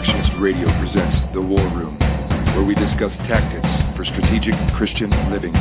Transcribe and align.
Reconstructionist 0.00 0.40
Radio 0.40 0.66
presents 0.80 1.34
The 1.34 1.42
War 1.42 1.60
Room, 1.76 1.98
where 2.56 2.64
we 2.64 2.74
discuss 2.74 3.12
tactics 3.28 3.68
for 3.94 4.04
strategic 4.06 4.54
Christian 4.74 5.10
living. 5.30 5.52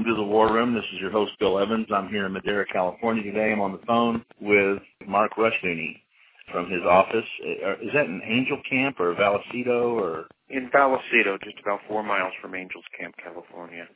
Welcome 0.00 0.16
to 0.16 0.22
the 0.22 0.32
War 0.32 0.50
Room. 0.50 0.72
This 0.72 0.84
is 0.94 0.98
your 0.98 1.10
host, 1.10 1.32
Bill 1.38 1.58
Evans. 1.58 1.86
I'm 1.94 2.08
here 2.08 2.24
in 2.24 2.32
Madera, 2.32 2.64
California 2.72 3.22
today. 3.22 3.52
I'm 3.52 3.60
on 3.60 3.72
the 3.72 3.84
phone 3.86 4.24
with 4.40 4.80
Mark 5.06 5.32
Rushdoony 5.36 6.00
from 6.50 6.70
his 6.70 6.80
office. 6.88 7.26
Uh, 7.44 7.72
Is 7.84 7.92
that 7.92 8.06
in 8.06 8.22
Angel 8.24 8.58
Camp 8.66 8.98
or 8.98 9.14
Vallecito 9.14 9.92
or? 10.00 10.24
in 10.48 10.70
Vallecito, 10.70 11.36
just 11.44 11.58
about 11.60 11.80
four 11.86 12.02
miles 12.02 12.32
from 12.40 12.54
Angels 12.54 12.84
Camp, 12.98 13.14
California. 13.22 13.86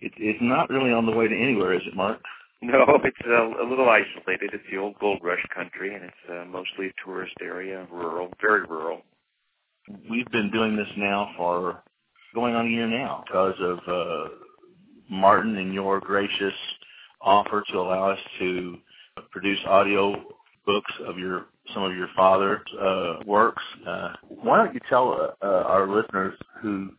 It, 0.00 0.10
it's 0.16 0.42
not 0.42 0.68
really 0.70 0.90
on 0.90 1.06
the 1.06 1.12
way 1.12 1.28
to 1.28 1.36
anywhere, 1.40 1.72
is 1.72 1.82
it, 1.86 1.94
Mark? 1.94 2.18
No, 2.60 2.82
it's 3.04 3.16
a, 3.24 3.62
a 3.62 3.66
little 3.70 3.88
isolated. 3.88 4.50
It's 4.52 4.64
the 4.72 4.78
old 4.78 4.98
gold 4.98 5.20
rush 5.22 5.46
country, 5.54 5.94
and 5.94 6.02
it's 6.02 6.24
uh, 6.28 6.46
mostly 6.46 6.86
a 6.86 7.06
tourist 7.06 7.34
area, 7.40 7.86
rural, 7.92 8.32
very 8.42 8.64
rural. 8.64 9.02
We've 10.10 10.28
been 10.32 10.50
doing 10.50 10.74
this 10.74 10.90
now 10.96 11.30
for 11.36 11.80
going 12.34 12.56
on 12.56 12.66
a 12.66 12.70
year 12.70 12.88
now 12.88 13.22
because 13.24 13.54
of 13.60 13.78
uh, 13.86 14.28
Martin 15.10 15.56
and 15.56 15.74
your 15.74 16.00
gracious 16.00 16.54
offer 17.20 17.62
to 17.70 17.78
allow 17.78 18.10
us 18.10 18.18
to 18.38 18.78
produce 19.30 19.58
audio 19.66 20.14
books 20.66 20.92
of 21.06 21.18
your 21.18 21.46
some 21.74 21.82
of 21.84 21.96
your 21.96 22.08
father's 22.16 22.60
uh, 22.80 23.14
works. 23.26 23.62
Uh, 23.86 24.12
why 24.28 24.58
don't 24.58 24.74
you 24.74 24.80
tell 24.88 25.12
uh, 25.12 25.44
uh, 25.44 25.62
our 25.66 25.88
listeners 25.88 26.34
who 26.62 26.90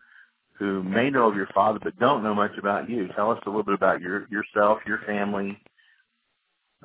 who 0.59 0.84
may 0.84 1.09
know 1.09 1.28
of 1.28 1.36
your 1.36 1.50
father 1.56 1.80
but 1.82 1.98
don't 2.00 2.23
know 2.23 2.36
much 2.36 2.52
about 2.59 2.89
you? 2.89 3.08
Tell 3.16 3.32
us 3.32 3.39
a 3.45 3.50
little 3.50 3.64
bit 3.64 3.76
about 3.76 4.02
your 4.02 4.28
yourself, 4.30 4.80
your 4.86 5.00
family, 5.06 5.58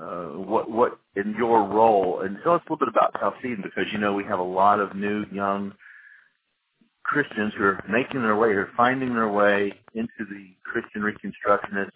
uh, 0.01 0.27
what 0.27 0.71
what 0.71 0.99
in 1.17 1.35
your 1.39 1.65
role, 1.65 2.23
and 2.23 2.39
tell 2.43 2.55
us 2.55 2.63
a 2.69 2.73
little 2.73 2.87
bit 2.87 2.95
about 2.95 3.15
Chalcedon 3.21 3.63
because 3.63 3.85
you 3.93 3.99
know 3.99 4.15
we 4.15 4.25
have 4.25 4.39
a 4.39 4.43
lot 4.43 4.81
of 4.81 4.95
new 4.97 5.25
young 5.33 5.73
Christians 7.07 7.53
who 7.57 7.65
are 7.65 7.85
making 7.89 8.23
their 8.23 8.37
way, 8.37 8.49
or 8.49 8.69
finding 8.77 9.15
their 9.15 9.29
way 9.29 9.73
into 9.95 10.25
the 10.29 10.49
Christian 10.65 11.03
Reconstructionist 11.03 11.91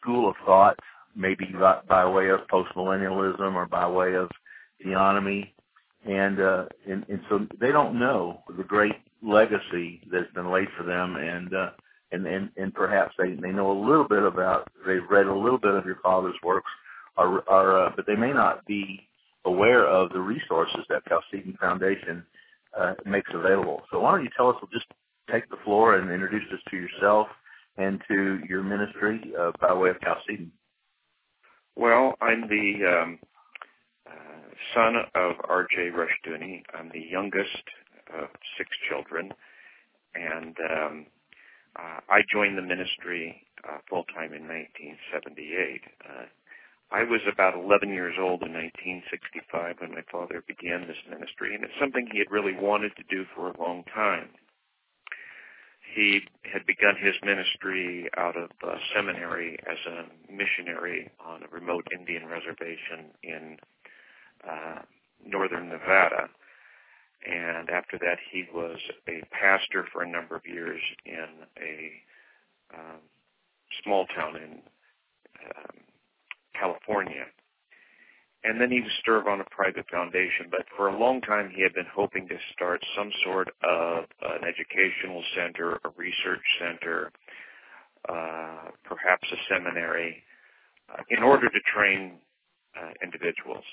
school 0.00 0.28
of 0.28 0.34
thought, 0.44 0.76
maybe 1.14 1.46
by, 1.58 1.80
by 1.88 2.08
way 2.08 2.28
of 2.30 2.40
postmillennialism 2.52 3.54
or 3.54 3.66
by 3.66 3.88
way 3.88 4.14
of 4.14 4.28
theonomy, 4.84 5.52
and, 6.04 6.40
uh, 6.40 6.64
and 6.88 7.04
and 7.08 7.20
so 7.28 7.46
they 7.60 7.72
don't 7.72 7.98
know 7.98 8.42
the 8.56 8.64
great 8.64 8.94
legacy 9.22 10.02
that's 10.10 10.32
been 10.34 10.50
laid 10.50 10.68
for 10.76 10.82
them, 10.82 11.16
and 11.16 11.54
uh, 11.54 11.70
and 12.12 12.26
and 12.26 12.50
and 12.56 12.74
perhaps 12.74 13.14
they 13.18 13.34
they 13.34 13.50
know 13.50 13.70
a 13.70 13.84
little 13.88 14.08
bit 14.08 14.22
about 14.22 14.68
they've 14.86 15.08
read 15.08 15.26
a 15.26 15.34
little 15.34 15.58
bit 15.58 15.74
of 15.74 15.84
your 15.84 15.98
father's 16.02 16.36
works, 16.42 16.70
are 17.16 17.42
are 17.48 17.86
uh, 17.86 17.90
but 17.96 18.06
they 18.06 18.16
may 18.16 18.32
not 18.32 18.64
be 18.66 19.08
aware 19.44 19.86
of 19.86 20.10
the 20.12 20.20
resources 20.20 20.80
that 20.88 21.02
Chalcedon 21.08 21.56
Foundation 21.60 22.24
uh, 22.78 22.94
makes 23.04 23.30
available. 23.34 23.82
So 23.90 24.00
why 24.00 24.12
don't 24.12 24.24
you 24.24 24.30
tell 24.36 24.48
us, 24.48 24.56
we'll 24.60 24.70
just 24.70 24.86
take 25.30 25.48
the 25.50 25.56
floor 25.64 25.96
and 25.96 26.10
introduce 26.10 26.44
us 26.52 26.60
to 26.70 26.76
yourself 26.76 27.28
and 27.76 28.00
to 28.08 28.40
your 28.48 28.62
ministry 28.62 29.32
uh, 29.38 29.52
by 29.60 29.72
way 29.74 29.90
of 29.90 29.96
Chalcedon. 30.02 30.50
Well, 31.74 32.14
I'm 32.22 32.48
the 32.48 33.02
um, 33.02 33.18
uh, 34.06 34.54
son 34.74 34.94
of 35.14 35.34
R.J. 35.48 35.90
Rushdoony. 35.90 36.62
I'm 36.78 36.90
the 36.92 37.04
youngest 37.10 37.62
of 38.18 38.28
six 38.56 38.70
children, 38.88 39.32
and 40.14 40.56
um, 40.70 41.06
uh, 41.78 42.00
I 42.08 42.20
joined 42.32 42.56
the 42.56 42.62
ministry 42.62 43.42
uh, 43.68 43.78
full 43.90 44.04
time 44.04 44.32
in 44.32 44.48
1978. 44.48 45.80
Uh, 46.08 46.24
I 46.90 47.02
was 47.02 47.20
about 47.30 47.54
11 47.54 47.90
years 47.90 48.14
old 48.18 48.42
in 48.42 48.52
1965 48.52 49.76
when 49.80 49.90
my 49.90 50.02
father 50.10 50.42
began 50.46 50.86
this 50.86 51.02
ministry, 51.10 51.54
and 51.54 51.64
it's 51.64 51.80
something 51.80 52.06
he 52.06 52.18
had 52.18 52.30
really 52.30 52.54
wanted 52.54 52.92
to 52.96 53.02
do 53.10 53.24
for 53.34 53.50
a 53.50 53.60
long 53.60 53.82
time. 53.92 54.30
He 55.94 56.20
had 56.44 56.66
begun 56.66 56.94
his 57.00 57.14
ministry 57.24 58.08
out 58.16 58.36
of 58.36 58.50
uh, 58.62 58.76
seminary 58.94 59.58
as 59.68 59.78
a 59.86 60.32
missionary 60.32 61.10
on 61.24 61.42
a 61.42 61.48
remote 61.48 61.86
Indian 61.92 62.26
reservation 62.26 63.10
in 63.22 63.56
uh, 64.48 64.82
northern 65.24 65.68
Nevada. 65.68 66.28
And 67.26 67.70
after 67.70 67.98
that, 67.98 68.18
he 68.30 68.44
was 68.54 68.78
a 69.08 69.22
pastor 69.32 69.86
for 69.92 70.02
a 70.02 70.08
number 70.08 70.36
of 70.36 70.42
years 70.46 70.80
in 71.04 71.26
a 71.58 72.78
um, 72.78 73.00
small 73.82 74.06
town 74.14 74.36
in 74.36 74.52
um, 75.46 75.85
California. 76.58 77.24
And 78.44 78.60
then 78.60 78.70
he 78.70 78.80
would 78.80 78.92
serve 79.04 79.26
on 79.26 79.40
a 79.40 79.44
private 79.50 79.86
foundation, 79.90 80.46
but 80.50 80.66
for 80.76 80.88
a 80.88 80.98
long 80.98 81.20
time 81.20 81.50
he 81.54 81.62
had 81.62 81.74
been 81.74 81.90
hoping 81.92 82.28
to 82.28 82.36
start 82.52 82.80
some 82.96 83.10
sort 83.24 83.48
of 83.64 84.04
an 84.22 84.44
educational 84.46 85.22
center, 85.34 85.80
a 85.84 85.90
research 85.96 86.44
center, 86.60 87.10
uh, 88.08 88.70
perhaps 88.84 89.26
a 89.32 89.36
seminary, 89.52 90.22
uh, 90.92 91.02
in 91.10 91.24
order 91.24 91.48
to 91.48 91.60
train 91.74 92.18
uh, 92.80 92.92
individuals. 93.02 93.64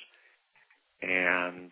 And 1.03 1.71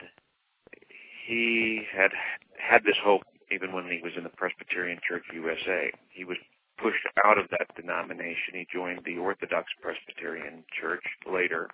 he 1.27 1.81
had 1.91 2.11
had 2.59 2.83
this 2.83 2.97
hope 3.03 3.23
even 3.51 3.73
when 3.73 3.85
he 3.85 3.99
was 4.03 4.13
in 4.15 4.23
the 4.23 4.29
Presbyterian 4.29 4.99
Church 5.07 5.23
USA. 5.33 5.91
He 6.09 6.23
was 6.23 6.37
pushed 6.81 7.05
out 7.25 7.37
of 7.37 7.49
that 7.51 7.75
denomination. 7.75 8.53
He 8.53 8.67
joined 8.73 9.01
the 9.05 9.17
Orthodox 9.17 9.67
Presbyterian 9.81 10.63
Church 10.79 11.03
later. 11.31 11.69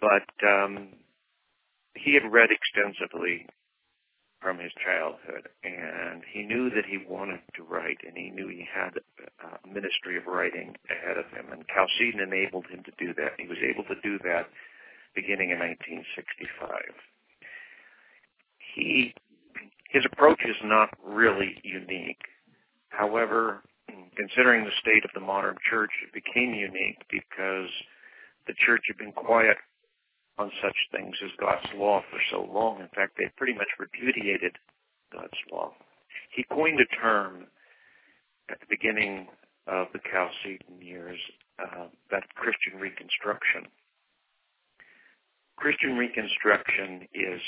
But 0.00 0.28
um, 0.46 0.94
he 1.94 2.14
had 2.14 2.30
read 2.30 2.50
extensively 2.50 3.46
from 4.40 4.58
his 4.58 4.70
childhood, 4.78 5.48
and 5.64 6.22
he 6.30 6.42
knew 6.42 6.70
that 6.70 6.86
he 6.86 7.02
wanted 7.08 7.40
to 7.56 7.64
write, 7.64 7.98
and 8.06 8.16
he 8.16 8.30
knew 8.30 8.46
he 8.46 8.64
had 8.72 8.94
a 8.94 9.66
ministry 9.66 10.16
of 10.16 10.26
writing 10.26 10.76
ahead 10.88 11.18
of 11.18 11.26
him. 11.34 11.50
And 11.50 11.66
Chalcedon 11.66 12.20
enabled 12.20 12.66
him 12.70 12.84
to 12.84 12.92
do 13.04 13.12
that. 13.14 13.34
He 13.38 13.48
was 13.48 13.58
able 13.58 13.82
to 13.84 14.00
do 14.00 14.18
that 14.22 14.46
beginning 15.14 15.50
in 15.50 15.58
1965. 15.58 16.70
He 18.74 19.14
his 19.90 20.04
approach 20.04 20.40
is 20.44 20.56
not 20.62 20.90
really 21.02 21.58
unique. 21.64 22.20
However, 22.90 23.62
considering 24.16 24.64
the 24.64 24.80
state 24.80 25.04
of 25.04 25.10
the 25.14 25.20
modern 25.20 25.56
church, 25.70 25.90
it 26.02 26.12
became 26.12 26.54
unique 26.54 26.98
because 27.10 27.70
the 28.46 28.54
church 28.66 28.82
had 28.88 28.98
been 28.98 29.12
quiet 29.12 29.56
on 30.38 30.50
such 30.62 30.76
things 30.92 31.14
as 31.24 31.30
God's 31.40 31.66
law 31.76 32.02
for 32.10 32.20
so 32.30 32.48
long. 32.52 32.80
In 32.80 32.88
fact, 32.94 33.16
they 33.16 33.30
pretty 33.36 33.54
much 33.54 33.68
repudiated 33.78 34.56
God's 35.12 35.38
law. 35.52 35.72
He 36.34 36.44
coined 36.44 36.80
a 36.80 36.96
term 37.00 37.46
at 38.50 38.60
the 38.60 38.66
beginning 38.68 39.28
of 39.66 39.88
the 39.92 40.00
Chalcedon 40.10 40.80
years, 40.80 41.18
uh, 41.58 41.86
that 42.10 42.22
Christian 42.34 42.80
Reconstruction. 42.80 43.66
Christian 45.56 45.96
Reconstruction 45.96 47.08
is 47.12 47.40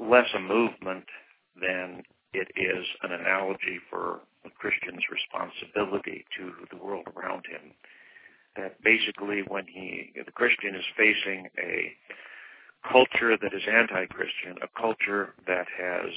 less 0.00 0.28
a 0.36 0.40
movement 0.40 1.04
than 1.60 2.02
it 2.34 2.48
is 2.56 2.84
an 3.02 3.12
analogy 3.12 3.80
for 3.90 4.20
a 4.48 4.58
Christian's 4.58 5.04
responsibility 5.12 6.24
to 6.36 6.52
the 6.70 6.82
world 6.82 7.06
around 7.16 7.44
him. 7.46 7.72
That 8.56 8.82
basically 8.82 9.42
when 9.46 9.66
he, 9.66 10.12
the 10.16 10.32
Christian 10.32 10.74
is 10.74 10.84
facing 10.96 11.48
a 11.60 11.92
culture 12.90 13.36
that 13.36 13.54
is 13.54 13.62
anti-Christian, 13.70 14.56
a 14.62 14.80
culture 14.80 15.34
that 15.46 15.66
has, 15.78 16.10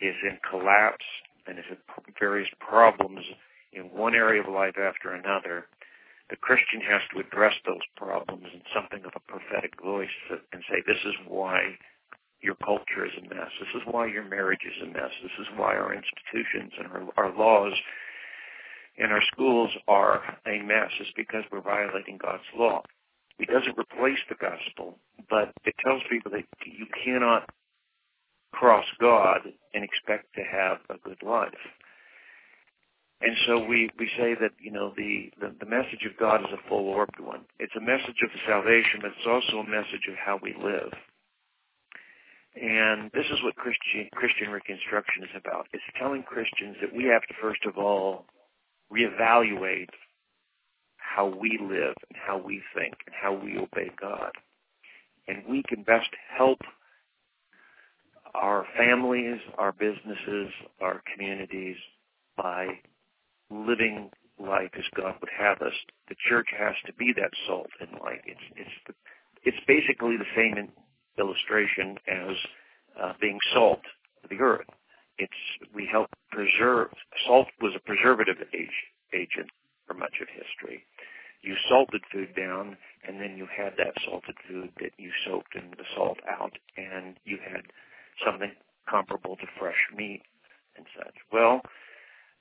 is 0.00 0.16
in 0.22 0.38
collapse 0.48 1.06
and 1.46 1.56
has 1.56 1.78
various 2.18 2.50
problems 2.60 3.24
in 3.72 3.84
one 3.84 4.14
area 4.14 4.42
of 4.42 4.48
life 4.48 4.76
after 4.78 5.14
another, 5.14 5.66
the 6.30 6.36
Christian 6.36 6.80
has 6.80 7.00
to 7.12 7.20
address 7.20 7.54
those 7.66 7.84
problems 7.96 8.46
in 8.52 8.62
something 8.74 9.04
of 9.04 9.12
a 9.16 9.30
prophetic 9.30 9.72
voice 9.82 10.08
and 10.52 10.62
say, 10.68 10.82
this 10.86 11.00
is 11.04 11.14
why 11.28 11.76
your 12.42 12.56
culture 12.56 13.06
is 13.06 13.12
a 13.18 13.34
mess. 13.34 13.50
This 13.60 13.82
is 13.82 13.82
why 13.90 14.06
your 14.06 14.24
marriage 14.24 14.66
is 14.66 14.82
a 14.82 14.92
mess. 14.92 15.10
This 15.22 15.32
is 15.40 15.46
why 15.56 15.76
our 15.76 15.94
institutions 15.94 16.72
and 16.78 16.86
our, 16.88 17.24
our 17.24 17.36
laws 17.36 17.72
and 18.98 19.12
our 19.12 19.22
schools 19.32 19.70
are 19.88 20.22
a 20.46 20.62
mess. 20.62 20.90
It's 21.00 21.10
because 21.16 21.44
we're 21.50 21.62
violating 21.62 22.18
God's 22.20 22.42
law. 22.56 22.82
It 23.38 23.48
doesn't 23.48 23.78
replace 23.78 24.18
the 24.28 24.36
gospel, 24.40 24.98
but 25.30 25.52
it 25.64 25.74
tells 25.84 26.02
people 26.10 26.32
that 26.32 26.44
you 26.66 26.86
cannot 27.04 27.48
cross 28.52 28.84
God 29.00 29.40
and 29.72 29.82
expect 29.82 30.34
to 30.34 30.42
have 30.42 30.78
a 30.90 30.98
good 31.02 31.22
life. 31.22 31.54
And 33.22 33.36
so 33.46 33.64
we, 33.64 33.88
we 33.98 34.10
say 34.18 34.34
that, 34.40 34.50
you 34.60 34.72
know, 34.72 34.92
the, 34.96 35.30
the, 35.40 35.54
the 35.60 35.70
message 35.70 36.04
of 36.10 36.18
God 36.18 36.40
is 36.40 36.52
a 36.52 36.68
full-orbed 36.68 37.20
one. 37.20 37.42
It's 37.60 37.74
a 37.76 37.80
message 37.80 38.18
of 38.22 38.30
salvation, 38.46 38.98
but 39.00 39.12
it's 39.16 39.26
also 39.26 39.62
a 39.62 39.70
message 39.70 40.10
of 40.10 40.16
how 40.18 40.40
we 40.42 40.54
live. 40.60 40.92
And 42.54 43.10
this 43.14 43.26
is 43.32 43.42
what 43.42 43.56
Christian, 43.56 44.08
Christian 44.14 44.50
Reconstruction 44.50 45.24
is 45.24 45.30
about. 45.34 45.68
It's 45.72 45.82
telling 45.98 46.22
Christians 46.22 46.76
that 46.80 46.94
we 46.94 47.04
have 47.04 47.22
to, 47.22 47.34
first 47.40 47.64
of 47.64 47.78
all, 47.78 48.26
reevaluate 48.92 49.88
how 50.96 51.26
we 51.26 51.58
live 51.60 51.94
and 52.08 52.18
how 52.26 52.38
we 52.38 52.62
think 52.74 52.94
and 53.06 53.14
how 53.20 53.32
we 53.32 53.56
obey 53.56 53.90
God. 54.00 54.32
And 55.28 55.44
we 55.48 55.62
can 55.66 55.82
best 55.82 56.10
help 56.36 56.58
our 58.34 58.66
families, 58.76 59.40
our 59.58 59.72
businesses, 59.72 60.52
our 60.80 61.02
communities 61.12 61.76
by 62.36 62.66
living 63.50 64.10
life 64.38 64.70
as 64.76 64.84
God 64.96 65.14
would 65.20 65.30
have 65.38 65.60
us. 65.62 65.74
The 66.08 66.16
church 66.28 66.48
has 66.58 66.74
to 66.86 66.92
be 66.94 67.12
that 67.16 67.30
salt 67.46 67.70
and 67.80 67.90
light. 68.02 68.22
It's 68.26 68.40
it's 68.56 68.70
the, 68.86 68.94
it's 69.44 69.64
basically 69.66 70.16
the 70.16 70.32
same 70.34 70.56
in 70.56 70.68
illustration 71.18 71.96
as 72.08 72.36
uh, 73.00 73.12
being 73.20 73.38
salt 73.54 73.80
of 74.24 74.30
the 74.30 74.40
earth. 74.40 74.66
It's 75.18 75.32
we 75.74 75.88
help 75.90 76.08
preserve. 76.30 76.88
Salt 77.26 77.48
was 77.60 77.72
a 77.76 77.86
preservative 77.86 78.36
age, 78.54 78.78
agent 79.14 79.50
for 79.86 79.94
much 79.94 80.14
of 80.20 80.28
history. 80.28 80.84
You 81.42 81.54
salted 81.68 82.02
food 82.12 82.34
down, 82.36 82.76
and 83.06 83.20
then 83.20 83.36
you 83.36 83.46
had 83.54 83.74
that 83.76 83.94
salted 84.06 84.36
food 84.48 84.70
that 84.80 84.92
you 84.96 85.10
soaked 85.26 85.54
in 85.54 85.70
the 85.76 85.84
salt 85.94 86.18
out, 86.28 86.52
and 86.76 87.16
you 87.24 87.38
had 87.42 87.62
something 88.24 88.52
comparable 88.88 89.36
to 89.36 89.46
fresh 89.58 89.78
meat 89.96 90.22
and 90.76 90.86
such. 90.96 91.14
Well, 91.32 91.60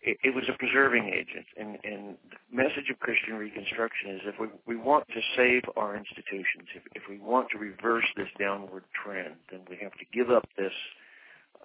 it, 0.01 0.17
it 0.23 0.35
was 0.35 0.45
a 0.49 0.57
preserving 0.57 1.09
agent. 1.13 1.45
And, 1.57 1.77
and 1.83 2.17
the 2.29 2.41
message 2.51 2.89
of 2.89 2.99
Christian 2.99 3.35
Reconstruction 3.35 4.11
is 4.15 4.21
if 4.25 4.39
we, 4.39 4.47
we 4.65 4.75
want 4.75 5.07
to 5.09 5.21
save 5.37 5.61
our 5.77 5.95
institutions, 5.95 6.67
if, 6.75 6.83
if 6.95 7.03
we 7.09 7.19
want 7.19 7.49
to 7.51 7.57
reverse 7.57 8.05
this 8.17 8.29
downward 8.39 8.83
trend, 9.03 9.35
then 9.51 9.61
we 9.69 9.77
have 9.81 9.93
to 9.93 10.05
give 10.13 10.31
up 10.31 10.47
this 10.57 10.73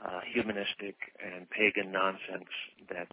uh, 0.05 0.21
humanistic 0.33 0.97
and 1.25 1.49
pagan 1.51 1.91
nonsense 1.91 2.53
that 2.91 3.09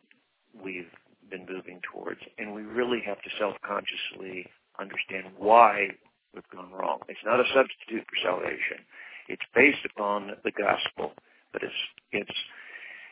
we've 0.53 0.91
been 1.29 1.45
moving 1.47 1.79
towards. 1.91 2.19
And 2.37 2.53
we 2.53 2.63
really 2.63 3.01
have 3.05 3.21
to 3.21 3.29
self-consciously 3.39 4.45
understand 4.79 5.27
why 5.37 5.87
we've 6.33 6.49
gone 6.53 6.71
wrong. 6.71 6.99
It's 7.07 7.23
not 7.25 7.39
a 7.39 7.47
substitute 7.53 8.03
for 8.09 8.17
salvation. 8.21 8.83
It's 9.29 9.45
based 9.55 9.85
upon 9.95 10.31
the 10.43 10.51
gospel, 10.51 11.13
but 11.53 11.63
it's, 11.63 11.81
it's, 12.11 12.37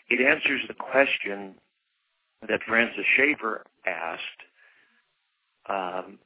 it 0.10 0.20
answers 0.20 0.62
the 0.68 0.74
question 0.74 1.56
that 2.48 2.60
Francis 2.68 3.06
Schaeffer 3.16 3.64
asked, 3.86 4.42
um, 5.70 6.20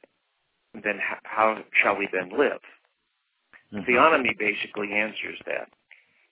then 0.74 0.98
how 1.24 1.62
shall 1.82 1.96
we 1.96 2.08
then 2.12 2.30
live? 2.36 2.60
Mm-hmm. 3.72 3.90
Theonomy 3.90 4.38
basically 4.38 4.92
answers 4.92 5.38
that. 5.46 5.68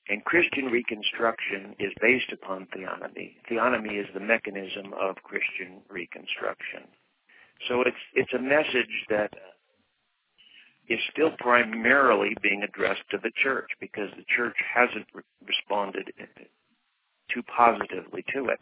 And 0.09 0.25
Christian 0.25 0.67
Reconstruction 0.67 1.75
is 1.79 1.93
based 2.01 2.31
upon 2.33 2.67
theonomy. 2.77 3.37
Theonomy 3.51 3.99
is 3.99 4.07
the 4.13 4.21
mechanism 4.21 4.93
of 5.01 5.17
Christian 5.23 5.81
Reconstruction. 5.89 6.83
So 7.69 7.81
it's 7.83 7.97
it's 8.15 8.33
a 8.35 8.39
message 8.39 9.07
that 9.09 9.33
is 10.89 10.99
still 11.11 11.31
primarily 11.39 12.37
being 12.43 12.63
addressed 12.63 13.09
to 13.11 13.19
the 13.23 13.31
church 13.43 13.69
because 13.81 14.11
the 14.17 14.25
church 14.37 14.57
hasn't 14.75 15.07
re- 15.15 15.23
responded 15.47 16.13
too 17.33 17.43
positively 17.45 18.25
to 18.35 18.49
it. 18.49 18.61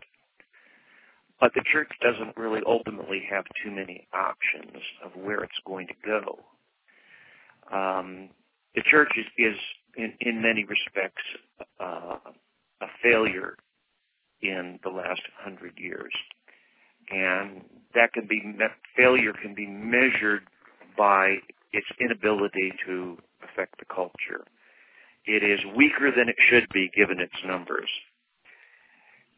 But 1.42 1.54
the 1.54 1.64
church 1.72 1.90
doesn't 2.00 2.36
really 2.36 2.60
ultimately 2.64 3.24
have 3.28 3.44
too 3.64 3.72
many 3.72 4.06
options 4.14 4.80
of 5.04 5.10
where 5.20 5.42
it's 5.42 5.58
going 5.66 5.88
to 5.88 5.94
go. 6.06 6.38
Um, 7.76 8.28
the 8.76 8.82
church 8.88 9.10
is, 9.18 9.26
is 9.36 9.56
in, 9.96 10.12
in 10.20 10.40
many 10.40 10.64
respects, 10.64 11.24
uh, 11.80 12.18
a 12.80 12.86
failure 13.02 13.56
in 14.40 14.78
the 14.84 14.90
last 14.90 15.22
hundred 15.36 15.72
years. 15.78 16.12
And 17.10 17.62
that 17.96 18.12
can 18.12 18.28
be, 18.28 18.40
failure 18.96 19.32
can 19.32 19.52
be 19.56 19.66
measured 19.66 20.44
by 20.96 21.38
its 21.72 21.88
inability 21.98 22.72
to 22.86 23.18
affect 23.42 23.80
the 23.80 23.84
culture. 23.92 24.46
It 25.26 25.42
is 25.42 25.58
weaker 25.76 26.12
than 26.16 26.28
it 26.28 26.36
should 26.38 26.68
be 26.72 26.88
given 26.94 27.18
its 27.18 27.34
numbers. 27.44 27.90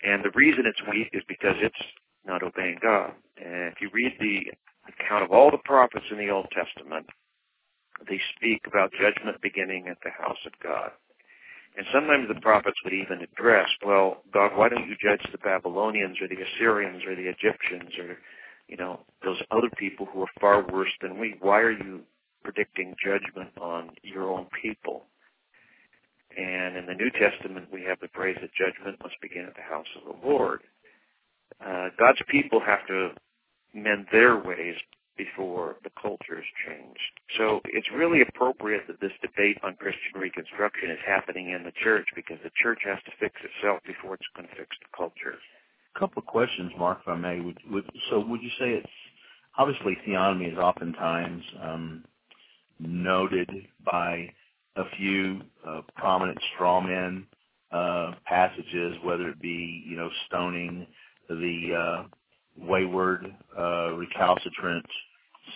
And 0.05 0.23
the 0.23 0.33
reason 0.35 0.65
it's 0.67 0.83
weak 0.91 1.09
is 1.12 1.23
because 1.27 1.56
it's 1.61 1.85
not 2.27 2.43
obeying 2.43 2.79
God. 2.83 3.12
And 3.39 3.73
if 3.73 3.81
you 3.81 3.89
read 3.93 4.12
the 4.21 4.53
account 4.93 5.25
of 5.25 5.33
all 5.33 5.51
the 5.51 5.65
prophets 5.65 6.05
in 6.11 6.19
the 6.19 6.31
Old 6.31 6.47
Testament, 6.53 7.06
they 8.09 8.21
speak 8.37 8.62
about 8.67 8.93
judgment 8.93 9.41
beginning 9.41 9.89
at 9.89 9.97
the 10.05 10.11
house 10.11 10.39
of 10.47 10.53
God. 10.62 10.91
And 11.77 11.87
sometimes 11.93 12.29
the 12.29 12.41
prophets 12.41 12.77
would 12.85 12.93
even 12.93 13.23
address, 13.23 13.69
well, 13.85 14.23
God, 14.33 14.53
why 14.55 14.69
don't 14.69 14.89
you 14.89 14.95
judge 15.03 15.27
the 15.33 15.39
Babylonians 15.39 16.19
or 16.21 16.29
the 16.29 16.43
Assyrians 16.43 17.03
or 17.05 17.17
the 17.17 17.29
Egyptians 17.29 17.91
or, 17.99 18.19
you 18.69 18.77
know, 18.77 19.01
those 19.25 19.41
other 19.51 19.71
people 19.77 20.06
who 20.06 20.23
are 20.23 20.41
far 20.41 20.65
worse 20.71 20.93
than 21.01 21.19
we? 21.19 21.35
Why 21.41 21.61
are 21.61 21.73
you 21.73 22.03
predicting 22.45 22.95
judgment 23.03 23.51
on 23.61 23.91
your 24.03 24.31
own 24.31 24.47
people? 24.62 25.05
And 26.36 26.76
in 26.76 26.86
the 26.86 26.94
New 26.94 27.10
Testament, 27.10 27.69
we 27.72 27.82
have 27.82 27.98
the 28.00 28.08
phrase 28.14 28.36
that 28.40 28.50
judgment 28.54 28.98
must 29.02 29.14
begin 29.22 29.46
at 29.46 29.54
the 29.54 29.62
house 29.62 29.86
of 29.96 30.04
the 30.04 30.26
Lord. 30.26 30.60
Uh, 31.64 31.88
God's 31.98 32.20
people 32.28 32.60
have 32.60 32.86
to 32.88 33.10
mend 33.72 34.06
their 34.12 34.36
ways 34.36 34.76
before 35.16 35.76
the 35.84 35.90
culture 36.00 36.38
is 36.38 36.50
changed. 36.66 37.12
So 37.38 37.60
it's 37.66 37.86
really 37.94 38.22
appropriate 38.22 38.86
that 38.88 39.00
this 39.00 39.12
debate 39.22 39.58
on 39.62 39.76
Christian 39.76 40.19
Reconstruction 40.19 40.90
is 40.90 40.98
happening 41.06 41.50
in 41.50 41.62
the 41.62 41.72
church 41.82 42.06
because 42.16 42.38
the 42.42 42.50
church 42.60 42.81
has 42.84 42.98
to 43.04 43.12
fix 43.20 43.34
itself 43.42 43.81
before 43.86 44.14
it's 44.14 44.26
going 44.34 44.48
to 44.48 44.54
fix 44.56 44.75
the 44.82 44.90
culture. 44.96 45.38
A 45.94 45.98
couple 45.98 46.20
of 46.20 46.26
questions, 46.26 46.72
Mark, 46.76 46.98
if 47.02 47.08
I 47.08 47.16
may. 47.16 47.40
Would, 47.40 47.58
would, 47.70 47.84
so 48.10 48.25
would 48.26 48.42
you 48.42 48.50
say 48.58 48.82
it's 48.82 48.92
obviously 49.56 49.96
theonomy 50.06 50.52
is 50.52 50.58
oftentimes 50.58 51.42
um, 51.62 52.04
noted 52.81 53.48
by 53.84 54.32
a 54.76 54.84
few 54.96 55.40
uh, 55.66 55.82
prominent 55.96 56.38
strawmen 56.54 57.24
uh, 57.70 58.12
passages, 58.24 58.96
whether 59.02 59.28
it 59.28 59.40
be 59.40 59.84
you 59.86 59.96
know 59.96 60.10
stoning 60.26 60.86
the 61.28 61.74
uh, 61.76 62.04
wayward, 62.56 63.34
uh, 63.58 63.93
recalcitrant 63.93 64.86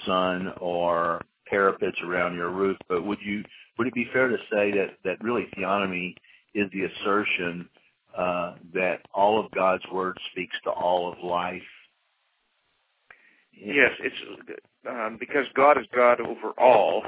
son 0.06 0.52
or 0.60 1.20
parapets 1.46 1.96
around 2.04 2.34
your 2.34 2.50
roof. 2.50 2.76
But 2.88 3.04
would 3.04 3.18
you 3.24 3.44
would 3.78 3.86
it 3.86 3.94
be 3.94 4.08
fair 4.12 4.28
to 4.28 4.36
say 4.50 4.70
that 4.72 4.96
that 5.04 5.22
really 5.22 5.46
theonomy 5.56 6.14
is 6.54 6.70
the 6.72 6.84
assertion 6.84 7.68
uh, 8.16 8.54
that 8.74 9.00
all 9.14 9.38
of 9.44 9.50
God's 9.52 9.84
word 9.92 10.18
speaks 10.32 10.56
to 10.64 10.70
all 10.70 11.12
of 11.12 11.18
life? 11.22 11.62
Yes, 13.52 13.90
it's 14.00 14.16
um, 14.88 15.16
because 15.18 15.46
God 15.54 15.78
is 15.78 15.86
God 15.94 16.20
over 16.20 16.50
all 16.58 17.02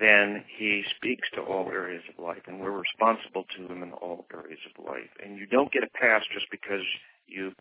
then 0.00 0.44
he 0.58 0.82
speaks 0.96 1.28
to 1.34 1.42
all 1.42 1.68
areas 1.68 2.02
of 2.08 2.24
life, 2.24 2.42
and 2.46 2.58
we're 2.58 2.70
responsible 2.70 3.44
to 3.56 3.66
him 3.70 3.82
in 3.82 3.92
all 3.92 4.24
areas 4.32 4.58
of 4.66 4.84
life. 4.84 5.10
And 5.22 5.38
you 5.38 5.46
don't 5.46 5.70
get 5.70 5.84
a 5.84 5.98
pass 5.98 6.22
just 6.32 6.46
because 6.50 6.82
you 7.26 7.52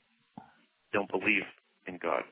don't 0.93 1.11
believe 1.11 1.43
in 1.85 1.99
God. 2.01 2.23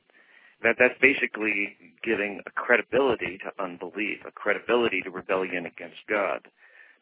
That 0.64 0.78
that's 0.80 0.98
basically 1.02 1.76
giving 2.04 2.42
a 2.48 2.52
credibility 2.52 3.38
to 3.40 3.64
unbelief, 3.64 4.20
a 4.26 4.32
credibility 4.32 5.02
to 5.02 5.12
rebellion 5.12 5.66
against 5.66 6.00
God. 6.10 6.48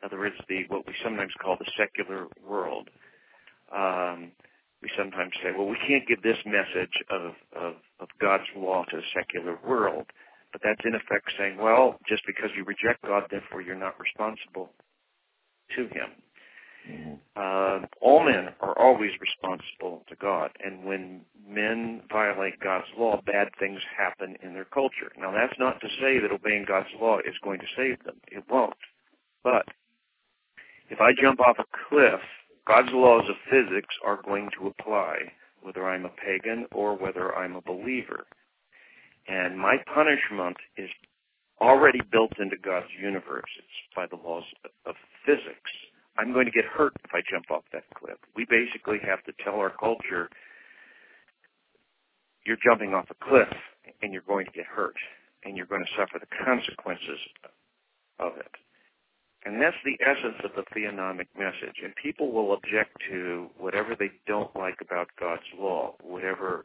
In 0.02 0.06
other 0.06 0.18
words, 0.18 0.36
the 0.50 0.66
what 0.68 0.86
we 0.88 0.94
sometimes 1.04 1.32
call 1.42 1.58
the 1.58 1.72
secular 1.78 2.28
world. 2.46 2.90
Um, 3.74 4.32
we 4.82 4.90
sometimes 4.98 5.32
say, 5.42 5.52
well, 5.58 5.68
we 5.68 5.78
can't 5.88 6.08
give 6.08 6.22
this 6.22 6.38
message 6.46 7.02
of, 7.10 7.34
of, 7.56 7.74
of 8.00 8.08
God's 8.20 8.44
law 8.56 8.84
to 8.86 8.98
the 8.98 9.04
secular 9.16 9.58
world. 9.66 10.06
But 10.56 10.62
that's 10.64 10.86
in 10.86 10.96
effect 10.96 11.34
saying, 11.38 11.58
well, 11.58 12.00
just 12.08 12.24
because 12.26 12.50
you 12.56 12.64
reject 12.64 13.02
God, 13.06 13.24
therefore 13.30 13.62
you're 13.62 13.76
not 13.76 14.00
responsible 14.00 14.70
to 15.76 15.82
Him. 15.82 16.16
Mm-hmm. 16.90 17.14
Uh, 17.36 17.86
all 18.00 18.24
men 18.24 18.56
are 18.62 18.80
always 18.80 19.12
responsible 19.20 20.06
to 20.08 20.16
God, 20.16 20.52
and 20.64 20.86
when 20.86 21.26
men 21.46 22.04
violate 22.10 22.58
God's 22.62 22.88
law, 22.98 23.20
bad 23.26 23.50
things 23.60 23.82
happen 23.98 24.38
in 24.42 24.54
their 24.54 24.64
culture. 24.64 25.12
Now, 25.20 25.34
that's 25.34 25.60
not 25.60 25.82
to 25.82 25.90
say 26.00 26.20
that 26.20 26.32
obeying 26.32 26.64
God's 26.66 26.88
law 27.02 27.18
is 27.20 27.36
going 27.44 27.60
to 27.60 27.68
save 27.76 28.02
them. 28.06 28.16
It 28.32 28.46
won't. 28.50 28.78
But 29.44 29.66
if 30.90 31.02
I 31.02 31.12
jump 31.22 31.42
off 31.42 31.58
a 31.60 31.66
cliff, 31.90 32.22
God's 32.66 32.94
laws 32.94 33.26
of 33.28 33.36
physics 33.52 33.94
are 34.06 34.22
going 34.24 34.52
to 34.58 34.68
apply, 34.68 35.18
whether 35.64 35.86
I'm 35.90 36.06
a 36.06 36.16
pagan 36.26 36.66
or 36.72 36.96
whether 36.96 37.36
I'm 37.36 37.58
a 37.58 37.62
believer. 37.62 38.26
And 39.28 39.58
my 39.58 39.78
punishment 39.94 40.58
is 40.78 40.90
already 41.62 42.02
built 42.12 42.34
into 42.40 42.58
God's 42.58 42.92
universe. 43.02 43.50
It's 43.58 43.96
by 43.96 44.06
the 44.06 44.22
laws 44.22 44.44
of 44.86 44.96
physics. 45.26 45.72
I'm 46.18 46.32
going 46.32 46.46
to 46.46 46.52
get 46.52 46.66
hurt 46.66 46.94
if 47.04 47.12
I 47.14 47.22
jump 47.30 47.52
off 47.52 47.64
that 47.74 47.84
cliff. 47.96 48.18
We 48.36 48.46
basically 48.46 49.00
have 49.06 49.24
to 49.26 49.34
tell 49.44 49.56
our 49.56 49.72
culture, 49.72 50.30
you're 52.46 52.58
jumping 52.64 52.94
off 52.94 53.06
a 53.10 53.16
cliff 53.16 53.52
and 54.02 54.14
you're 54.14 54.22
going 54.28 54.46
to 54.46 54.52
get 54.52 54.66
hurt 54.66 54.96
and 55.44 55.58
you're 55.58 55.66
going 55.66 55.84
to 55.84 55.92
suffer 55.98 56.20
the 56.20 56.46
consequences 56.46 57.20
of 58.20 58.38
it. 58.38 58.52
And 59.46 59.62
that's 59.62 59.78
the 59.86 59.98
essence 60.04 60.42
of 60.44 60.52
the 60.56 60.64
theonomic 60.76 61.28
message. 61.38 61.78
And 61.84 61.94
people 61.96 62.32
will 62.32 62.54
object 62.54 62.98
to 63.10 63.48
whatever 63.58 63.96
they 63.98 64.10
don't 64.26 64.54
like 64.56 64.78
about 64.82 65.10
God's 65.20 65.44
law, 65.60 65.94
whatever. 66.02 66.64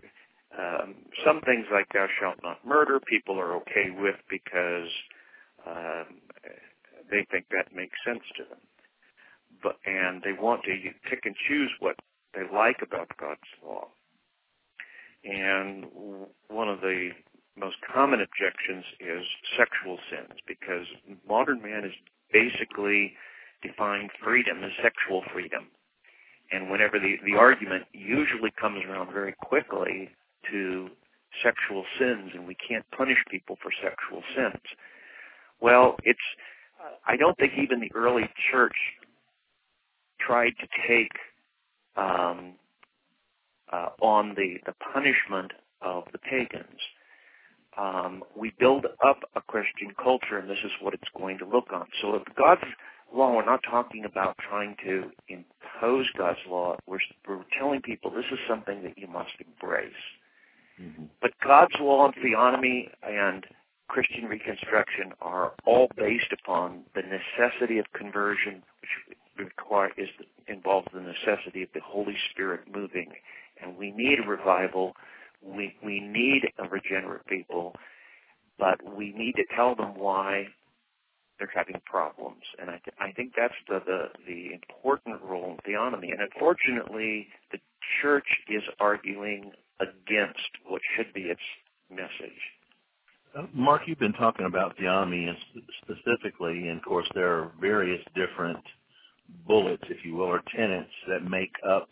Um, 0.60 0.94
some 1.24 1.40
things 1.42 1.66
like 1.72 1.86
thou 1.92 2.06
shalt 2.20 2.38
not 2.42 2.66
murder, 2.66 3.00
people 3.00 3.38
are 3.38 3.54
okay 3.56 3.88
with 3.96 4.16
because 4.28 4.90
um, 5.66 6.20
they 7.10 7.26
think 7.30 7.46
that 7.50 7.74
makes 7.74 7.96
sense 8.04 8.22
to 8.36 8.44
them. 8.44 8.58
But 9.62 9.76
and 9.86 10.22
they 10.22 10.32
want 10.32 10.62
to 10.64 10.76
pick 11.08 11.20
and 11.24 11.34
choose 11.48 11.70
what 11.80 11.96
they 12.34 12.42
like 12.52 12.78
about 12.82 13.08
God's 13.18 13.40
law. 13.64 13.88
And 15.24 15.86
one 16.48 16.68
of 16.68 16.80
the 16.80 17.10
most 17.56 17.76
common 17.92 18.20
objections 18.20 18.84
is 19.00 19.24
sexual 19.56 19.98
sins 20.10 20.38
because 20.46 20.86
modern 21.28 21.60
man 21.62 21.84
is 21.84 21.92
basically 22.32 23.12
defined 23.62 24.10
freedom 24.22 24.62
as 24.64 24.70
sexual 24.82 25.22
freedom. 25.32 25.68
And 26.52 26.70
whenever 26.70 26.98
the, 26.98 27.16
the 27.24 27.36
argument 27.36 27.84
usually 27.92 28.50
comes 28.58 28.82
around 28.88 29.12
very 29.12 29.34
quickly 29.42 30.10
to 30.50 30.88
sexual 31.42 31.84
sins 31.98 32.30
and 32.34 32.46
we 32.46 32.56
can't 32.56 32.84
punish 32.96 33.18
people 33.30 33.56
for 33.62 33.70
sexual 33.82 34.22
sins. 34.34 34.62
Well, 35.60 35.96
it's, 36.02 36.18
I 37.06 37.16
don't 37.16 37.36
think 37.38 37.52
even 37.62 37.80
the 37.80 37.92
early 37.94 38.28
church 38.50 38.76
tried 40.18 40.52
to 40.60 40.66
take 40.88 41.12
um, 41.96 42.54
uh, 43.72 43.90
on 44.00 44.34
the, 44.36 44.56
the 44.66 44.74
punishment 44.92 45.52
of 45.82 46.04
the 46.12 46.18
pagans 46.18 46.80
um, 47.78 48.24
we 48.36 48.52
build 48.58 48.86
up 49.04 49.20
a 49.36 49.40
Christian 49.40 49.92
culture, 50.02 50.38
and 50.38 50.48
this 50.48 50.58
is 50.64 50.72
what 50.80 50.94
it's 50.94 51.08
going 51.16 51.38
to 51.38 51.46
look 51.46 51.72
on. 51.72 51.86
So, 52.02 52.14
if 52.16 52.22
God's 52.36 52.62
law, 53.14 53.34
we're 53.34 53.44
not 53.44 53.60
talking 53.68 54.04
about 54.04 54.36
trying 54.48 54.76
to 54.84 55.10
impose 55.28 56.06
God's 56.18 56.38
law. 56.48 56.76
We're, 56.86 56.98
we're 57.28 57.44
telling 57.58 57.80
people 57.82 58.10
this 58.10 58.24
is 58.32 58.38
something 58.48 58.82
that 58.82 58.98
you 58.98 59.06
must 59.06 59.30
embrace. 59.40 59.92
Mm-hmm. 60.80 61.04
But 61.20 61.32
God's 61.44 61.74
law 61.80 62.06
and 62.06 62.14
theonomy 62.14 62.88
and 63.02 63.44
Christian 63.88 64.24
Reconstruction 64.24 65.12
are 65.20 65.52
all 65.66 65.88
based 65.96 66.32
upon 66.32 66.84
the 66.94 67.02
necessity 67.02 67.78
of 67.78 67.86
conversion, 67.92 68.62
which 68.80 69.16
require 69.46 69.90
is 69.96 70.08
involves 70.46 70.88
the 70.92 71.00
necessity 71.00 71.62
of 71.62 71.68
the 71.74 71.80
Holy 71.84 72.16
Spirit 72.30 72.60
moving, 72.72 73.12
and 73.62 73.76
we 73.76 73.90
need 73.90 74.18
a 74.24 74.28
revival 74.28 74.94
we 75.42 75.74
we 75.84 76.00
need 76.00 76.42
a 76.58 76.68
regenerate 76.68 77.26
people, 77.26 77.74
but 78.58 78.78
we 78.96 79.12
need 79.12 79.34
to 79.36 79.44
tell 79.56 79.74
them 79.74 79.94
why 79.96 80.48
they're 81.38 81.50
having 81.54 81.80
problems, 81.86 82.42
and 82.60 82.68
I 82.70 82.80
th- 82.84 82.96
I 83.00 83.12
think 83.12 83.32
that's 83.36 83.54
the, 83.68 83.80
the 83.84 84.08
the 84.26 84.52
important 84.52 85.22
role 85.22 85.56
in 85.56 85.72
theonomy. 85.72 86.12
And 86.12 86.20
unfortunately, 86.20 87.28
the 87.52 87.58
church 88.02 88.26
is 88.48 88.62
arguing 88.78 89.52
against 89.80 90.50
what 90.66 90.82
should 90.96 91.12
be 91.12 91.22
its 91.22 91.40
message. 91.90 92.40
Uh, 93.36 93.46
Mark, 93.54 93.82
you've 93.86 93.98
been 93.98 94.12
talking 94.14 94.46
about 94.46 94.76
and 94.78 95.36
specifically, 95.82 96.68
and 96.68 96.78
of 96.78 96.84
course 96.84 97.08
there 97.14 97.32
are 97.32 97.52
various 97.60 98.00
different 98.14 98.62
bullets, 99.46 99.84
if 99.88 100.04
you 100.04 100.16
will, 100.16 100.26
or 100.26 100.42
tenets 100.54 100.90
that 101.08 101.24
make 101.28 101.52
up 101.68 101.88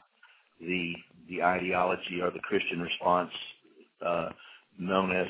the 0.61 0.95
the 1.29 1.43
ideology 1.43 2.21
or 2.23 2.31
the 2.31 2.41
Christian 2.41 2.81
response 2.81 3.31
uh, 4.05 4.31
known 4.79 5.15
as 5.15 5.27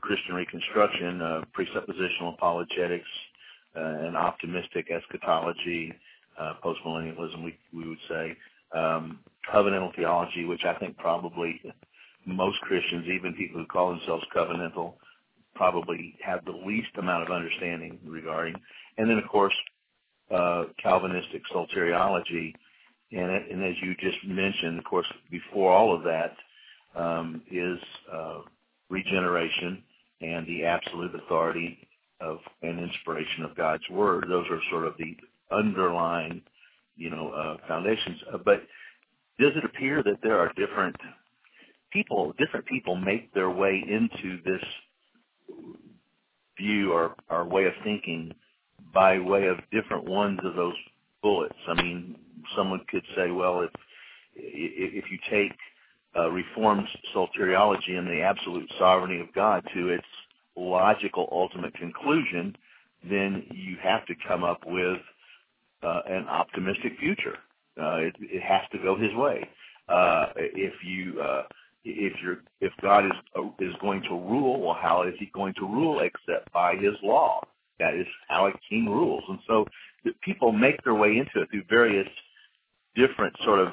Christian 0.00 0.34
Reconstruction, 0.34 1.20
uh, 1.20 1.40
presuppositional 1.56 2.34
apologetics, 2.34 3.08
uh, 3.76 3.80
and 3.80 4.16
optimistic 4.16 4.90
eschatology, 4.90 5.92
uh, 6.40 6.54
postmillennialism, 6.64 7.44
we, 7.44 7.58
we 7.74 7.88
would 7.88 7.98
say, 8.08 8.36
um, 8.76 9.20
covenantal 9.52 9.94
theology, 9.94 10.44
which 10.44 10.64
I 10.64 10.74
think 10.78 10.96
probably 10.96 11.60
most 12.26 12.60
Christians, 12.60 13.06
even 13.06 13.34
people 13.34 13.60
who 13.60 13.66
call 13.66 13.90
themselves 13.90 14.24
covenantal, 14.34 14.94
probably 15.54 16.16
have 16.24 16.44
the 16.44 16.52
least 16.52 16.90
amount 16.98 17.22
of 17.22 17.30
understanding 17.34 17.98
regarding. 18.04 18.54
And 18.98 19.08
then, 19.08 19.18
of 19.18 19.28
course, 19.28 19.54
uh, 20.30 20.64
Calvinistic 20.82 21.42
soteriology, 21.54 22.52
and, 23.12 23.30
and 23.30 23.64
as 23.64 23.74
you 23.82 23.94
just 24.00 24.18
mentioned, 24.26 24.78
of 24.78 24.84
course, 24.84 25.06
before 25.30 25.72
all 25.72 25.94
of 25.94 26.02
that 26.02 26.36
um, 27.00 27.42
is 27.50 27.78
uh, 28.12 28.40
regeneration 28.90 29.82
and 30.20 30.46
the 30.46 30.64
absolute 30.64 31.14
authority 31.14 31.78
of 32.20 32.38
and 32.62 32.80
inspiration 32.80 33.44
of 33.44 33.56
God's 33.56 33.88
word. 33.90 34.26
Those 34.28 34.46
are 34.50 34.60
sort 34.70 34.86
of 34.86 34.94
the 34.98 35.16
underlying, 35.52 36.42
you 36.96 37.10
know, 37.10 37.30
uh, 37.30 37.56
foundations. 37.68 38.18
Uh, 38.32 38.38
but 38.44 38.62
does 39.38 39.52
it 39.56 39.64
appear 39.64 40.02
that 40.02 40.18
there 40.22 40.38
are 40.38 40.52
different 40.56 40.96
people, 41.92 42.34
different 42.38 42.66
people 42.66 42.96
make 42.96 43.32
their 43.34 43.50
way 43.50 43.82
into 43.88 44.38
this 44.44 44.62
view 46.58 46.92
or, 46.92 47.14
or 47.30 47.44
way 47.44 47.64
of 47.64 47.72
thinking 47.84 48.32
by 48.94 49.18
way 49.18 49.46
of 49.46 49.58
different 49.72 50.04
ones 50.04 50.38
of 50.44 50.54
those 50.54 50.74
bullets? 51.22 51.56
I 51.68 51.74
mean, 51.82 52.16
someone 52.56 52.80
could 52.88 53.04
say, 53.16 53.30
well, 53.30 53.60
if 53.60 53.70
if 54.38 55.04
you 55.10 55.18
take 55.30 55.52
uh, 56.16 56.30
Reformed 56.30 56.86
soteriology 57.14 57.96
and 57.96 58.06
the 58.06 58.20
absolute 58.20 58.70
sovereignty 58.78 59.20
of 59.20 59.32
God 59.34 59.64
to 59.74 59.88
its 59.88 60.04
logical 60.56 61.28
ultimate 61.32 61.74
conclusion, 61.74 62.56
then 63.08 63.44
you 63.50 63.76
have 63.82 64.06
to 64.06 64.14
come 64.26 64.44
up 64.44 64.60
with 64.66 64.98
uh, 65.82 66.00
an 66.08 66.26
optimistic 66.28 66.92
future. 66.98 67.36
Uh, 67.80 67.96
it, 67.96 68.14
it 68.20 68.42
has 68.42 68.62
to 68.72 68.78
go 68.78 68.96
His 68.96 69.14
way. 69.14 69.48
Uh, 69.88 70.26
if 70.36 70.74
you 70.84 71.20
uh, 71.20 71.42
if 71.84 72.12
you're 72.22 72.38
if 72.60 72.72
God 72.82 73.06
is 73.06 73.12
uh, 73.36 73.42
is 73.60 73.74
going 73.80 74.02
to 74.02 74.10
rule, 74.10 74.60
well, 74.60 74.76
how 74.80 75.02
is 75.02 75.14
He 75.18 75.30
going 75.34 75.54
to 75.54 75.66
rule 75.66 76.00
except 76.00 76.52
by 76.52 76.74
His 76.76 76.94
law? 77.02 77.42
That 77.78 77.94
is 77.94 78.06
how 78.28 78.46
a 78.46 78.52
king 78.70 78.86
rules, 78.86 79.22
and 79.28 79.38
so 79.46 79.66
people 80.22 80.52
make 80.52 80.82
their 80.84 80.94
way 80.94 81.18
into 81.18 81.42
it 81.42 81.50
through 81.50 81.64
various 81.68 82.08
different 82.94 83.34
sort 83.44 83.60
of 83.60 83.68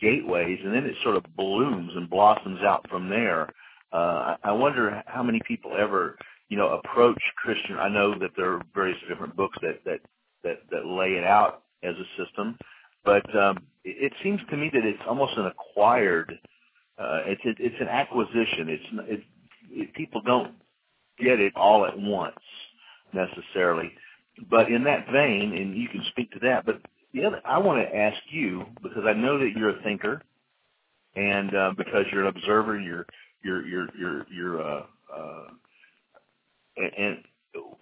gateways, 0.00 0.58
and 0.64 0.72
then 0.74 0.84
it 0.84 0.94
sort 1.02 1.16
of 1.16 1.24
blooms 1.36 1.92
and 1.96 2.08
blossoms 2.08 2.60
out 2.62 2.88
from 2.88 3.08
there. 3.08 3.48
Uh, 3.92 4.36
I 4.44 4.52
wonder 4.52 5.02
how 5.06 5.22
many 5.22 5.40
people 5.46 5.72
ever, 5.78 6.16
you 6.48 6.56
know, 6.56 6.68
approach 6.68 7.20
Christian. 7.36 7.76
I 7.76 7.88
know 7.88 8.18
that 8.18 8.30
there 8.36 8.52
are 8.52 8.62
various 8.74 8.98
different 9.08 9.36
books 9.36 9.58
that 9.62 9.80
that 9.84 10.00
that, 10.44 10.60
that 10.70 10.86
lay 10.86 11.10
it 11.10 11.24
out 11.24 11.62
as 11.82 11.94
a 11.96 12.24
system, 12.24 12.58
but 13.04 13.24
um, 13.36 13.58
it, 13.84 14.12
it 14.12 14.12
seems 14.22 14.40
to 14.50 14.56
me 14.56 14.70
that 14.72 14.84
it's 14.84 15.02
almost 15.08 15.34
an 15.36 15.46
acquired. 15.46 16.32
Uh, 16.98 17.20
it's 17.26 17.42
it, 17.44 17.56
it's 17.60 17.76
an 17.80 17.88
acquisition. 17.88 18.68
It's 18.68 18.84
it, 19.10 19.24
it, 19.70 19.94
people 19.94 20.22
don't 20.24 20.54
get 21.18 21.40
it 21.40 21.52
all 21.56 21.86
at 21.86 21.98
once 21.98 22.36
necessarily. 23.12 23.92
But 24.50 24.70
in 24.70 24.84
that 24.84 25.06
vein, 25.12 25.54
and 25.56 25.76
you 25.76 25.88
can 25.88 26.02
speak 26.10 26.30
to 26.32 26.38
that, 26.40 26.66
but 26.66 26.80
the 27.12 27.24
other, 27.24 27.40
I 27.44 27.58
want 27.58 27.80
to 27.86 27.96
ask 27.96 28.18
you 28.30 28.64
because 28.82 29.04
I 29.06 29.12
know 29.12 29.38
that 29.38 29.52
you're 29.56 29.78
a 29.78 29.82
thinker, 29.82 30.22
and 31.16 31.54
uh, 31.54 31.72
because 31.76 32.04
you're 32.12 32.26
an 32.26 32.36
observer, 32.36 32.78
you're 32.80 33.06
you're 33.44 33.66
you're 33.66 33.88
you're 33.98 34.26
you're 34.32 34.62
uh, 34.62 34.82
uh, 35.16 35.44
and 36.76 37.18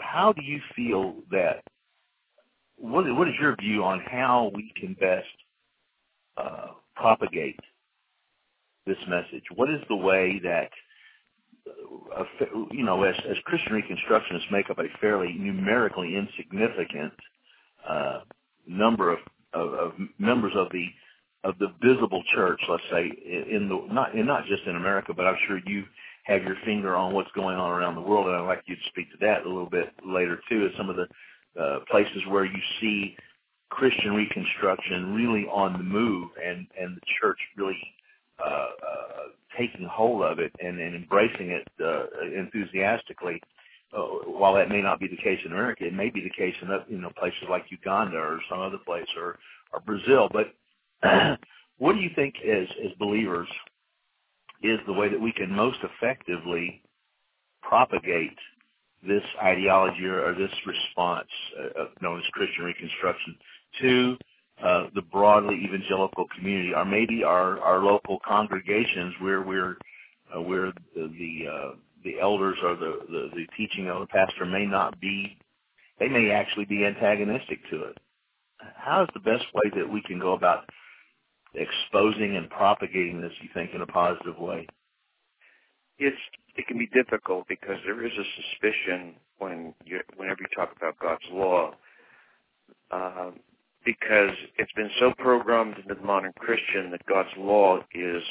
how 0.00 0.32
do 0.32 0.42
you 0.42 0.60
feel 0.74 1.16
that? 1.30 1.62
What 2.76 3.04
what 3.16 3.28
is 3.28 3.34
your 3.40 3.56
view 3.56 3.84
on 3.84 4.00
how 4.00 4.50
we 4.54 4.72
can 4.78 4.94
best 4.94 5.26
uh, 6.36 6.68
propagate 6.94 7.58
this 8.86 8.98
message? 9.08 9.44
What 9.54 9.70
is 9.70 9.80
the 9.88 9.96
way 9.96 10.40
that 10.44 10.70
uh, 12.16 12.24
you 12.70 12.84
know, 12.84 13.02
as, 13.04 13.14
as 13.28 13.36
Christian 13.44 13.72
Reconstructionists 13.72 14.50
make 14.50 14.70
up 14.70 14.78
a 14.78 14.84
fairly 15.00 15.34
numerically 15.38 16.16
insignificant 16.16 17.12
uh, 17.88 18.20
number 18.66 19.12
of, 19.12 19.18
of, 19.52 19.74
of 19.74 19.92
members 20.18 20.52
of 20.56 20.68
the 20.72 20.86
of 21.44 21.56
the 21.58 21.68
visible 21.80 22.22
church, 22.34 22.60
let's 22.68 22.82
say, 22.90 23.04
in 23.04 23.68
the 23.68 23.92
not 23.92 24.14
in 24.14 24.26
not 24.26 24.46
just 24.46 24.64
in 24.66 24.76
America, 24.76 25.12
but 25.14 25.26
I'm 25.26 25.36
sure 25.46 25.60
you 25.66 25.84
have 26.24 26.42
your 26.42 26.56
finger 26.64 26.96
on 26.96 27.14
what's 27.14 27.30
going 27.36 27.56
on 27.56 27.70
around 27.70 27.94
the 27.94 28.00
world, 28.00 28.26
and 28.26 28.36
I'd 28.36 28.46
like 28.46 28.62
you 28.66 28.74
to 28.74 28.82
speak 28.88 29.10
to 29.12 29.18
that 29.20 29.44
a 29.44 29.48
little 29.48 29.70
bit 29.70 29.92
later 30.04 30.40
too. 30.48 30.66
As 30.66 30.76
some 30.76 30.90
of 30.90 30.96
the 30.96 31.06
uh, 31.60 31.78
places 31.90 32.22
where 32.28 32.44
you 32.44 32.60
see 32.80 33.16
Christian 33.70 34.14
Reconstruction 34.14 35.14
really 35.14 35.46
on 35.46 35.72
the 35.74 35.84
move, 35.84 36.30
and 36.44 36.66
and 36.78 36.96
the 36.96 37.00
church 37.20 37.38
really 37.56 37.78
uh, 38.38 38.48
uh, 38.48 39.22
taking 39.58 39.86
hold 39.86 40.22
of 40.22 40.38
it 40.38 40.52
and, 40.60 40.78
and 40.78 40.94
embracing 40.94 41.50
it 41.50 41.66
uh, 41.82 42.04
enthusiastically 42.38 43.40
uh, 43.92 44.00
while 44.26 44.54
that 44.54 44.68
may 44.68 44.82
not 44.82 45.00
be 45.00 45.08
the 45.08 45.16
case 45.16 45.38
in 45.44 45.52
America, 45.52 45.86
it 45.86 45.94
may 45.94 46.10
be 46.10 46.20
the 46.20 46.30
case 46.30 46.54
in 46.60 46.68
you 46.88 47.00
know 47.00 47.10
places 47.18 47.44
like 47.48 47.64
Uganda 47.70 48.16
or 48.16 48.40
some 48.50 48.60
other 48.60 48.78
place 48.84 49.06
or 49.16 49.38
or 49.72 49.80
Brazil. 49.80 50.28
But 50.32 50.52
what 51.78 51.94
do 51.94 52.00
you 52.00 52.10
think, 52.14 52.34
as 52.44 52.66
as 52.84 52.92
believers, 52.98 53.48
is 54.62 54.78
the 54.86 54.92
way 54.92 55.08
that 55.08 55.20
we 55.20 55.32
can 55.32 55.50
most 55.50 55.78
effectively 55.82 56.82
propagate 57.62 58.36
this 59.02 59.22
ideology 59.42 60.04
or, 60.04 60.26
or 60.26 60.34
this 60.34 60.52
response 60.66 61.28
uh, 61.60 61.84
known 62.00 62.18
as 62.18 62.24
Christian 62.32 62.64
Reconstruction 62.64 63.36
to 63.80 64.16
uh, 64.62 64.86
the 64.94 65.02
broadly 65.02 65.56
evangelical 65.64 66.26
community, 66.36 66.72
or 66.74 66.84
maybe 66.84 67.22
our, 67.24 67.60
our 67.60 67.84
local 67.84 68.18
congregations 68.26 69.14
where 69.20 69.42
we're 69.42 69.76
uh, 70.34 70.40
where 70.40 70.72
the 70.94 71.08
the, 71.18 71.46
uh, 71.50 71.74
the 72.04 72.18
elders 72.20 72.56
or 72.62 72.74
the, 72.74 73.00
the 73.08 73.30
the 73.34 73.46
teaching 73.56 73.88
of 73.88 74.00
the 74.00 74.06
pastor 74.06 74.46
may 74.46 74.66
not 74.66 74.98
be, 75.00 75.38
they 76.00 76.08
may 76.08 76.30
actually 76.30 76.64
be 76.64 76.84
antagonistic 76.84 77.58
to 77.70 77.82
it. 77.84 77.98
How 78.58 79.02
is 79.02 79.08
the 79.12 79.20
best 79.20 79.44
way 79.54 79.70
that 79.76 79.88
we 79.88 80.02
can 80.02 80.18
go 80.18 80.32
about 80.32 80.64
exposing 81.54 82.36
and 82.36 82.48
propagating 82.48 83.20
this? 83.20 83.32
You 83.42 83.50
think 83.52 83.70
in 83.74 83.82
a 83.82 83.86
positive 83.86 84.38
way? 84.38 84.66
It's 85.98 86.16
it 86.56 86.66
can 86.66 86.78
be 86.78 86.86
difficult 86.86 87.46
because 87.48 87.76
there 87.84 88.04
is 88.04 88.12
a 88.12 88.24
suspicion 88.42 89.14
when 89.38 89.74
you 89.84 90.00
whenever 90.16 90.40
you 90.40 90.46
talk 90.54 90.74
about 90.76 90.98
God's 90.98 91.24
law. 91.30 91.72
Uh, 92.90 93.30
because 93.84 94.34
it's 94.58 94.72
been 94.72 94.90
so 94.98 95.12
programmed 95.16 95.76
into 95.78 95.94
the 95.94 96.04
modern 96.04 96.32
Christian 96.38 96.90
that 96.90 97.06
God's 97.06 97.30
law 97.38 97.78
is 97.94 98.22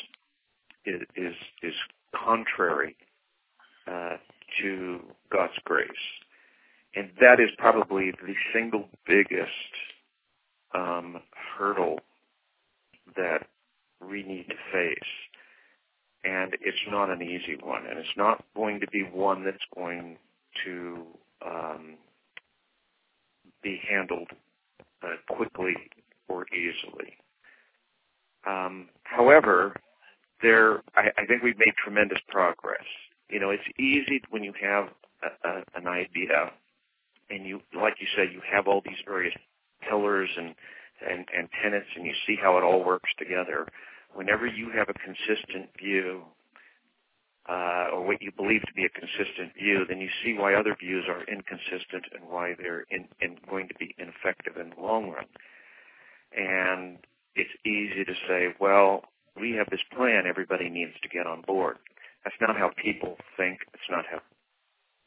is 0.85 1.01
is, 1.15 1.33
is 1.63 1.73
contrary 2.13 2.95
uh, 3.87 4.17
to 4.61 4.99
God's 5.31 5.53
grace, 5.63 5.89
and 6.95 7.09
that 7.19 7.39
is 7.39 7.49
probably 7.57 8.11
the 8.11 8.33
single 8.53 8.89
biggest 9.07 9.49
um, 10.73 11.21
hurdle 11.57 11.99
that 13.15 13.47
we 14.09 14.23
need 14.23 14.47
to 14.49 14.55
face. 14.71 14.99
And 16.25 16.53
it's 16.61 16.77
not 16.89 17.09
an 17.11 17.21
easy 17.21 17.57
one, 17.61 17.85
and 17.87 17.99
it's 17.99 18.17
not 18.17 18.43
going 18.55 18.79
to 18.79 18.87
be 18.87 19.03
one 19.03 19.43
that's 19.43 19.57
going 19.75 20.17
to 20.65 21.03
um, 21.45 21.95
be 23.61 23.79
handled 23.87 24.29
uh, 25.03 25.15
quickly 25.29 25.75
or 26.27 26.45
easily. 26.47 27.13
Um, 28.47 28.89
however, 29.03 29.75
there, 30.41 30.81
I, 30.95 31.09
I 31.17 31.25
think 31.27 31.43
we've 31.43 31.57
made 31.57 31.73
tremendous 31.83 32.19
progress. 32.27 32.85
You 33.29 33.39
know, 33.39 33.51
it's 33.51 33.63
easy 33.79 34.21
when 34.29 34.43
you 34.43 34.53
have 34.61 34.89
a, 35.23 35.47
a, 35.49 35.63
an 35.75 35.87
idea, 35.87 36.51
and 37.29 37.45
you, 37.45 37.61
like 37.79 37.95
you 37.99 38.07
said, 38.15 38.29
you 38.33 38.41
have 38.51 38.67
all 38.67 38.81
these 38.85 38.97
various 39.05 39.35
pillars 39.87 40.29
and, 40.37 40.55
and 41.07 41.25
and 41.37 41.49
tenets, 41.61 41.87
and 41.95 42.05
you 42.05 42.13
see 42.25 42.37
how 42.41 42.57
it 42.57 42.63
all 42.63 42.83
works 42.83 43.09
together. 43.17 43.67
Whenever 44.15 44.47
you 44.47 44.71
have 44.71 44.87
a 44.89 44.93
consistent 44.93 45.69
view 45.77 46.23
uh, 47.49 47.89
or 47.93 48.07
what 48.07 48.21
you 48.21 48.31
believe 48.31 48.61
to 48.61 48.73
be 48.73 48.85
a 48.85 48.89
consistent 48.89 49.53
view, 49.61 49.85
then 49.87 49.99
you 49.99 50.09
see 50.23 50.33
why 50.33 50.55
other 50.55 50.75
views 50.79 51.03
are 51.09 51.23
inconsistent 51.25 52.05
and 52.13 52.29
why 52.29 52.53
they're 52.57 52.85
in, 52.89 53.05
in 53.21 53.37
going 53.49 53.67
to 53.67 53.75
be 53.75 53.93
ineffective 53.99 54.55
in 54.55 54.71
the 54.71 54.81
long 54.81 55.11
run. 55.11 55.25
And 56.35 56.97
it's 57.35 57.51
easy 57.65 58.05
to 58.05 58.13
say, 58.27 58.55
well, 58.59 59.03
we 59.39 59.51
have 59.51 59.67
this 59.69 59.83
plan, 59.95 60.23
everybody 60.27 60.69
needs 60.69 60.93
to 61.03 61.09
get 61.09 61.27
on 61.27 61.41
board. 61.41 61.77
That's 62.23 62.35
not 62.39 62.57
how 62.57 62.71
people 62.81 63.17
think. 63.37 63.59
It's 63.73 63.89
not 63.91 64.05
how, 64.09 64.21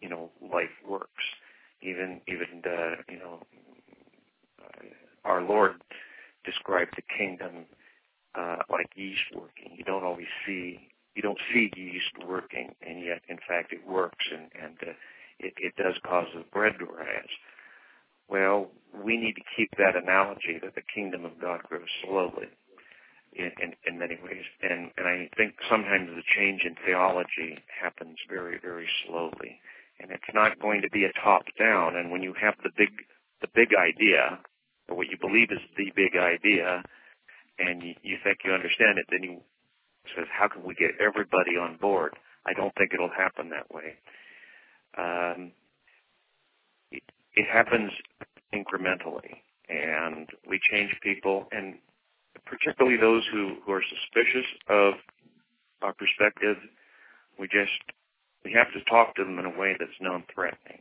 you 0.00 0.08
know, 0.08 0.30
life 0.42 0.76
works. 0.86 1.24
Even, 1.82 2.20
even, 2.28 2.62
uh, 2.64 3.02
you 3.08 3.18
know, 3.18 3.42
uh, 4.62 4.84
our 5.24 5.42
Lord 5.42 5.72
described 6.44 6.92
the 6.94 7.02
kingdom 7.16 7.64
uh, 8.34 8.58
like 8.70 8.90
yeast 8.94 9.22
working. 9.34 9.72
You 9.76 9.84
don't 9.84 10.04
always 10.04 10.28
see 10.46 10.80
you 11.18 11.22
don't 11.22 11.38
see 11.52 11.68
yeast 11.74 12.14
working, 12.28 12.76
and 12.80 13.04
yet, 13.04 13.22
in 13.28 13.38
fact, 13.48 13.72
it 13.72 13.84
works, 13.84 14.24
and, 14.30 14.46
and 14.54 14.76
uh, 14.86 14.92
it, 15.40 15.52
it 15.56 15.74
does 15.76 15.94
cause 16.06 16.26
the 16.32 16.44
bread 16.52 16.74
to 16.78 16.84
rise. 16.84 17.34
Well, 18.28 18.70
we 18.94 19.16
need 19.16 19.34
to 19.34 19.42
keep 19.56 19.68
that 19.78 19.96
analogy 20.00 20.60
that 20.62 20.76
the 20.76 20.86
kingdom 20.94 21.24
of 21.24 21.40
God 21.40 21.64
grows 21.64 21.90
slowly 22.04 22.46
in, 23.32 23.50
in, 23.60 23.72
in 23.86 23.98
many 23.98 24.16
ways. 24.22 24.44
And, 24.62 24.90
and 24.96 25.08
I 25.08 25.28
think 25.36 25.54
sometimes 25.68 26.10
the 26.14 26.22
change 26.36 26.62
in 26.64 26.76
theology 26.86 27.58
happens 27.82 28.18
very, 28.28 28.58
very 28.62 28.88
slowly. 29.04 29.58
And 29.98 30.12
it's 30.12 30.30
not 30.34 30.60
going 30.60 30.82
to 30.82 30.90
be 30.90 31.04
a 31.04 31.12
top 31.20 31.42
down. 31.58 31.96
And 31.96 32.12
when 32.12 32.22
you 32.22 32.34
have 32.40 32.54
the 32.62 32.70
big, 32.76 32.90
the 33.40 33.48
big 33.54 33.70
idea, 33.74 34.38
or 34.88 34.96
what 34.96 35.08
you 35.08 35.16
believe 35.20 35.50
is 35.50 35.58
the 35.76 35.90
big 35.96 36.14
idea, 36.16 36.84
and 37.58 37.82
you, 37.82 38.16
think 38.24 38.38
you 38.44 38.52
understand 38.52 38.98
it, 38.98 39.06
then 39.10 39.22
you 39.22 39.40
says, 40.16 40.26
how 40.32 40.48
can 40.48 40.62
we 40.64 40.74
get 40.74 40.92
everybody 41.00 41.56
on 41.60 41.76
board? 41.76 42.14
I 42.46 42.52
don't 42.54 42.74
think 42.76 42.92
it'll 42.94 43.10
happen 43.10 43.50
that 43.50 43.68
way. 43.72 43.94
Um, 44.96 45.52
it, 46.90 47.02
it 47.34 47.46
happens 47.52 47.90
incrementally, 48.54 49.42
and 49.68 50.28
we 50.48 50.58
change 50.70 50.90
people, 51.02 51.46
and 51.52 51.74
particularly 52.46 52.96
those 52.96 53.22
who, 53.30 53.56
who 53.66 53.72
are 53.72 53.82
suspicious 53.82 54.46
of 54.68 54.94
our 55.82 55.92
perspective, 55.92 56.56
we 57.38 57.46
just 57.48 57.70
we 58.44 58.52
have 58.52 58.72
to 58.72 58.90
talk 58.90 59.14
to 59.16 59.24
them 59.24 59.38
in 59.38 59.44
a 59.44 59.58
way 59.58 59.74
that's 59.78 59.92
non-threatening, 60.00 60.80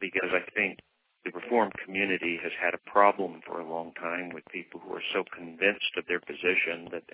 because 0.00 0.30
I 0.32 0.40
think 0.54 0.78
the 1.24 1.30
Reformed 1.32 1.72
community 1.84 2.38
has 2.42 2.52
had 2.60 2.74
a 2.74 2.90
problem 2.90 3.40
for 3.46 3.60
a 3.60 3.68
long 3.68 3.92
time 3.94 4.30
with 4.30 4.44
people 4.50 4.80
who 4.80 4.94
are 4.94 5.02
so 5.12 5.24
convinced 5.36 5.92
of 5.96 6.06
their 6.06 6.20
position 6.20 6.88
that 6.92 7.04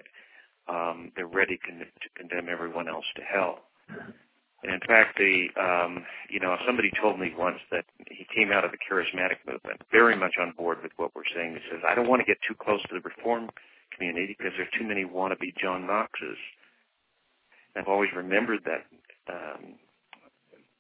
um, 0.69 1.13
they're 1.17 1.27
ready 1.27 1.59
con- 1.59 1.79
to 1.79 2.09
condemn 2.17 2.49
everyone 2.49 2.89
else 2.89 3.05
to 3.17 3.23
hell. 3.23 3.61
And 4.63 4.73
in 4.73 4.81
fact, 4.87 5.19
the 5.19 5.49
um, 5.61 6.05
you 6.31 6.41
know 6.41 6.57
somebody 6.67 6.91
told 7.01 7.21
me 7.21 7.33
once 7.37 7.59
that 7.71 7.85
he 8.11 8.27
came 8.35 8.53
out 8.53 8.65
of 8.65 8.73
the 8.73 8.79
charismatic 8.79 9.39
movement 9.47 9.81
very 9.93 10.17
much 10.17 10.35
on 10.41 10.53
board 10.57 10.79
with 10.83 10.93
what 10.97 11.15
we're 11.15 11.29
saying. 11.35 11.55
He 11.55 11.71
says, 11.71 11.83
"I 11.89 11.95
don't 11.95 12.09
want 12.09 12.21
to 12.21 12.27
get 12.27 12.39
too 12.47 12.55
close 12.55 12.83
to 12.83 12.95
the 12.95 13.01
reform 13.01 13.51
community 13.95 14.35
because 14.37 14.53
there 14.57 14.67
are 14.67 14.79
too 14.79 14.87
many 14.87 15.05
wannabe 15.05 15.55
John 15.61 15.87
Knoxes." 15.87 16.39
I've 17.77 17.89
always 17.89 18.11
remembered 18.17 18.61
that 18.65 18.87
um, 19.29 19.75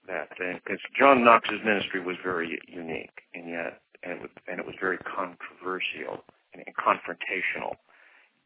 that 0.06 0.30
because 0.38 0.80
John 0.98 1.24
Knox's 1.24 1.60
ministry 1.64 2.00
was 2.00 2.16
very 2.22 2.58
unique, 2.68 3.22
and 3.34 3.48
yet 3.48 3.80
and 4.02 4.12
it 4.12 4.20
was, 4.20 4.30
and 4.46 4.60
it 4.60 4.66
was 4.66 4.74
very 4.80 4.98
controversial 4.98 6.24
and, 6.54 6.62
and 6.66 6.74
confrontational 6.76 7.76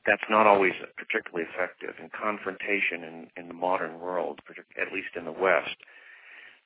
that's 0.07 0.25
not 0.31 0.46
always 0.46 0.73
particularly 0.96 1.49
effective. 1.53 1.94
And 2.01 2.11
confrontation 2.12 3.05
in, 3.05 3.27
in 3.37 3.49
the 3.49 3.55
modern 3.55 4.01
world, 4.01 4.40
at 4.81 4.92
least 4.92 5.16
in 5.16 5.25
the 5.25 5.33
West, 5.33 5.77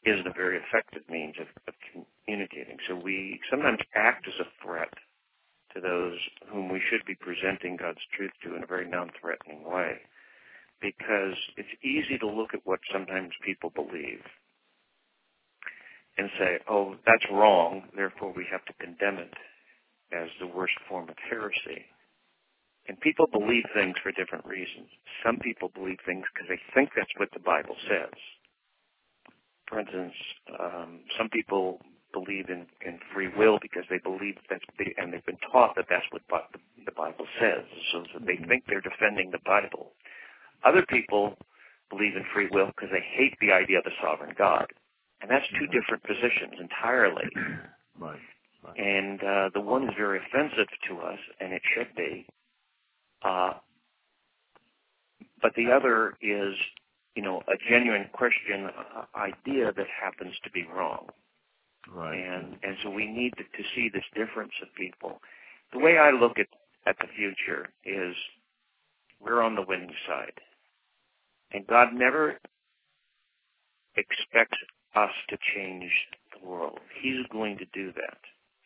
isn't 0.04 0.26
a 0.26 0.33
very 0.33 0.59
effective 0.59 1.02
means 1.09 1.35
of, 1.40 1.48
of 1.66 1.74
communicating. 1.90 2.76
So 2.88 2.94
we 2.94 3.40
sometimes 3.50 3.80
act 3.94 4.28
as 4.28 4.35
a 4.38 4.64
threat 4.64 4.92
to 5.74 5.80
those 5.80 6.18
whom 6.48 6.68
we 6.68 6.80
should 6.90 7.04
be 7.07 7.16
presenting 7.16 7.76
God's 7.76 8.04
truth 8.16 8.30
to 8.44 8.54
in 8.54 8.62
a 8.62 8.66
very 8.66 8.88
non-threatening 8.88 9.64
way. 9.64 9.98
Because 10.80 11.35
it's 11.57 11.83
easy 11.83 12.18
to 12.18 12.28
look 12.28 12.52
at 12.52 12.61
what 12.64 12.80
sometimes 12.92 13.33
people 13.44 13.70
believe 13.70 14.20
and 16.16 16.31
say, 16.38 16.59
oh, 16.68 16.96
that's 17.07 17.24
wrong, 17.31 17.83
therefore 17.96 18.33
we 18.37 18.46
have 18.50 18.64
to 18.66 18.72
condemn 18.74 19.18
it 19.18 19.35
as 20.12 20.29
the 20.40 20.46
worst 20.46 20.74
form 20.88 21.09
of 21.09 21.16
heresy. 21.29 21.85
And 22.87 23.00
people 23.00 23.27
believe 23.27 23.64
things 23.74 23.96
for 24.03 24.12
different 24.12 24.44
reasons. 24.44 24.88
Some 25.24 25.38
people 25.38 25.70
believe 25.74 25.98
things 26.05 26.24
because 26.33 26.48
they 26.48 26.61
think 26.74 26.90
that's 26.94 27.11
what 27.16 27.31
the 27.33 27.40
Bible 27.40 27.77
says. 27.88 28.12
For 29.68 29.81
instance, 29.81 30.12
um, 30.61 31.00
some 31.16 31.31
people 31.31 31.81
believe 32.12 32.48
in, 32.48 32.66
in 32.85 33.00
free 33.12 33.29
will 33.37 33.59
because 33.61 33.85
they 33.90 33.98
believe 33.98 34.37
that, 34.50 34.61
they, 34.79 34.94
and 34.98 35.12
they've 35.12 35.24
been 35.24 35.40
taught 35.50 35.74
that 35.77 35.87
that's 35.88 36.07
what 36.12 36.22
the, 36.29 36.61
the 36.85 36.92
Bible 36.92 37.27
says, 37.40 37.64
so 37.90 38.05
that 38.14 38.27
they 38.27 38.37
think 38.46 38.64
they're 38.68 38.85
defending 38.85 39.33
the 39.33 39.42
Bible. 39.44 39.92
Other 40.64 40.85
people 40.88 41.35
believe 41.90 42.16
in 42.16 42.24
free 42.33 42.48
will 42.53 42.68
because 42.68 42.90
they 42.92 43.03
hate 43.16 43.35
the 43.40 43.53
idea 43.53 43.79
of 43.79 43.87
a 43.87 43.96
sovereign 44.00 44.35
God, 44.37 44.66
and 45.24 45.30
that's 45.30 45.46
two 45.58 45.66
different 45.68 46.02
positions 46.04 46.60
entirely. 46.60 47.24
Right. 47.96 48.18
right. 48.64 48.76
And 48.76 49.20
uh, 49.22 49.50
the 49.54 49.60
one 49.60 49.84
is 49.84 49.90
very 49.96 50.18
offensive 50.18 50.66
to 50.88 50.98
us, 50.98 51.18
and 51.38 51.52
it 51.52 51.62
should 51.76 51.94
be, 51.96 52.26
uh, 53.22 53.52
but 55.40 55.52
the 55.56 55.70
other 55.70 56.14
is, 56.20 56.56
you 57.14 57.22
know, 57.22 57.40
a 57.46 57.54
genuine 57.70 58.06
Christian 58.12 58.66
uh, 58.66 59.04
idea 59.16 59.72
that 59.72 59.87
happens 60.02 60.34
to 60.42 60.50
be 60.50 60.64
wrong. 60.76 61.06
Right. 61.88 62.18
And 62.18 62.56
and 62.64 62.76
so 62.82 62.90
we 62.90 63.06
need 63.06 63.34
to, 63.37 63.44
to 63.44 63.68
see 63.76 63.90
this 63.94 64.02
difference 64.12 64.52
of 64.60 64.74
people. 64.74 65.20
The 65.72 65.78
way 65.78 65.96
I 65.96 66.10
look 66.10 66.40
at 66.40 66.48
at 66.84 66.96
the 66.98 67.06
future 67.16 67.68
is 67.84 68.16
we're 69.20 69.40
on 69.40 69.54
the 69.54 69.62
winning 69.62 69.94
side, 70.08 70.40
and 71.52 71.64
God 71.68 71.90
never 71.92 72.40
expects 73.96 74.58
us 74.96 75.11
to 75.30 75.38
change 75.54 75.90
the 76.40 76.46
world. 76.48 76.78
He's 77.02 77.26
going 77.33 77.59
to 77.59 77.66
do 77.72 77.92
that, 77.92 78.18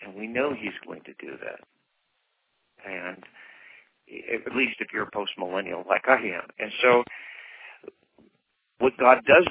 and 0.02 0.14
we 0.14 0.26
know 0.26 0.54
He's 0.54 0.76
going 0.86 1.02
to 1.04 1.14
do 1.20 1.36
that. 1.42 1.60
and 2.86 3.24
at 4.08 4.56
least 4.56 4.76
if 4.80 4.88
you're 4.92 5.04
a 5.04 5.10
post-millennial 5.12 5.84
like 5.88 6.08
I 6.08 6.16
am. 6.16 6.48
And 6.58 6.72
so 6.82 7.04
what 8.78 8.96
God 8.98 9.18
does 9.26 9.46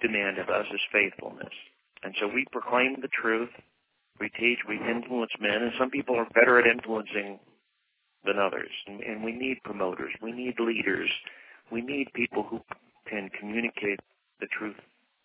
demand 0.00 0.38
of 0.38 0.48
us 0.48 0.66
is 0.72 0.80
faithfulness. 0.92 1.52
And 2.02 2.14
so 2.20 2.28
we 2.28 2.46
proclaim 2.52 2.96
the 3.00 3.08
truth, 3.08 3.50
we 4.20 4.28
teach, 4.38 4.58
we 4.68 4.76
influence 4.76 5.32
men, 5.40 5.62
and 5.62 5.72
some 5.78 5.90
people 5.90 6.16
are 6.16 6.28
better 6.34 6.58
at 6.58 6.66
influencing 6.66 7.40
than 8.24 8.38
others. 8.38 8.70
And, 8.86 9.00
and 9.00 9.24
we 9.24 9.32
need 9.32 9.58
promoters, 9.64 10.12
we 10.22 10.32
need 10.32 10.54
leaders, 10.60 11.10
we 11.72 11.80
need 11.82 12.08
people 12.14 12.44
who 12.44 12.60
can 13.08 13.30
communicate 13.40 14.00
the 14.40 14.46
truth 14.58 14.76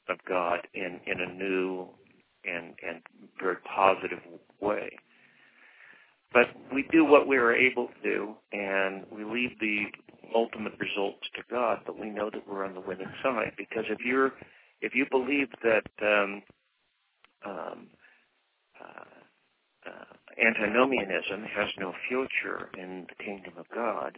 of 0.10 0.18
God 0.28 0.60
in, 0.74 1.00
in 1.06 1.20
a 1.22 1.34
new 1.34 1.88
and, 2.46 2.74
and 2.88 3.02
very 3.40 3.58
positive 3.76 4.20
way. 4.62 4.90
But 6.32 6.46
we 6.74 6.86
do 6.92 7.06
what 7.06 7.28
we 7.28 7.38
are 7.38 7.54
able 7.54 7.88
to 7.88 8.02
do, 8.04 8.36
and 8.52 9.06
we 9.12 9.24
leave 9.24 9.58
the 9.60 9.86
ultimate 10.36 10.74
results 10.80 11.28
to 11.36 11.42
God. 11.50 11.80
But 11.86 12.00
we 12.00 12.10
know 12.10 12.30
that 12.32 12.48
we're 12.48 12.66
on 12.66 12.76
the 12.76 12.82
winning 12.82 13.12
side 13.24 13.54
because 13.58 13.86
if 13.90 14.00
you're 14.06 14.34
if 14.82 14.96
you 14.96 15.06
believe 15.12 15.48
that 15.64 15.84
um, 16.02 16.42
um, 17.46 17.88
uh, 18.80 19.90
uh, 19.90 20.46
antinomianism 20.46 21.44
has 21.56 21.68
no 21.78 21.94
future 22.08 22.70
in 22.78 23.08
the 23.10 23.24
kingdom 23.24 23.54
of 23.58 23.66
God, 23.74 24.18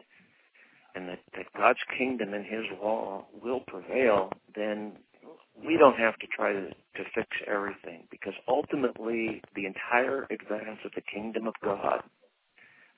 and 0.95 1.07
that, 1.07 1.19
that 1.35 1.45
God's 1.57 1.79
kingdom 1.97 2.33
and 2.33 2.45
His 2.45 2.65
law 2.81 3.25
will 3.41 3.61
prevail, 3.61 4.31
then 4.55 4.97
we 5.65 5.77
don't 5.77 5.97
have 5.97 6.17
to 6.19 6.27
try 6.27 6.53
to, 6.53 6.69
to 6.69 7.03
fix 7.13 7.27
everything 7.47 8.07
because 8.09 8.33
ultimately 8.47 9.41
the 9.55 9.65
entire 9.65 10.27
advance 10.31 10.79
of 10.85 10.91
the 10.95 11.01
kingdom 11.01 11.47
of 11.47 11.53
God 11.63 12.01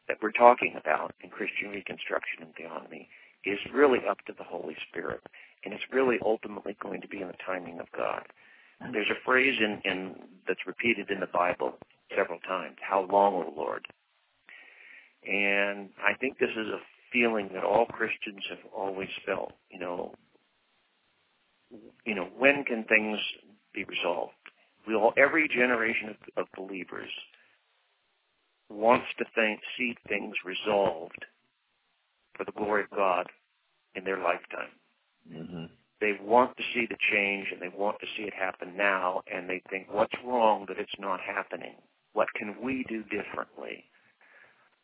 that 0.08 0.18
we're 0.22 0.32
talking 0.32 0.76
about 0.80 1.14
in 1.22 1.30
Christian 1.30 1.70
Reconstruction 1.72 2.42
and 2.42 2.54
Theonomy 2.56 3.08
is 3.46 3.60
really 3.74 4.00
up 4.10 4.18
to 4.28 4.34
the 4.38 4.44
Holy 4.44 4.76
Spirit, 4.90 5.22
and 5.64 5.74
it's 5.74 5.84
really 5.92 6.18
ultimately 6.26 6.76
going 6.82 7.02
to 7.02 7.08
be 7.08 7.22
in 7.22 7.28
the 7.28 7.34
timing 7.46 7.80
of 7.80 7.88
God. 7.96 8.24
There's 8.92 9.10
a 9.10 9.24
phrase 9.26 9.58
in, 9.60 9.82
in 9.90 10.16
that's 10.48 10.68
repeated 10.68 11.10
in 11.10 11.22
the 11.22 11.28
Bible 11.28 11.74
several 12.16 12.40
times, 12.40 12.76
how 12.82 13.08
long, 13.10 13.34
O 13.36 13.54
Lord? 13.56 13.86
And 15.26 15.90
I 16.04 16.14
think 16.20 16.38
this 16.38 16.50
is 16.50 16.68
a 16.68 16.80
feeling 17.12 17.50
that 17.54 17.64
all 17.64 17.86
Christians 17.86 18.44
have 18.50 18.60
always 18.76 19.10
felt, 19.26 19.54
you 19.72 19.80
know, 19.80 20.14
you 22.06 22.16
know, 22.16 22.28
when 22.38 22.64
can 22.64 22.84
things 22.86 23.20
be 23.74 23.84
resolved? 23.84 24.34
We 24.88 24.96
all, 24.96 25.14
every 25.18 25.48
generation 25.48 26.10
of, 26.10 26.44
of 26.44 26.48
believers 26.58 27.10
wants 28.70 29.06
to 29.18 29.26
think, 29.36 29.60
see 29.78 29.96
things 30.08 30.36
resolved 30.46 31.26
for 32.36 32.44
the 32.46 32.52
glory 32.52 32.84
of 32.84 32.90
God 32.90 33.28
in 33.96 34.04
their 34.04 34.18
lifetime. 34.18 34.74
Mm-hmm. 35.32 35.66
They 36.02 36.14
want 36.22 36.58
to 36.58 36.64
see 36.74 36.86
the 36.90 36.98
change 37.12 37.48
and 37.52 37.62
they 37.62 37.76
want 37.76 37.98
to 38.02 38.08
see 38.18 38.24
it 38.24 38.34
happen 38.34 38.76
now 38.76 39.22
and 39.32 39.50
they 39.50 39.62
think, 39.70 39.88
what's 39.90 40.14
wrong 40.26 40.66
that 40.68 40.80
it's 40.80 41.00
not 41.00 41.20
happening? 41.22 41.76
What 42.14 42.28
can 42.36 42.56
we 42.62 42.86
do 42.90 43.04
differently? 43.04 43.86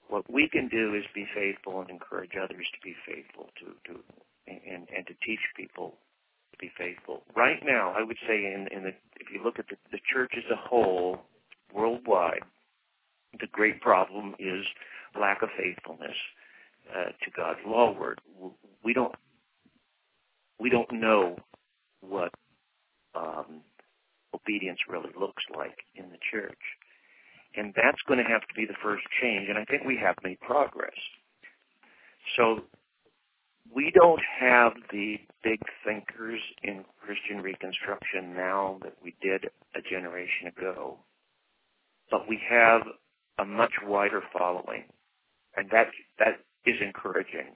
What 0.08 0.32
we 0.32 0.50
can 0.50 0.70
do 0.70 0.96
is 0.96 1.04
be 1.14 1.28
faithful 1.36 1.82
and 1.82 1.90
encourage 1.90 2.32
others 2.42 2.66
to 2.74 2.80
be 2.84 2.96
faithful 3.06 3.50
to, 3.60 3.92
to 3.92 4.00
and, 4.48 4.88
and 4.96 5.06
to 5.06 5.14
teach 5.26 5.40
people 5.56 5.94
be 6.60 6.72
faithful. 6.78 7.24
Right 7.36 7.60
now, 7.64 7.94
I 7.98 8.04
would 8.04 8.18
say 8.28 8.36
in, 8.36 8.68
in 8.72 8.84
the, 8.84 8.90
if 9.20 9.28
you 9.34 9.44
look 9.44 9.60
at 9.60 9.68
the, 9.70 9.76
the 9.92 10.00
church 10.12 10.34
as 10.38 10.44
a 10.52 10.56
whole, 10.56 11.20
worldwide, 11.74 12.44
the 13.40 13.48
great 13.52 13.82
problem 13.82 14.36
is 14.40 14.66
lack 15.20 15.42
of 15.42 15.50
faithfulness 15.58 16.16
uh, 16.94 17.06
to 17.06 17.32
God's 17.36 17.60
law 17.66 17.92
word. 17.98 18.20
We 18.84 18.94
don't 18.94 19.14
we 20.60 20.70
don't 20.70 20.92
know 20.92 21.38
what 22.02 22.32
um, 23.16 23.62
obedience 24.36 24.80
really 24.90 25.12
looks 25.18 25.44
like 25.56 25.78
in 25.96 26.10
the 26.10 26.18
church, 26.32 26.58
and 27.56 27.74
that's 27.76 28.02
going 28.08 28.20
to 28.20 28.30
have 28.30 28.42
to 28.42 28.54
be 28.56 28.66
the 28.66 28.78
first 28.84 29.04
change. 29.22 29.48
And 29.48 29.58
I 29.58 29.66
think 29.66 29.84
we 29.86 29.98
have 30.04 30.16
made 30.24 30.40
progress. 30.42 30.98
So 32.36 32.64
we 33.74 33.92
don't 33.92 34.22
have 34.40 34.74
the 34.92 35.18
big 35.44 35.60
thinkers 35.86 36.40
in 36.64 36.84
Christian 37.02 37.42
Reconstruction 37.42 38.36
now 38.36 38.80
that 38.84 38.94
we 39.04 39.16
did 39.22 39.46
a 39.76 39.82
generation 39.82 40.48
ago, 40.48 40.98
but 42.10 42.28
we 42.28 42.40
have 42.50 42.82
a 43.38 43.46
much 43.46 43.74
wider 43.86 44.22
following, 44.38 44.86
and 45.56 45.70
that 45.72 45.88
that 46.18 46.40
is 46.66 46.76
encouraging. 46.82 47.54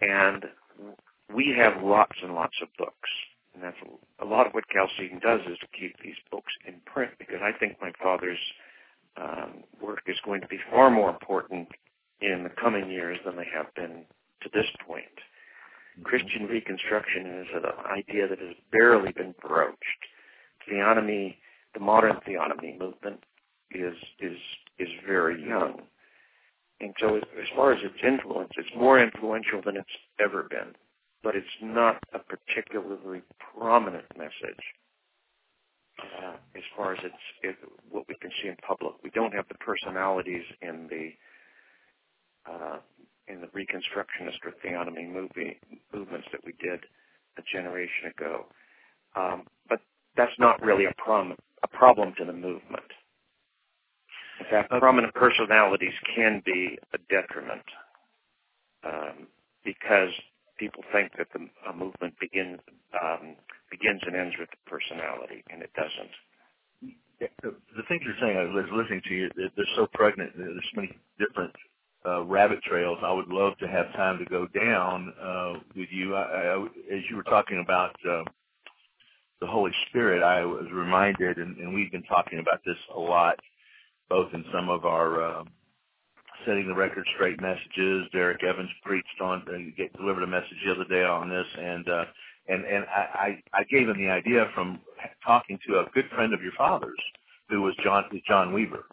And 0.00 0.44
we 1.34 1.54
have 1.56 1.82
lots 1.82 2.16
and 2.22 2.34
lots 2.34 2.56
of 2.60 2.68
books, 2.78 3.10
and 3.54 3.62
that's 3.62 3.76
a, 4.20 4.24
lot 4.24 4.46
of 4.46 4.52
what 4.52 4.64
Chalcedon 4.72 5.20
does 5.20 5.40
is 5.50 5.58
to 5.60 5.66
keep 5.78 5.94
these 6.02 6.16
books 6.30 6.52
in 6.66 6.74
print 6.84 7.12
because 7.18 7.40
I 7.42 7.56
think 7.58 7.76
my 7.80 7.92
father's 8.02 8.38
um, 9.16 9.62
work 9.80 10.02
is 10.06 10.16
going 10.24 10.40
to 10.40 10.48
be 10.48 10.58
far 10.70 10.90
more 10.90 11.08
important 11.08 11.68
in 12.20 12.42
the 12.42 12.50
coming 12.60 12.90
years 12.90 13.18
than 13.24 13.36
they 13.36 13.46
have 13.54 13.72
been 13.74 14.04
to 14.44 14.50
this 14.52 14.66
point. 14.86 15.04
Christian 16.02 16.46
Reconstruction 16.46 17.26
is 17.40 17.46
an 17.54 17.64
idea 17.90 18.28
that 18.28 18.38
has 18.38 18.54
barely 18.72 19.12
been 19.12 19.34
broached. 19.40 19.78
Theonomy, 20.68 21.36
the 21.74 21.80
modern 21.80 22.16
theonomy 22.26 22.78
movement, 22.78 23.24
is 23.70 23.94
is 24.20 24.38
is 24.78 24.88
very 25.06 25.46
young. 25.46 25.82
And 26.80 26.94
so 27.00 27.16
as, 27.16 27.22
as 27.40 27.48
far 27.54 27.72
as 27.72 27.78
its 27.82 27.98
influence, 28.06 28.50
it's 28.56 28.68
more 28.76 28.98
influential 28.98 29.62
than 29.64 29.76
it's 29.76 29.88
ever 30.20 30.42
been. 30.42 30.74
But 31.22 31.36
it's 31.36 31.46
not 31.62 32.02
a 32.12 32.18
particularly 32.18 33.22
prominent 33.56 34.04
message 34.18 34.64
uh, 36.00 36.34
as 36.56 36.62
far 36.76 36.92
as 36.92 36.98
it's 37.04 37.14
it, 37.42 37.56
what 37.90 38.04
we 38.08 38.16
can 38.20 38.30
see 38.42 38.48
in 38.48 38.56
public. 38.66 38.94
We 39.02 39.10
don't 39.10 39.32
have 39.32 39.46
the 39.48 39.54
personalities 39.54 40.44
in 40.60 40.88
the 40.88 41.12
uh, 42.50 42.78
in 43.28 43.40
the 43.40 43.46
Reconstructionist 43.48 44.38
or 44.44 44.52
Theonomy 44.64 45.10
movie 45.10 45.58
movements 45.92 46.28
that 46.32 46.44
we 46.44 46.52
did 46.60 46.80
a 47.38 47.42
generation 47.52 48.12
ago. 48.16 48.46
Um, 49.16 49.44
but 49.68 49.80
that's 50.16 50.32
not 50.38 50.62
really 50.62 50.84
a, 50.84 50.92
prom- 50.98 51.36
a 51.62 51.68
problem 51.68 52.14
to 52.18 52.24
the 52.24 52.32
movement. 52.32 52.84
In 54.40 54.46
fact, 54.50 54.70
prominent 54.70 55.14
personalities 55.14 55.94
can 56.14 56.42
be 56.44 56.78
a 56.92 56.98
detriment 57.08 57.62
um, 58.84 59.26
because 59.64 60.10
people 60.58 60.82
think 60.92 61.12
that 61.18 61.28
the 61.32 61.48
a 61.68 61.72
movement 61.72 62.14
begins 62.20 62.58
um, 63.00 63.36
begins 63.70 64.00
and 64.06 64.16
ends 64.16 64.34
with 64.38 64.48
the 64.50 64.70
personality, 64.70 65.42
and 65.50 65.62
it 65.62 65.70
doesn't. 65.74 66.12
The, 67.42 67.54
the 67.76 67.82
things 67.88 68.02
you're 68.04 68.20
saying, 68.20 68.36
I 68.36 68.44
was 68.52 68.66
listening 68.72 69.00
to 69.08 69.14
you. 69.14 69.30
They're 69.36 69.74
so 69.76 69.86
pregnant. 69.94 70.32
There's 70.36 70.52
so 70.74 70.80
many 70.80 70.98
different 71.18 71.54
uh, 72.06 72.24
rabbit 72.24 72.62
trails. 72.62 72.98
I 73.02 73.12
would 73.12 73.28
love 73.28 73.56
to 73.58 73.68
have 73.68 73.92
time 73.94 74.18
to 74.18 74.24
go 74.26 74.46
down 74.48 75.12
uh, 75.20 75.52
with 75.76 75.88
you. 75.90 76.14
I, 76.14 76.22
I, 76.22 76.64
as 76.92 77.02
you 77.10 77.16
were 77.16 77.22
talking 77.22 77.60
about 77.62 77.96
uh, 78.08 78.24
the 79.40 79.46
Holy 79.46 79.72
Spirit, 79.88 80.22
I 80.22 80.44
was 80.44 80.66
reminded, 80.72 81.38
and, 81.38 81.56
and 81.58 81.74
we've 81.74 81.92
been 81.92 82.04
talking 82.04 82.38
about 82.38 82.60
this 82.64 82.76
a 82.94 82.98
lot 82.98 83.38
both 84.08 84.32
in 84.34 84.44
some 84.52 84.68
of 84.68 84.84
our 84.84 85.22
uh, 85.22 85.44
setting 86.46 86.68
the 86.68 86.74
record 86.74 87.06
straight 87.14 87.40
messages. 87.40 88.06
Derek 88.12 88.42
Evans 88.42 88.70
preached 88.82 89.20
on, 89.20 89.42
uh, 89.48 89.70
get, 89.76 89.92
delivered 89.96 90.22
a 90.22 90.26
message 90.26 90.56
the 90.64 90.72
other 90.72 90.84
day 90.84 91.04
on 91.04 91.28
this, 91.28 91.46
and 91.58 91.88
uh, 91.88 92.04
and 92.48 92.64
and 92.64 92.84
I, 92.84 93.42
I 93.52 93.64
gave 93.64 93.88
him 93.88 93.96
the 93.96 94.10
idea 94.10 94.46
from 94.54 94.80
talking 95.24 95.58
to 95.68 95.80
a 95.80 95.86
good 95.94 96.04
friend 96.14 96.34
of 96.34 96.42
your 96.42 96.52
father's, 96.56 97.00
who 97.48 97.62
was 97.62 97.74
John 97.82 98.04
John 98.26 98.52
Weaver. 98.52 98.84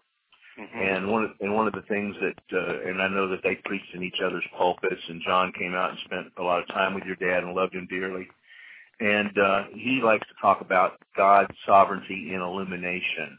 Mm-hmm. 0.59 0.79
And 0.79 1.11
one 1.11 1.23
of, 1.23 1.31
and 1.39 1.55
one 1.55 1.67
of 1.67 1.73
the 1.73 1.83
things 1.87 2.15
that 2.21 2.57
uh, 2.57 2.89
and 2.89 3.01
I 3.01 3.07
know 3.07 3.29
that 3.29 3.39
they 3.43 3.55
preached 3.63 3.93
in 3.93 4.03
each 4.03 4.19
other's 4.23 4.43
pulpits, 4.57 5.01
and 5.07 5.21
John 5.25 5.53
came 5.57 5.73
out 5.73 5.91
and 5.91 5.99
spent 6.05 6.27
a 6.37 6.43
lot 6.43 6.61
of 6.61 6.67
time 6.67 6.93
with 6.93 7.05
your 7.05 7.15
dad 7.15 7.43
and 7.43 7.53
loved 7.53 7.73
him 7.73 7.87
dearly. 7.89 8.27
And 8.99 9.35
uh, 9.37 9.63
he 9.73 10.01
likes 10.03 10.27
to 10.27 10.33
talk 10.41 10.61
about 10.61 10.99
God's 11.17 11.55
sovereignty 11.65 12.31
in 12.33 12.41
illumination 12.41 13.37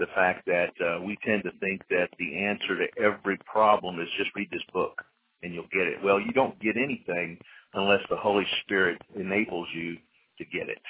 the 0.00 0.06
fact 0.14 0.46
that 0.46 0.72
uh, 0.84 1.00
we 1.02 1.16
tend 1.24 1.44
to 1.44 1.52
think 1.60 1.82
that 1.90 2.08
the 2.18 2.44
answer 2.44 2.76
to 2.78 3.02
every 3.02 3.36
problem 3.38 4.00
is 4.00 4.08
just 4.18 4.34
read 4.34 4.48
this 4.50 4.62
book 4.72 5.00
and 5.42 5.54
you'll 5.54 5.68
get 5.72 5.86
it. 5.86 5.98
Well, 6.02 6.18
you 6.18 6.32
don't 6.32 6.58
get 6.60 6.76
anything 6.76 7.38
unless 7.74 8.00
the 8.08 8.16
Holy 8.16 8.46
Spirit 8.64 9.00
enables 9.14 9.68
you 9.74 9.96
to 10.38 10.44
get 10.46 10.68
it. 10.68 10.80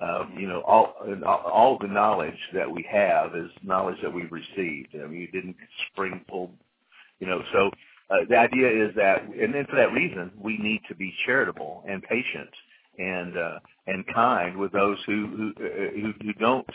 Uh, 0.00 0.26
you 0.36 0.46
know, 0.46 0.60
all 0.60 0.94
all 1.26 1.76
the 1.80 1.88
knowledge 1.88 2.38
that 2.54 2.70
we 2.70 2.86
have 2.90 3.34
is 3.34 3.50
knowledge 3.64 3.96
that 4.02 4.12
we've 4.12 4.30
received. 4.30 4.94
I 4.94 5.06
mean, 5.06 5.20
you 5.20 5.28
didn't 5.28 5.56
spring 5.90 6.24
pull, 6.28 6.52
you 7.18 7.26
know. 7.26 7.42
So 7.52 7.70
uh, 8.10 8.24
the 8.28 8.36
idea 8.36 8.68
is 8.86 8.94
that, 8.94 9.22
and 9.22 9.52
then 9.52 9.66
for 9.66 9.76
that 9.76 9.92
reason, 9.92 10.30
we 10.38 10.56
need 10.58 10.82
to 10.88 10.94
be 10.94 11.12
charitable 11.26 11.84
and 11.88 12.02
patient 12.04 12.50
and 12.98 13.36
uh, 13.36 13.58
and 13.88 14.04
kind 14.14 14.56
with 14.56 14.72
those 14.72 14.98
who 15.06 15.26
who 15.36 15.64
uh, 15.64 15.90
who, 16.00 16.12
who 16.22 16.32
don't 16.34 16.66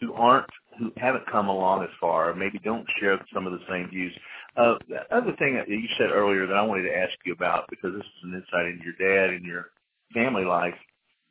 who 0.00 0.12
aren't 0.14 0.50
who 0.78 0.90
haven't 0.96 1.30
come 1.30 1.48
along 1.48 1.84
as 1.84 1.90
far, 2.00 2.30
or 2.30 2.34
maybe 2.34 2.58
don't 2.64 2.86
share 2.98 3.18
some 3.32 3.46
of 3.46 3.52
the 3.52 3.64
same 3.70 3.88
views. 3.90 4.12
Uh, 4.56 4.74
the 4.88 5.16
other 5.16 5.34
thing 5.38 5.54
that 5.54 5.68
you 5.68 5.86
said 5.98 6.10
earlier 6.10 6.46
that 6.46 6.56
I 6.56 6.62
wanted 6.62 6.82
to 6.82 6.96
ask 6.96 7.12
you 7.24 7.32
about, 7.32 7.66
because 7.70 7.92
this 7.94 8.04
is 8.04 8.24
an 8.24 8.34
insight 8.34 8.66
into 8.66 8.84
your 8.84 8.98
dad 8.98 9.34
and 9.34 9.44
your 9.44 9.66
family 10.12 10.44
life. 10.44 10.74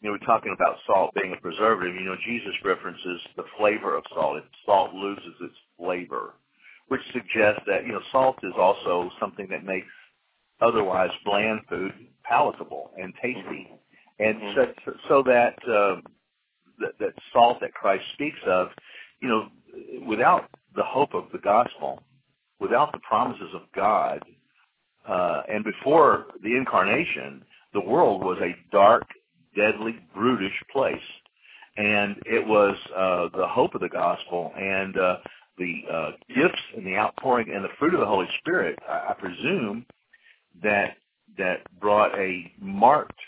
You 0.02 0.10
know, 0.10 0.18
we're 0.20 0.26
talking 0.26 0.54
about 0.56 0.78
salt 0.88 1.14
being 1.14 1.34
a 1.34 1.42
preservative. 1.42 1.96
You 1.96 2.06
know, 2.06 2.16
Jesus 2.26 2.54
references 2.66 3.22
the 3.38 3.44
flavor 3.58 3.96
of 3.96 4.04
salt. 4.14 4.38
If 4.38 4.44
salt 4.66 4.94
loses 4.94 5.34
its 5.42 5.56
flavor, 5.78 6.34
which 6.88 7.02
suggests 7.14 7.62
that 7.68 7.86
you 7.86 7.94
know 7.94 8.02
salt 8.12 8.38
is 8.44 8.54
also 8.58 9.12
something 9.20 9.48
that 9.52 9.64
makes 9.64 9.88
otherwise 10.60 11.12
bland 11.24 11.62
food 11.70 11.94
palatable 12.24 12.92
and 12.98 13.14
tasty, 13.22 13.70
and 14.20 14.42
Mhm. 14.42 14.56
so, 14.86 14.94
so 15.08 15.24
that, 15.24 15.68
uh, 15.68 16.02
that 16.80 16.98
that 17.00 17.14
salt 17.34 17.60
that 17.62 17.74
Christ 17.74 18.04
speaks 18.14 18.40
of, 18.46 18.72
you 19.20 19.28
know, 19.28 19.52
without 20.06 20.50
the 20.76 20.84
hope 20.84 21.14
of 21.14 21.32
the 21.32 21.40
gospel, 21.40 22.04
without 22.60 22.92
the 22.92 23.00
promises 23.00 23.54
of 23.54 23.72
God, 23.74 24.24
uh, 25.08 25.44
and 25.48 25.64
before 25.64 26.28
the 26.42 26.56
incarnation, 26.56 27.44
the 27.74 27.82
world 27.82 28.24
was 28.24 28.40
a 28.42 28.56
dark, 28.72 29.04
deadly, 29.56 29.96
brutish 30.14 30.54
place, 30.72 30.96
and 31.78 32.16
it 32.26 32.46
was 32.46 32.76
uh, 32.96 33.38
the 33.38 33.48
hope 33.48 33.76
of 33.76 33.82
the 33.82 33.90
gospel 33.90 34.52
and 34.58 34.98
uh, 34.98 35.18
the 35.58 35.82
uh, 35.92 36.12
gifts 36.36 36.62
and 36.76 36.86
the 36.86 36.96
outpouring 36.96 37.52
and 37.54 37.64
the 37.64 37.70
fruit 37.80 37.94
of 37.94 38.00
the 38.00 38.06
Holy 38.06 38.28
Spirit. 38.40 38.78
I, 38.88 39.12
I 39.12 39.14
presume 39.14 39.86
that 40.64 40.98
that 41.38 41.60
brought 41.80 42.14
a 42.18 42.52
marked 42.60 43.20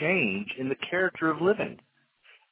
change 0.00 0.48
in 0.58 0.68
the 0.68 0.76
character 0.88 1.30
of 1.30 1.40
living. 1.40 1.78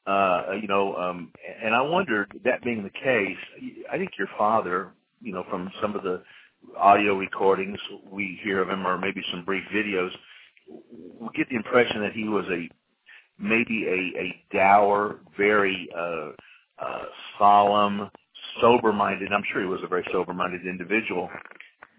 Uh, 0.06 0.52
you 0.60 0.68
know, 0.68 0.94
um, 0.96 1.30
and 1.62 1.74
I 1.74 1.82
wondered 1.82 2.32
that 2.44 2.62
being 2.64 2.82
the 2.82 2.90
case, 2.90 3.36
I 3.92 3.98
think 3.98 4.12
your 4.18 4.28
father, 4.38 4.92
you 5.20 5.32
know, 5.32 5.44
from 5.50 5.70
some 5.82 5.94
of 5.94 6.02
the 6.02 6.22
audio 6.78 7.14
recordings 7.14 7.78
we 8.10 8.38
hear 8.42 8.62
of 8.62 8.70
him, 8.70 8.86
or 8.86 8.98
maybe 8.98 9.22
some 9.30 9.44
brief 9.44 9.64
videos, 9.74 10.10
we 11.20 11.28
get 11.34 11.48
the 11.50 11.56
impression 11.56 12.00
that 12.00 12.12
he 12.12 12.24
was 12.24 12.46
a 12.50 12.68
maybe 13.38 13.86
a, 13.86 14.20
a 14.20 14.44
dour, 14.56 15.20
very 15.36 15.88
uh, 15.96 16.30
uh, 16.78 17.04
solemn, 17.38 18.10
sober-minded. 18.60 19.32
I'm 19.32 19.44
sure 19.52 19.62
he 19.62 19.68
was 19.68 19.80
a 19.84 19.88
very 19.88 20.04
sober-minded 20.12 20.66
individual. 20.66 21.28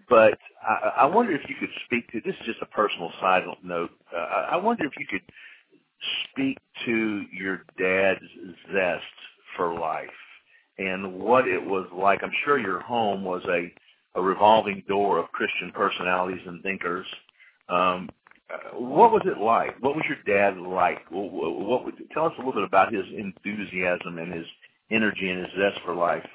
But 0.08 0.38
I, 0.62 1.02
I 1.02 1.06
wonder 1.06 1.32
if 1.32 1.42
you 1.48 1.54
could 1.58 1.70
speak 1.86 2.10
to 2.12 2.20
this 2.24 2.34
is 2.40 2.46
just 2.46 2.62
a 2.62 2.66
personal 2.66 3.10
side 3.20 3.44
note. 3.62 3.90
Uh, 4.14 4.18
I 4.52 4.56
wonder 4.56 4.84
if 4.84 4.92
you 4.98 5.06
could 5.06 5.22
speak 6.32 6.58
to 6.86 7.22
your 7.32 7.62
dad's 7.78 8.20
zest 8.72 9.04
for 9.56 9.78
life 9.78 10.08
and 10.78 11.14
what 11.14 11.46
it 11.46 11.62
was 11.62 11.86
like. 11.94 12.20
I'm 12.22 12.32
sure 12.44 12.58
your 12.58 12.80
home 12.80 13.24
was 13.24 13.42
a, 13.48 13.72
a 14.18 14.22
revolving 14.22 14.82
door 14.88 15.18
of 15.18 15.30
Christian 15.32 15.72
personalities 15.74 16.42
and 16.46 16.62
thinkers. 16.62 17.06
Um, 17.68 18.08
Uh, 18.52 18.78
what 18.78 19.12
was 19.12 19.22
it 19.26 19.38
like? 19.40 19.80
What 19.80 19.94
was 19.94 20.04
your 20.08 20.18
dad 20.26 20.58
like? 20.60 21.10
What, 21.10 21.32
what, 21.32 21.84
what, 21.84 21.94
tell 22.12 22.26
us 22.26 22.32
a 22.36 22.40
little 22.40 22.52
bit 22.52 22.64
about 22.64 22.92
his 22.92 23.04
enthusiasm 23.16 24.18
and 24.18 24.32
his 24.32 24.46
energy 24.90 25.30
and 25.30 25.40
his 25.40 25.54
zest 25.56 25.84
for 25.84 25.94
life. 25.94 26.26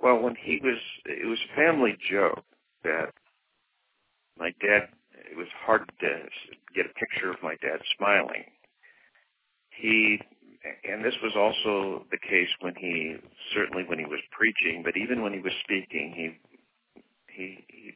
Well, 0.00 0.20
when 0.20 0.36
he 0.40 0.60
was, 0.62 0.78
it 1.06 1.26
was 1.26 1.38
a 1.38 1.56
family 1.56 1.96
joke 2.10 2.44
that 2.84 3.12
my 4.38 4.52
dad. 4.60 4.88
It 5.30 5.36
was 5.36 5.48
hard 5.64 5.90
to 6.00 6.08
get 6.74 6.86
a 6.86 6.94
picture 6.94 7.30
of 7.30 7.42
my 7.42 7.56
dad 7.62 7.80
smiling. 7.96 8.44
He, 9.70 10.20
and 10.88 11.04
this 11.04 11.14
was 11.22 11.32
also 11.34 12.04
the 12.10 12.18
case 12.18 12.48
when 12.60 12.74
he, 12.76 13.16
certainly 13.54 13.84
when 13.84 13.98
he 13.98 14.04
was 14.04 14.20
preaching, 14.30 14.82
but 14.84 14.96
even 14.96 15.22
when 15.22 15.32
he 15.32 15.40
was 15.40 15.52
speaking, 15.64 16.12
he, 16.14 17.02
he, 17.32 17.64
he, 17.68 17.94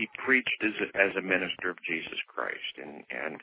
he 0.00 0.08
preached 0.24 0.62
as 0.64 0.72
a, 0.80 0.96
as 0.96 1.14
a 1.16 1.20
minister 1.20 1.68
of 1.68 1.76
Jesus 1.86 2.18
Christ, 2.26 2.80
and 2.82 3.04
and 3.10 3.42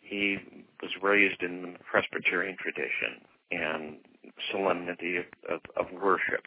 he 0.00 0.38
was 0.80 0.90
raised 1.02 1.42
in 1.42 1.62
the 1.62 1.78
Presbyterian 1.90 2.56
tradition 2.58 3.26
and 3.50 3.96
solemnity 4.50 5.16
of, 5.16 5.26
of, 5.48 5.60
of 5.76 6.00
worship. 6.00 6.46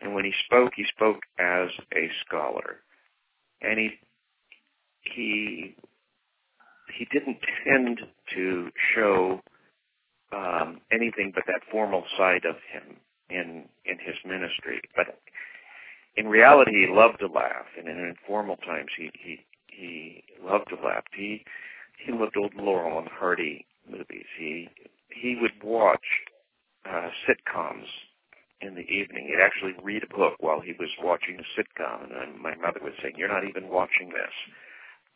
And 0.00 0.14
when 0.14 0.24
he 0.24 0.32
spoke, 0.44 0.72
he 0.76 0.84
spoke 0.94 1.20
as 1.38 1.68
a 1.94 2.10
scholar. 2.24 2.80
And 3.62 3.78
he 3.78 3.90
he 5.00 5.76
he 6.96 7.06
didn't 7.10 7.38
tend 7.66 8.00
to 8.34 8.70
show 8.94 9.40
um, 10.32 10.80
anything 10.92 11.32
but 11.34 11.44
that 11.46 11.62
formal 11.72 12.04
side 12.18 12.44
of 12.44 12.56
him 12.70 12.96
in 13.30 13.64
in 13.86 13.98
his 13.98 14.16
ministry. 14.26 14.80
But 14.94 15.18
in 16.16 16.28
reality, 16.28 16.86
he 16.86 16.92
loved 16.92 17.20
to 17.20 17.26
laugh, 17.26 17.66
and 17.78 17.88
in 17.88 17.98
informal 17.98 18.56
times, 18.58 18.90
he 18.96 19.10
he 19.14 19.40
he 19.66 20.24
loved 20.42 20.68
to 20.68 20.76
laugh. 20.76 21.04
He 21.14 21.44
he 22.04 22.12
loved 22.12 22.36
old 22.36 22.54
Laurel 22.54 22.98
and 22.98 23.08
Hardy 23.08 23.66
movies. 23.90 24.26
He 24.38 24.68
he 25.10 25.36
would 25.40 25.62
watch 25.62 26.04
uh, 26.88 27.10
sitcoms 27.26 27.86
in 28.60 28.74
the 28.74 28.86
evening. 28.88 29.26
He'd 29.28 29.42
actually 29.42 29.74
read 29.82 30.04
a 30.04 30.16
book 30.16 30.34
while 30.40 30.60
he 30.60 30.72
was 30.78 30.90
watching 31.02 31.38
a 31.38 31.60
sitcom, 31.60 32.04
and 32.22 32.40
my 32.40 32.54
mother 32.54 32.80
would 32.82 32.94
say, 33.02 33.12
"You're 33.16 33.28
not 33.32 33.48
even 33.48 33.68
watching 33.68 34.10
this." 34.10 34.34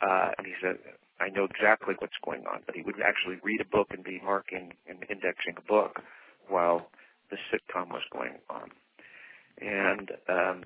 Uh, 0.01 0.31
and 0.39 0.47
he 0.47 0.55
said, 0.61 0.79
"I 1.21 1.29
know 1.29 1.45
exactly 1.45 1.95
what's 1.99 2.19
going 2.25 2.45
on," 2.47 2.63
but 2.67 2.75
he 2.75 2.83
would 2.83 2.97
actually 3.01 3.39
read 3.43 3.61
a 3.61 3.65
book 3.77 3.89
and 3.91 4.03
be 4.03 4.21
marking 4.25 4.73
and 4.89 5.05
indexing 5.09 5.55
a 5.57 5.63
book 5.63 6.01
while 6.49 6.91
the 7.31 7.37
sitcom 7.53 7.91
was 7.91 8.03
going 8.13 8.39
on. 8.51 8.71
And 9.61 10.11
um, 10.29 10.65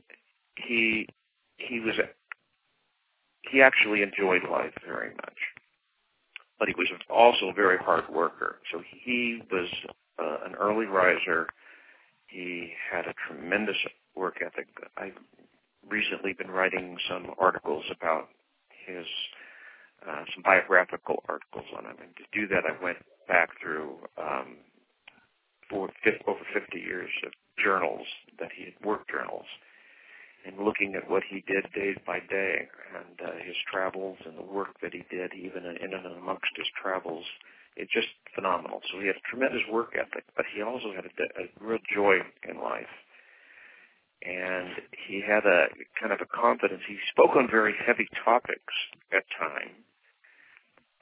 he 0.57 1.09
he 1.57 1.81
was 1.81 1.95
he 3.51 3.61
actually 3.63 4.03
enjoyed 4.03 4.43
life 4.51 4.75
very 4.87 5.11
much, 5.15 5.39
but 6.59 6.69
he 6.69 6.75
was 6.77 6.89
also 7.11 7.49
a 7.49 7.53
very 7.53 7.79
hard 7.79 8.09
worker. 8.09 8.59
So 8.73 8.83
he 9.05 9.43
was 9.51 9.69
uh, 10.19 10.39
an 10.47 10.55
early 10.55 10.87
riser. 10.87 11.49
He 12.27 12.73
had 12.91 13.07
a 13.07 13.15
tremendous 13.27 13.77
work 14.15 14.39
ethic. 14.45 14.69
I've 14.97 15.19
recently 15.89 16.33
been 16.33 16.51
writing 16.51 16.97
some 17.09 17.35
articles 17.39 17.85
about 17.91 18.29
his 18.87 19.07
uh, 20.09 20.25
some 20.35 20.43
biographical 20.43 21.23
articles 21.29 21.67
on 21.77 21.85
him, 21.85 21.97
and 22.03 22.17
to 22.17 22.25
do 22.33 22.49
that, 22.49 22.65
I 22.67 22.83
went 22.83 22.99
back 23.29 23.51
through 23.61 23.99
um, 24.19 24.57
for 25.71 25.89
50, 26.03 26.25
over 26.27 26.41
50 26.53 26.79
years 26.79 27.11
of 27.25 27.33
journals 27.63 28.07
that 28.41 28.51
he 28.57 28.65
had 28.65 28.75
work 28.85 29.09
journals, 29.09 29.47
and 30.47 30.65
looking 30.65 30.95
at 30.95 31.09
what 31.09 31.23
he 31.31 31.45
did 31.47 31.67
day 31.75 31.95
by 32.07 32.19
day, 32.19 32.69
and 32.97 33.17
uh, 33.21 33.33
his 33.45 33.57
travels 33.71 34.19
and 34.27 34.37
the 34.37 34.43
work 34.43 34.75
that 34.83 34.93
he 34.93 35.05
did, 35.11 35.33
even 35.35 35.65
in 35.65 35.95
and 35.95 36.07
amongst 36.19 36.51
his 36.57 36.67
travels, 36.81 37.25
it's 37.77 37.93
just 37.93 38.09
phenomenal. 38.35 38.81
So 38.91 39.01
he 39.01 39.07
had 39.07 39.17
a 39.17 39.29
tremendous 39.31 39.63
work 39.71 39.95
ethic, 39.95 40.25
but 40.37 40.45
he 40.55 40.63
also 40.63 40.93
had 40.95 41.07
a, 41.07 41.13
a 41.41 41.45
real 41.61 41.81
joy 41.95 42.19
in 42.49 42.61
life 42.61 42.91
and 44.25 44.71
he 45.09 45.21
had 45.21 45.45
a 45.45 45.67
kind 45.99 46.13
of 46.13 46.21
a 46.23 46.31
confidence. 46.31 46.83
He 46.87 46.97
spoke 47.11 47.35
on 47.37 47.49
very 47.51 47.75
heavy 47.85 48.07
topics 48.25 48.75
at 49.11 49.25
times, 49.39 49.83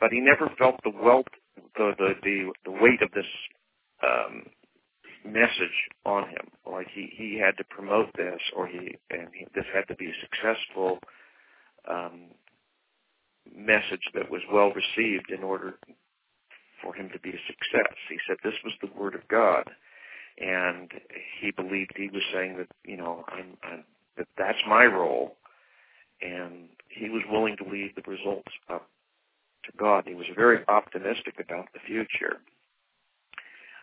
but 0.01 0.11
he 0.11 0.21
never 0.21 0.51
felt 0.57 0.81
the 0.85 0.91
wealth, 0.91 1.29
the 1.77 1.93
the 1.99 2.11
the, 2.23 2.53
the 2.65 2.73
weight 2.73 3.03
of 3.03 3.11
this 3.13 3.29
um, 4.03 4.45
message 5.25 5.89
on 6.05 6.29
him. 6.29 6.49
Like 6.71 6.89
he 6.93 7.11
he 7.17 7.39
had 7.39 7.57
to 7.59 7.65
promote 7.65 8.11
this, 8.17 8.41
or 8.57 8.67
he 8.67 8.97
and 9.11 9.29
he, 9.35 9.47
this 9.55 9.67
had 9.75 9.89
to 9.89 9.97
be 9.97 10.07
a 10.07 10.21
successful 10.21 10.99
um, 11.89 12.31
message 13.55 14.05
that 14.15 14.31
was 14.31 14.43
well 14.53 14.73
received 14.73 15.31
in 15.31 15.43
order 15.43 15.75
for 16.83 16.95
him 16.95 17.11
to 17.13 17.21
be 17.21 17.31
a 17.31 17.47
success. 17.47 17.95
He 18.09 18.19
said 18.27 18.39
this 18.43 18.55
was 18.65 18.75
the 18.81 18.99
word 18.99 19.15
of 19.15 19.27
God 19.29 19.71
and 20.41 20.91
he 21.41 21.51
believed 21.51 21.93
he 21.97 22.09
was 22.09 22.23
saying 22.33 22.57
that 22.57 22.69
you 22.85 22.97
know 22.97 23.25
I'm, 23.29 23.57
I'm 23.63 23.85
that 24.17 24.27
that's 24.37 24.59
my 24.69 24.85
role, 24.85 25.37
and 26.21 26.69
he 26.89 27.09
was 27.09 27.23
willing 27.31 27.57
to 27.59 27.65
leave 27.65 27.95
the 27.95 28.11
results 28.11 28.53
up 28.69 28.89
to 29.65 29.73
God. 29.79 30.05
He 30.07 30.15
was 30.15 30.27
very 30.35 30.65
optimistic 30.69 31.35
about 31.39 31.67
the 31.73 31.81
future, 31.87 32.39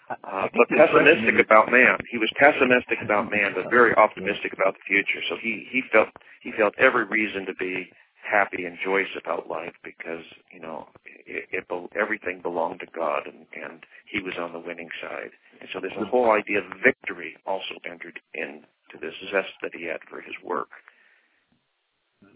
uh, 0.10 0.48
but 0.56 0.70
pessimistic 0.70 1.36
about 1.44 1.72
man. 1.72 1.98
He 2.10 2.18
was 2.18 2.32
pessimistic 2.40 3.00
about 3.04 3.30
man, 3.30 3.52
but 3.56 3.70
very 3.70 3.94
optimistic 3.96 4.54
about 4.54 4.76
the 4.76 4.86
future. 4.88 5.20
So 5.30 5.36
he 5.42 5.68
he 5.72 5.82
felt 5.92 6.08
he 6.42 6.52
felt 6.58 6.74
every 6.80 7.06
reason 7.06 7.46
to 7.46 7.54
be 7.56 7.90
happy 8.24 8.66
and 8.66 8.78
joyous 8.84 9.10
about 9.22 9.50
life 9.50 9.74
because 9.84 10.24
you 10.52 10.60
know 10.60 10.88
it, 11.26 11.46
it, 11.52 11.92
everything 12.00 12.40
belonged 12.42 12.80
to 12.80 12.88
God 12.96 13.28
and 13.28 13.46
and 13.52 13.84
he 14.10 14.22
was 14.22 14.34
on 14.40 14.54
the 14.54 14.60
winning 14.60 14.90
side. 15.02 15.32
And 15.60 15.70
so 15.74 15.82
this 15.82 15.92
whole 16.10 16.32
idea 16.32 16.60
of 16.60 16.66
victory 16.84 17.36
also 17.46 17.76
entered 17.90 18.20
into 18.34 18.96
this 19.02 19.14
zest 19.32 19.52
that 19.62 19.76
he 19.76 19.86
had 19.86 20.00
for 20.10 20.22
his 20.22 20.36
work. 20.44 20.70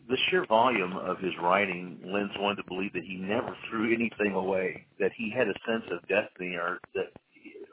The 0.10 0.18
sheer 0.30 0.46
volume 0.46 0.96
of 0.98 1.20
his 1.20 1.34
writing 1.42 2.00
lends 2.04 2.34
one 2.38 2.56
to 2.58 2.64
believe 2.68 2.94
that 2.94 3.04
he 3.04 3.16
never 3.16 3.56
threw 3.70 3.94
anything 3.94 4.34
away, 4.36 4.86
that 5.00 5.12
he 5.18 5.32
had 5.32 5.48
a 5.48 5.58
sense 5.66 5.86
of 5.90 6.08
destiny 6.08 6.56
or 6.56 6.80
that 6.94 7.10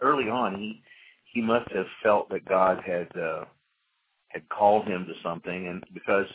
early 0.03 0.25
on 0.25 0.59
he 0.59 0.83
he 1.33 1.43
must 1.43 1.71
have 1.73 1.87
felt 2.03 2.29
that 2.31 2.49
God 2.49 2.83
had 2.85 3.09
uh, 3.17 3.45
had 4.29 4.49
called 4.49 4.87
him 4.87 5.07
to 5.07 5.13
something, 5.23 5.69
and 5.69 5.83
because 5.93 6.27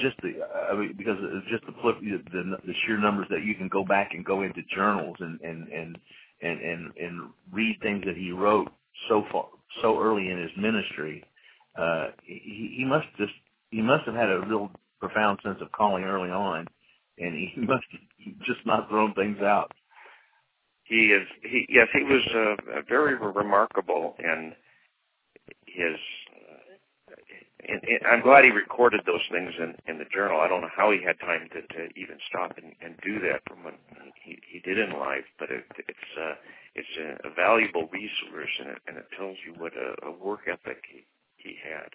just 0.00 0.16
the 0.22 0.34
I 0.70 0.74
mean 0.74 0.94
because 0.96 1.16
just 1.50 1.64
the 1.66 1.74
flip 1.82 1.96
the, 2.00 2.56
the 2.66 2.74
sheer 2.86 2.98
numbers 2.98 3.26
that 3.30 3.44
you 3.44 3.54
can 3.54 3.68
go 3.68 3.84
back 3.84 4.10
and 4.14 4.24
go 4.24 4.42
into 4.42 4.60
journals 4.74 5.16
and 5.20 5.40
and 5.40 5.68
and 5.68 5.98
and 6.42 6.60
and, 6.60 6.92
and 6.96 7.30
read 7.52 7.78
things 7.82 8.04
that 8.06 8.16
he 8.16 8.32
wrote 8.32 8.68
so 9.08 9.24
far 9.32 9.46
so 9.82 10.00
early 10.00 10.30
in 10.30 10.38
his 10.40 10.50
ministry. 10.56 11.24
Uh, 11.78 12.08
he, 12.24 12.74
he 12.78 12.84
must 12.84 13.06
just 13.18 13.32
he 13.70 13.82
must 13.82 14.04
have 14.06 14.14
had 14.14 14.30
a 14.30 14.40
real 14.40 14.70
profound 15.00 15.38
sense 15.42 15.58
of 15.60 15.70
calling 15.72 16.04
early 16.04 16.30
on, 16.30 16.66
and 17.18 17.34
he 17.34 17.60
must 17.60 17.84
have 17.92 18.38
just 18.46 18.64
not 18.66 18.88
thrown 18.88 19.12
things 19.14 19.38
out. 19.40 19.72
He 20.88 21.12
is 21.12 21.26
he 21.42 21.66
yes 21.68 21.88
he 21.92 22.04
was 22.04 22.22
uh, 22.34 22.82
very 22.88 23.16
remarkable 23.16 24.16
in 24.18 24.52
his 25.66 25.96
and 27.68 27.80
I'm 28.06 28.22
glad 28.22 28.44
he 28.44 28.50
recorded 28.50 29.00
those 29.06 29.24
things 29.30 29.52
in, 29.58 29.74
in 29.88 29.98
the 29.98 30.04
journal. 30.14 30.40
I 30.40 30.48
don't 30.48 30.60
know 30.60 30.74
how 30.76 30.92
he 30.92 31.02
had 31.02 31.18
time 31.20 31.48
to, 31.52 31.62
to 31.62 31.82
even 31.98 32.18
stop 32.28 32.52
and, 32.58 32.72
and 32.80 32.94
do 33.02 33.18
that 33.20 33.42
from 33.48 33.64
when 33.64 33.74
he, 34.22 34.38
he 34.46 34.60
did 34.60 34.78
in 34.78 34.92
life, 34.98 35.24
but 35.38 35.50
it, 35.50 35.64
it's 35.88 36.10
uh, 36.20 36.34
it's 36.74 36.94
a, 37.00 37.28
a 37.28 37.34
valuable 37.34 37.88
resource, 37.92 38.52
and 38.60 38.68
it, 38.68 38.78
and 38.86 38.96
it 38.98 39.06
tells 39.18 39.36
you 39.44 39.54
what 39.58 39.72
a, 39.74 40.06
a 40.06 40.12
work 40.12 40.40
ethic 40.46 40.84
he, 40.92 41.06
he 41.36 41.56
had. 41.64 41.90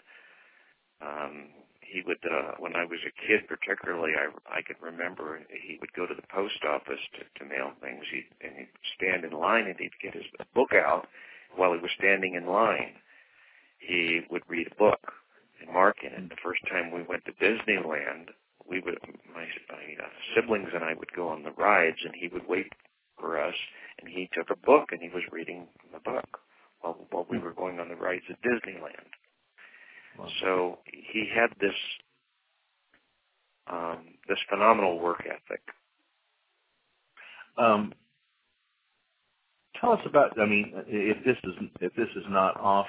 Um, 1.05 1.47
he 1.91 2.01
would, 2.07 2.23
uh, 2.23 2.55
when 2.57 2.73
I 2.73 2.85
was 2.85 2.99
a 3.03 3.11
kid, 3.27 3.47
particularly, 3.51 4.15
I 4.15 4.31
I 4.47 4.61
can 4.63 4.77
remember 4.79 5.43
he 5.51 5.77
would 5.81 5.91
go 5.91 6.07
to 6.07 6.15
the 6.15 6.27
post 6.31 6.63
office 6.63 7.03
to, 7.19 7.21
to 7.39 7.49
mail 7.49 7.71
things. 7.81 8.05
He'd 8.09 8.31
and 8.39 8.55
he'd 8.55 8.75
stand 8.95 9.25
in 9.25 9.31
line, 9.37 9.67
and 9.67 9.75
he'd 9.77 9.99
get 10.01 10.13
his 10.15 10.23
book 10.55 10.71
out 10.71 11.07
while 11.55 11.73
he 11.73 11.79
was 11.79 11.91
standing 11.99 12.35
in 12.35 12.45
line. 12.45 12.95
He 13.77 14.21
would 14.31 14.43
read 14.47 14.71
a 14.71 14.75
book 14.75 15.03
and 15.59 15.73
marking 15.73 16.11
it. 16.11 16.29
The 16.29 16.43
first 16.43 16.61
time 16.71 16.91
we 16.91 17.03
went 17.03 17.25
to 17.25 17.33
Disneyland, 17.43 18.31
we 18.65 18.79
would 18.79 18.97
my, 19.35 19.45
my 19.67 19.85
uh, 19.99 20.09
siblings 20.33 20.69
and 20.73 20.85
I 20.85 20.93
would 20.93 21.11
go 21.13 21.27
on 21.27 21.43
the 21.43 21.51
rides, 21.51 21.99
and 22.05 22.15
he 22.15 22.29
would 22.29 22.47
wait 22.47 22.71
for 23.19 23.37
us, 23.37 23.55
and 23.99 24.07
he 24.07 24.29
took 24.33 24.49
a 24.49 24.65
book 24.65 24.89
and 24.91 25.01
he 25.01 25.09
was 25.09 25.23
reading 25.31 25.67
the 25.91 25.99
book 25.99 26.39
while 26.79 27.05
while 27.11 27.27
we 27.29 27.37
were 27.37 27.53
going 27.53 27.81
on 27.81 27.89
the 27.89 27.95
rides 27.95 28.23
at 28.29 28.41
Disneyland. 28.41 29.11
Wow. 30.21 30.27
So 30.41 30.79
he 30.85 31.29
had 31.33 31.49
this 31.59 31.75
um, 33.71 33.99
this 34.27 34.37
phenomenal 34.49 34.99
work 34.99 35.23
ethic. 35.25 35.61
Um, 37.57 37.93
tell 39.79 39.93
us 39.93 40.01
about. 40.05 40.39
I 40.39 40.45
mean, 40.45 40.73
if 40.87 41.23
this 41.25 41.37
is 41.43 41.53
if 41.81 41.93
this 41.95 42.09
is 42.15 42.23
not 42.29 42.59
off 42.59 42.87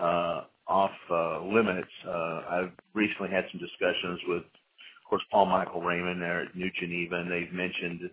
uh, 0.00 0.42
off 0.66 0.90
uh, 1.10 1.44
limits. 1.44 1.88
Uh, 2.06 2.42
I've 2.50 2.72
recently 2.94 3.30
had 3.30 3.44
some 3.52 3.60
discussions 3.60 4.20
with, 4.28 4.42
of 4.42 5.08
course, 5.08 5.22
Paul 5.30 5.46
Michael 5.46 5.82
Raymond 5.82 6.20
there 6.20 6.42
at 6.42 6.56
New 6.56 6.70
Geneva, 6.80 7.16
and 7.16 7.30
they've 7.30 7.52
mentioned 7.52 8.10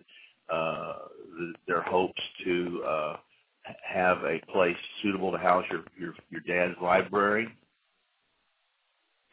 uh, 0.52 0.92
the, 1.38 1.52
their 1.66 1.82
hopes 1.82 2.20
to 2.44 2.82
uh, 2.86 3.16
have 3.86 4.18
a 4.18 4.40
place 4.52 4.76
suitable 5.02 5.32
to 5.32 5.38
house 5.38 5.64
your 5.70 5.84
your, 5.98 6.14
your 6.30 6.40
dad's 6.46 6.78
library. 6.82 7.48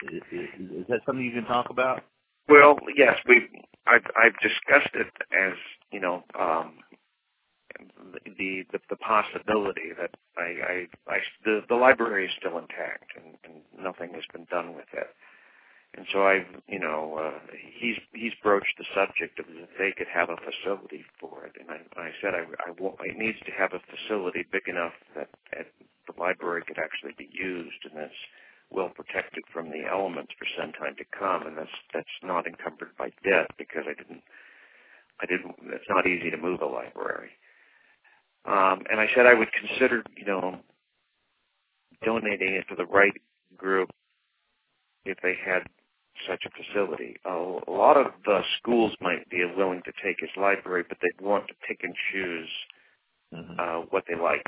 Is, 0.03 0.21
is, 0.31 0.85
that 0.87 1.01
something 1.05 1.25
you 1.25 1.31
can 1.31 1.45
talk 1.45 1.69
about? 1.69 2.03
Well, 2.47 2.77
yes, 2.95 3.17
we 3.27 3.49
I've 3.85 4.05
I've 4.15 4.37
discussed 4.41 4.95
it 4.95 5.07
as 5.33 5.53
you 5.91 5.99
know 5.99 6.23
um, 6.39 6.75
the, 8.13 8.65
the 8.71 8.79
the 8.89 8.95
possibility 8.97 9.91
that 9.99 10.11
I, 10.37 10.41
I, 10.41 10.87
I 11.07 11.17
the 11.43 11.61
the 11.67 11.75
library 11.75 12.25
is 12.25 12.31
still 12.39 12.57
intact 12.57 13.11
and, 13.15 13.35
and 13.43 13.61
nothing 13.83 14.13
has 14.13 14.23
been 14.33 14.45
done 14.49 14.75
with 14.75 14.87
it. 14.93 15.07
And 15.97 16.05
so 16.13 16.21
I've, 16.27 16.45
you 16.67 16.79
know, 16.79 17.17
uh, 17.17 17.39
he's 17.79 17.97
he's 18.13 18.33
broached 18.43 18.77
the 18.77 18.85
subject 18.95 19.39
of 19.39 19.45
if 19.49 19.69
they 19.77 19.91
could 19.97 20.07
have 20.13 20.29
a 20.29 20.37
facility 20.37 21.03
for 21.19 21.45
it, 21.45 21.53
and 21.59 21.69
I, 21.71 21.81
I 21.99 22.11
said 22.21 22.35
I, 22.35 22.45
I 22.67 22.71
want, 22.79 22.97
it 23.03 23.17
needs 23.17 23.39
to 23.45 23.51
have 23.51 23.73
a 23.73 23.81
facility 23.89 24.45
big 24.51 24.67
enough 24.67 24.93
that, 25.15 25.29
that 25.51 25.67
the 26.07 26.19
library 26.21 26.63
could 26.67 26.77
actually 26.77 27.13
be 27.17 27.29
used 27.33 27.85
and 27.89 27.97
that's 27.97 28.21
well 28.71 28.89
protected 28.89 29.43
from 29.51 29.69
the 29.69 29.83
elements 29.89 30.31
for 30.37 30.47
some 30.59 30.71
time 30.73 30.95
to 30.97 31.05
come, 31.17 31.47
and 31.47 31.57
that's 31.57 31.77
that's 31.93 32.17
not 32.23 32.47
encumbered 32.47 32.95
by 32.97 33.09
debt 33.23 33.49
because 33.57 33.83
I 33.87 33.93
didn't 33.93 34.23
I 35.21 35.25
didn't. 35.25 35.55
It's 35.73 35.89
not 35.89 36.07
easy 36.07 36.29
to 36.29 36.37
move 36.37 36.61
a 36.61 36.65
library. 36.65 37.31
Um, 38.45 38.83
and 38.89 38.99
I 38.99 39.07
said 39.13 39.25
I 39.25 39.33
would 39.33 39.49
consider, 39.51 40.03
you 40.15 40.25
know, 40.25 40.59
donating 42.05 42.53
it 42.55 42.65
to 42.69 42.75
the 42.75 42.85
right 42.85 43.13
group 43.57 43.89
if 45.05 45.17
they 45.21 45.35
had 45.43 45.63
such 46.27 46.43
a 46.45 46.49
facility. 46.51 47.15
A 47.25 47.71
lot 47.71 47.97
of 47.97 48.07
the 48.25 48.41
schools 48.57 48.93
might 49.01 49.29
be 49.29 49.43
willing 49.55 49.81
to 49.85 49.91
take 50.03 50.17
his 50.19 50.29
library, 50.37 50.83
but 50.87 50.97
they'd 51.01 51.25
want 51.25 51.47
to 51.47 51.53
pick 51.67 51.79
and 51.83 51.93
choose 52.11 52.49
mm-hmm. 53.33 53.59
uh, 53.59 53.85
what 53.89 54.03
they 54.07 54.15
like. 54.15 54.43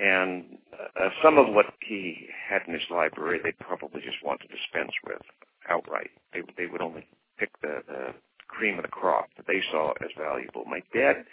And 0.00 0.58
uh, 0.72 1.08
some 1.22 1.38
of 1.38 1.52
what 1.54 1.66
he 1.80 2.26
had 2.48 2.62
in 2.66 2.74
his 2.74 2.88
library, 2.90 3.40
they 3.42 3.52
probably 3.52 4.00
just 4.00 4.22
want 4.24 4.40
to 4.40 4.48
dispense 4.48 4.92
with 5.06 5.22
outright. 5.68 6.10
They 6.32 6.40
they 6.56 6.66
would 6.66 6.82
only 6.82 7.06
pick 7.38 7.50
the, 7.60 7.82
the 7.86 8.14
cream 8.48 8.78
of 8.78 8.82
the 8.82 8.88
crop 8.88 9.28
that 9.36 9.46
they 9.46 9.62
saw 9.70 9.92
as 10.02 10.10
valuable. 10.16 10.64
My 10.64 10.82
dad 10.94 11.24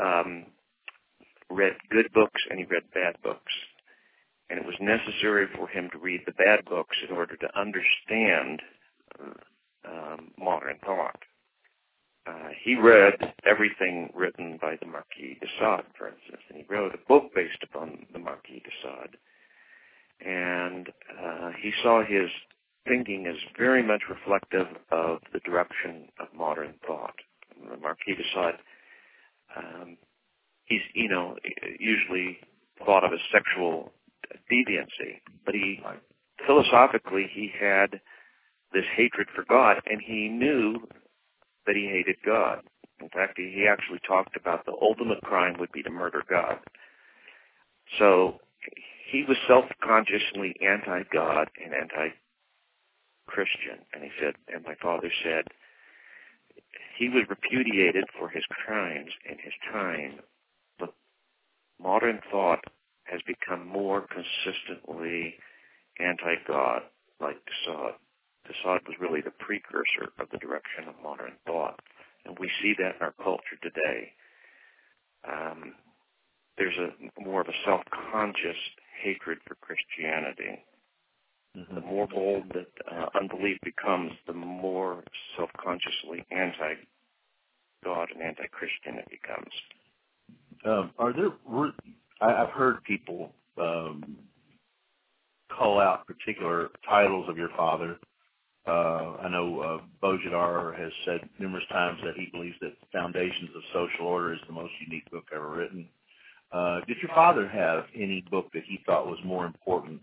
um, 0.00 0.46
read 1.50 1.74
good 1.90 2.12
books 2.12 2.40
and 2.50 2.58
he 2.58 2.64
read 2.64 2.84
bad 2.94 3.16
books. 3.22 3.52
And 4.50 4.58
it 4.58 4.66
was 4.66 4.76
necessary 4.80 5.46
for 5.56 5.66
him 5.68 5.88
to 5.92 5.98
read 5.98 6.22
the 6.26 6.32
bad 6.32 6.64
books 6.66 6.96
in 7.08 7.16
order 7.16 7.36
to 7.36 7.58
understand 7.58 8.60
uh, 9.18 9.90
um, 9.90 10.30
modern 10.38 10.78
thought. 10.84 11.18
Uh, 12.26 12.48
he 12.64 12.76
read 12.76 13.34
everything 13.44 14.10
written 14.14 14.58
by 14.60 14.76
the 14.80 14.86
Marquis 14.86 15.38
de 15.40 15.46
Sade, 15.58 15.84
for 15.98 16.08
instance, 16.08 16.42
and 16.48 16.58
he 16.58 16.64
wrote 16.72 16.94
a 16.94 17.08
book 17.08 17.30
based 17.34 17.62
upon 17.62 18.06
the 18.12 18.18
Marquis 18.18 18.62
de 18.64 18.70
Sade. 18.82 19.16
And 20.24 20.88
uh, 21.20 21.50
he 21.60 21.72
saw 21.82 22.04
his 22.04 22.30
thinking 22.86 23.26
as 23.26 23.36
very 23.58 23.82
much 23.82 24.02
reflective 24.08 24.68
of 24.92 25.18
the 25.32 25.40
direction 25.40 26.08
of 26.20 26.28
modern 26.36 26.74
thought. 26.86 27.14
The 27.70 27.76
Marquis 27.76 28.14
de 28.14 28.24
Sade 28.34 28.58
um, 29.56 29.96
he's 30.64 30.80
you 30.94 31.08
know 31.08 31.36
usually 31.78 32.38
thought 32.84 33.04
of 33.04 33.12
as 33.12 33.20
sexual 33.32 33.92
deviancy, 34.50 35.20
but 35.44 35.54
he 35.54 35.80
philosophically 36.46 37.26
he 37.32 37.50
had 37.58 38.00
this 38.72 38.84
hatred 38.96 39.28
for 39.34 39.44
God, 39.48 39.82
and 39.86 40.00
he 40.00 40.28
knew 40.28 40.86
that 41.66 41.76
he 41.76 41.86
hated 41.86 42.16
God. 42.24 42.60
In 43.00 43.08
fact, 43.08 43.34
he, 43.36 43.66
actually 43.68 44.00
talked 44.06 44.36
about 44.36 44.64
the 44.64 44.76
ultimate 44.80 45.20
crime 45.22 45.56
would 45.58 45.72
be 45.72 45.82
to 45.82 45.90
murder 45.90 46.22
God. 46.28 46.58
So 47.98 48.40
he 49.10 49.24
was 49.26 49.36
self-consciously 49.46 50.56
anti-God 50.62 51.50
and 51.62 51.74
anti-Christian, 51.74 53.78
and 53.92 54.04
he 54.04 54.10
said, 54.20 54.34
and 54.52 54.64
my 54.64 54.74
father 54.80 55.10
said, 55.22 55.44
he 56.96 57.08
was 57.08 57.24
repudiated 57.28 58.04
for 58.18 58.28
his 58.28 58.44
crimes 58.64 59.10
in 59.28 59.38
his 59.38 59.52
time 59.72 60.20
but 60.78 60.94
modern 61.82 62.20
thought 62.30 62.64
has 63.04 63.20
become 63.26 63.66
more 63.66 64.06
consistently 64.06 65.34
anti-God, 65.98 66.82
like 67.20 67.44
de 67.44 67.52
de 68.46 68.54
Sade 68.62 68.86
was 68.86 68.96
really 69.00 69.20
the 69.20 69.30
precursor 69.30 70.12
of 70.18 70.28
the 70.30 70.38
direction 70.38 70.88
of 70.88 70.94
modern 71.02 71.32
thought, 71.46 71.80
and 72.24 72.38
we 72.38 72.50
see 72.60 72.74
that 72.78 72.96
in 72.96 73.02
our 73.02 73.14
culture 73.22 73.58
today. 73.62 74.12
Um, 75.26 75.74
there's 76.58 76.76
a 76.76 77.20
more 77.20 77.40
of 77.40 77.48
a 77.48 77.64
self-conscious 77.64 78.56
hatred 79.02 79.38
for 79.46 79.54
Christianity. 79.56 80.64
Mm-hmm. 81.56 81.74
The 81.74 81.80
more 81.80 82.06
bold 82.06 82.44
that 82.54 82.68
uh, 82.90 83.06
unbelief 83.18 83.58
becomes, 83.62 84.12
the 84.26 84.32
more 84.32 85.04
self-consciously 85.36 86.24
anti-God 86.30 88.08
and 88.12 88.22
anti-Christian 88.22 88.98
it 88.98 89.08
becomes. 89.10 89.52
Um, 90.64 90.90
are 90.98 91.12
there? 91.12 91.32
I, 92.20 92.42
I've 92.42 92.50
heard 92.50 92.82
people 92.84 93.32
um, 93.58 94.16
call 95.50 95.78
out 95.78 96.06
particular 96.06 96.70
titles 96.88 97.28
of 97.28 97.36
your 97.36 97.50
father. 97.56 97.98
Uh, 98.66 99.16
I 99.22 99.28
know 99.28 99.60
uh, 99.60 99.78
Bojidar 100.02 100.78
has 100.78 100.92
said 101.04 101.28
numerous 101.40 101.64
times 101.70 101.98
that 102.04 102.14
he 102.14 102.28
believes 102.32 102.54
that 102.60 102.74
Foundations 102.92 103.50
of 103.56 103.62
Social 103.72 104.06
Order 104.06 104.34
is 104.34 104.40
the 104.46 104.52
most 104.52 104.72
unique 104.86 105.10
book 105.10 105.24
ever 105.34 105.48
written. 105.48 105.88
Uh, 106.52 106.80
did 106.86 106.98
your 107.02 107.10
father 107.14 107.48
have 107.48 107.84
any 107.96 108.24
book 108.30 108.46
that 108.54 108.62
he 108.66 108.78
thought 108.86 109.06
was 109.06 109.18
more 109.24 109.46
important 109.46 110.00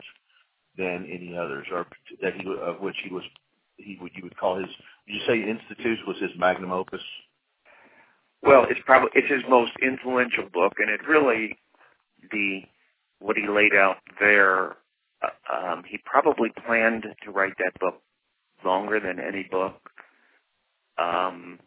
than 0.78 1.08
any 1.10 1.38
others, 1.38 1.68
or 1.72 1.86
that 2.22 2.34
he 2.36 2.46
of 2.62 2.82
which 2.82 2.96
he 3.04 3.14
was 3.14 3.24
he 3.78 3.98
would 4.02 4.12
you 4.16 4.24
would 4.24 4.38
call 4.38 4.58
his? 4.58 4.66
Would 4.66 5.14
you 5.14 5.22
say 5.26 5.50
Institutes 5.50 6.02
was 6.06 6.18
his 6.20 6.32
magnum 6.38 6.72
opus? 6.72 7.02
Well, 8.42 8.66
it's 8.70 8.80
probably 8.86 9.10
it's 9.14 9.32
his 9.32 9.44
most 9.48 9.72
influential 9.82 10.50
book, 10.52 10.74
and 10.80 10.90
it 10.90 11.08
really 11.08 11.58
the 12.32 12.62
what 13.20 13.38
he 13.38 13.48
laid 13.48 13.74
out 13.74 13.98
there, 14.20 14.76
uh, 15.22 15.72
um, 15.72 15.84
he 15.88 16.00
probably 16.04 16.50
planned 16.66 17.06
to 17.24 17.32
write 17.32 17.54
that 17.60 17.80
book 17.80 18.02
longer 18.66 19.00
than 19.00 19.20
any 19.20 19.44
book. 19.44 19.82
Um, 20.98 21.60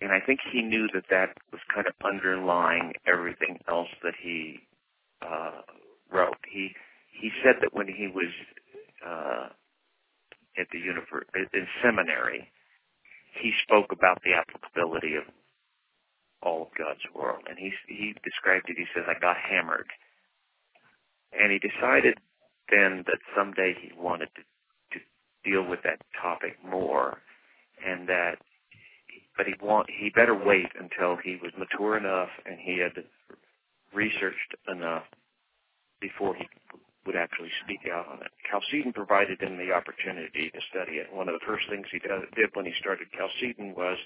and 0.00 0.12
I 0.12 0.20
think 0.20 0.40
he 0.52 0.62
knew 0.62 0.88
that 0.94 1.04
that 1.10 1.30
was 1.52 1.60
kind 1.74 1.86
of 1.86 1.94
underlying 2.04 2.94
everything 3.06 3.60
else 3.68 3.88
that 4.02 4.14
he 4.22 4.60
uh, 5.22 5.62
wrote. 6.12 6.38
He 6.50 6.70
he 7.20 7.30
said 7.44 7.56
that 7.62 7.74
when 7.74 7.88
he 7.88 8.08
was 8.08 8.32
uh, 9.06 9.48
at 10.58 10.68
the 10.72 10.78
univer- 10.78 11.26
in 11.54 11.66
seminary, 11.82 12.50
he 13.40 13.52
spoke 13.62 13.92
about 13.92 14.22
the 14.24 14.34
applicability 14.34 15.16
of 15.16 15.24
all 16.42 16.62
of 16.64 16.68
God's 16.78 17.04
world, 17.14 17.44
and 17.48 17.58
he 17.58 17.72
he 17.88 18.14
described 18.24 18.68
it. 18.70 18.76
He 18.78 18.86
says, 18.94 19.04
"I 19.08 19.18
got 19.20 19.36
hammered," 19.38 19.88
and 21.32 21.52
he 21.52 21.58
decided 21.58 22.18
then 22.70 23.04
that 23.06 23.18
someday 23.36 23.74
he 23.80 23.92
wanted 23.96 24.28
to 24.36 24.42
deal 25.44 25.64
with 25.66 25.80
that 25.84 26.00
topic 26.20 26.56
more, 26.64 27.18
and 27.84 28.08
that 28.08 28.36
but 29.36 29.46
he 29.46 29.54
want 29.62 29.88
he 29.90 30.10
better 30.10 30.34
wait 30.34 30.68
until 30.78 31.16
he 31.16 31.38
was 31.42 31.52
mature 31.58 31.96
enough 31.96 32.28
and 32.44 32.58
he 32.60 32.78
had 32.78 32.92
researched 33.94 34.54
enough 34.68 35.04
before 36.00 36.34
he 36.34 36.46
would 37.06 37.16
actually 37.16 37.50
speak 37.64 37.80
out 37.90 38.06
on 38.08 38.20
it. 38.20 38.30
Chalcedon 38.50 38.92
provided 38.92 39.40
him 39.40 39.56
the 39.56 39.72
opportunity 39.72 40.50
to 40.50 40.60
study 40.70 40.98
it. 40.98 41.12
One 41.12 41.28
of 41.28 41.34
the 41.34 41.46
first 41.46 41.64
things 41.68 41.86
he 41.90 41.98
did 41.98 42.50
when 42.54 42.66
he 42.66 42.72
started 42.78 43.08
Chalcedon 43.16 43.74
was 43.74 43.98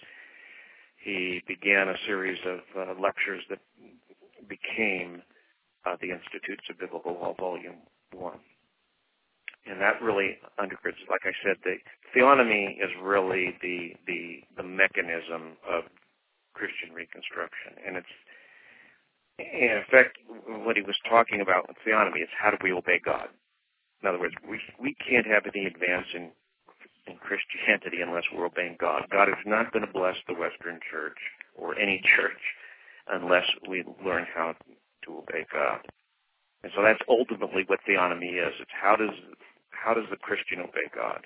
he 1.02 1.42
began 1.46 1.88
a 1.88 1.96
series 2.06 2.38
of 2.46 2.60
uh, 2.76 3.00
lectures 3.00 3.42
that 3.50 3.60
became 4.48 5.22
uh, 5.84 5.96
the 6.00 6.10
Institutes 6.10 6.64
of 6.70 6.78
Biblical 6.78 7.12
Law, 7.12 7.34
Volume 7.38 7.76
1. 8.12 8.32
And 9.68 9.80
that 9.80 10.00
really 10.00 10.38
undergirds, 10.58 11.02
like 11.10 11.26
I 11.26 11.34
said, 11.42 11.56
the 11.64 11.76
theonomy 12.14 12.78
is 12.78 12.90
really 13.02 13.56
the, 13.60 13.94
the, 14.06 14.40
the 14.56 14.62
mechanism 14.62 15.58
of 15.68 15.84
Christian 16.54 16.94
Reconstruction. 16.94 17.74
And 17.84 17.96
it's 17.96 18.14
in 19.38 19.82
effect, 19.84 20.16
what 20.64 20.76
he 20.76 20.82
was 20.82 20.96
talking 21.08 21.40
about 21.40 21.68
with 21.68 21.76
theonomy 21.86 22.22
is 22.22 22.28
how 22.32 22.50
do 22.50 22.56
we 22.62 22.72
obey 22.72 23.00
God? 23.04 23.28
In 24.02 24.08
other 24.08 24.18
words, 24.18 24.34
we 24.48 24.60
we 24.80 24.94
can't 24.94 25.26
have 25.26 25.44
any 25.44 25.66
advance 25.66 26.06
in 26.14 26.30
in 27.06 27.16
Christianity 27.16 28.00
unless 28.02 28.24
we're 28.32 28.46
obeying 28.46 28.76
God. 28.80 29.06
God 29.10 29.28
is 29.28 29.40
not 29.44 29.72
going 29.72 29.86
to 29.86 29.92
bless 29.92 30.16
the 30.26 30.34
Western 30.34 30.80
Church 30.90 31.18
or 31.54 31.78
any 31.78 32.02
church 32.16 32.40
unless 33.08 33.44
we 33.68 33.84
learn 34.04 34.26
how 34.34 34.54
to 35.04 35.18
obey 35.18 35.46
God. 35.52 35.80
And 36.62 36.72
so 36.74 36.82
that's 36.82 37.00
ultimately 37.08 37.62
what 37.66 37.80
theonomy 37.88 38.40
is. 38.40 38.54
It's 38.60 38.74
how 38.74 38.96
does 38.96 39.14
how 39.86 39.94
does 39.94 40.04
the 40.10 40.16
Christian 40.16 40.60
obey 40.60 40.90
God? 40.94 41.24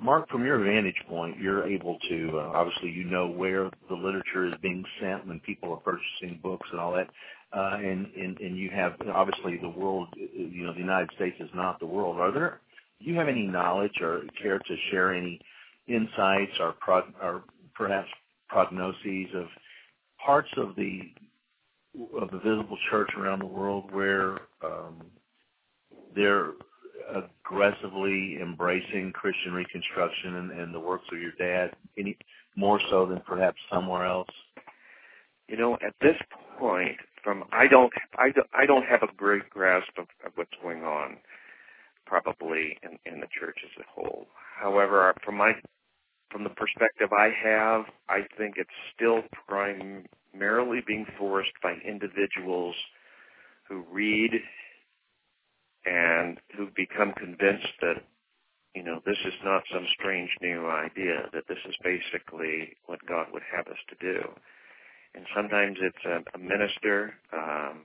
Mark, 0.00 0.28
from 0.30 0.44
your 0.44 0.58
vantage 0.58 1.00
point, 1.08 1.38
you're 1.38 1.66
able 1.68 1.98
to 2.08 2.30
uh, 2.34 2.52
obviously 2.54 2.90
you 2.90 3.04
know 3.04 3.28
where 3.28 3.70
the 3.88 3.94
literature 3.94 4.46
is 4.46 4.54
being 4.62 4.84
sent 5.00 5.26
when 5.28 5.38
people 5.40 5.72
are 5.72 5.76
purchasing 5.76 6.40
books 6.42 6.68
and 6.72 6.80
all 6.80 6.92
that, 6.92 7.08
uh, 7.56 7.76
and, 7.76 8.06
and 8.16 8.38
and 8.40 8.56
you 8.56 8.70
have 8.70 8.94
obviously 9.14 9.58
the 9.58 9.68
world, 9.68 10.08
you 10.16 10.64
know, 10.66 10.72
the 10.72 10.80
United 10.80 11.10
States 11.14 11.36
is 11.38 11.50
not 11.54 11.78
the 11.78 11.86
world. 11.86 12.18
Are 12.18 12.32
there? 12.32 12.60
Do 13.00 13.10
you 13.10 13.16
have 13.16 13.28
any 13.28 13.46
knowledge 13.46 14.00
or 14.00 14.22
care 14.42 14.58
to 14.58 14.76
share 14.90 15.14
any 15.14 15.40
insights 15.86 16.52
or 16.58 16.74
prog, 16.80 17.04
or 17.22 17.44
perhaps 17.76 18.08
prognoses 18.52 19.34
of 19.36 19.46
parts 20.24 20.48
of 20.56 20.74
the 20.76 21.00
of 22.20 22.30
the 22.30 22.38
visible 22.38 22.78
church 22.90 23.10
around 23.18 23.40
the 23.40 23.46
world 23.46 23.92
where 23.92 24.38
um, 24.64 25.02
there 26.14 26.52
aggressively 27.14 28.38
embracing 28.40 29.12
Christian 29.12 29.52
Reconstruction 29.52 30.36
and, 30.36 30.50
and 30.52 30.74
the 30.74 30.80
works 30.80 31.04
of 31.12 31.20
your 31.20 31.32
dad, 31.38 31.74
any 31.98 32.16
more 32.56 32.80
so 32.90 33.06
than 33.06 33.20
perhaps 33.20 33.58
somewhere 33.72 34.06
else? 34.06 34.28
You 35.48 35.56
know, 35.56 35.74
at 35.74 35.94
this 36.00 36.16
point, 36.58 36.96
from 37.24 37.44
I 37.52 37.66
don't 37.66 37.92
I 38.16 38.30
don't, 38.30 38.46
I 38.54 38.66
don't 38.66 38.86
have 38.86 39.02
a 39.02 39.12
great 39.16 39.48
grasp 39.50 39.90
of, 39.98 40.06
of 40.24 40.32
what's 40.36 40.50
going 40.62 40.84
on, 40.84 41.16
probably 42.06 42.78
in, 42.82 42.98
in 43.12 43.20
the 43.20 43.26
church 43.38 43.58
as 43.64 43.82
a 43.82 44.00
whole. 44.00 44.26
However, 44.60 45.14
from 45.24 45.36
my 45.36 45.52
from 46.30 46.44
the 46.44 46.50
perspective 46.50 47.10
I 47.12 47.30
have, 47.42 47.86
I 48.08 48.20
think 48.38 48.54
it's 48.56 48.70
still 48.94 49.22
primarily 49.48 50.80
being 50.86 51.06
forced 51.18 51.52
by 51.62 51.74
individuals 51.86 52.76
who 53.68 53.84
read 53.90 54.30
and 55.84 56.38
who've 56.56 56.74
become 56.74 57.12
convinced 57.14 57.72
that 57.80 58.02
you 58.74 58.82
know 58.82 59.00
this 59.04 59.18
is 59.26 59.34
not 59.44 59.62
some 59.72 59.86
strange 59.98 60.30
new 60.40 60.68
idea 60.68 61.28
that 61.32 61.44
this 61.48 61.58
is 61.68 61.74
basically 61.82 62.76
what 62.86 63.04
God 63.06 63.26
would 63.32 63.42
have 63.54 63.66
us 63.68 63.80
to 63.88 63.96
do. 64.00 64.20
And 65.14 65.26
sometimes 65.34 65.76
it's 65.80 66.04
a, 66.04 66.22
a 66.36 66.38
minister, 66.38 67.14
um, 67.32 67.82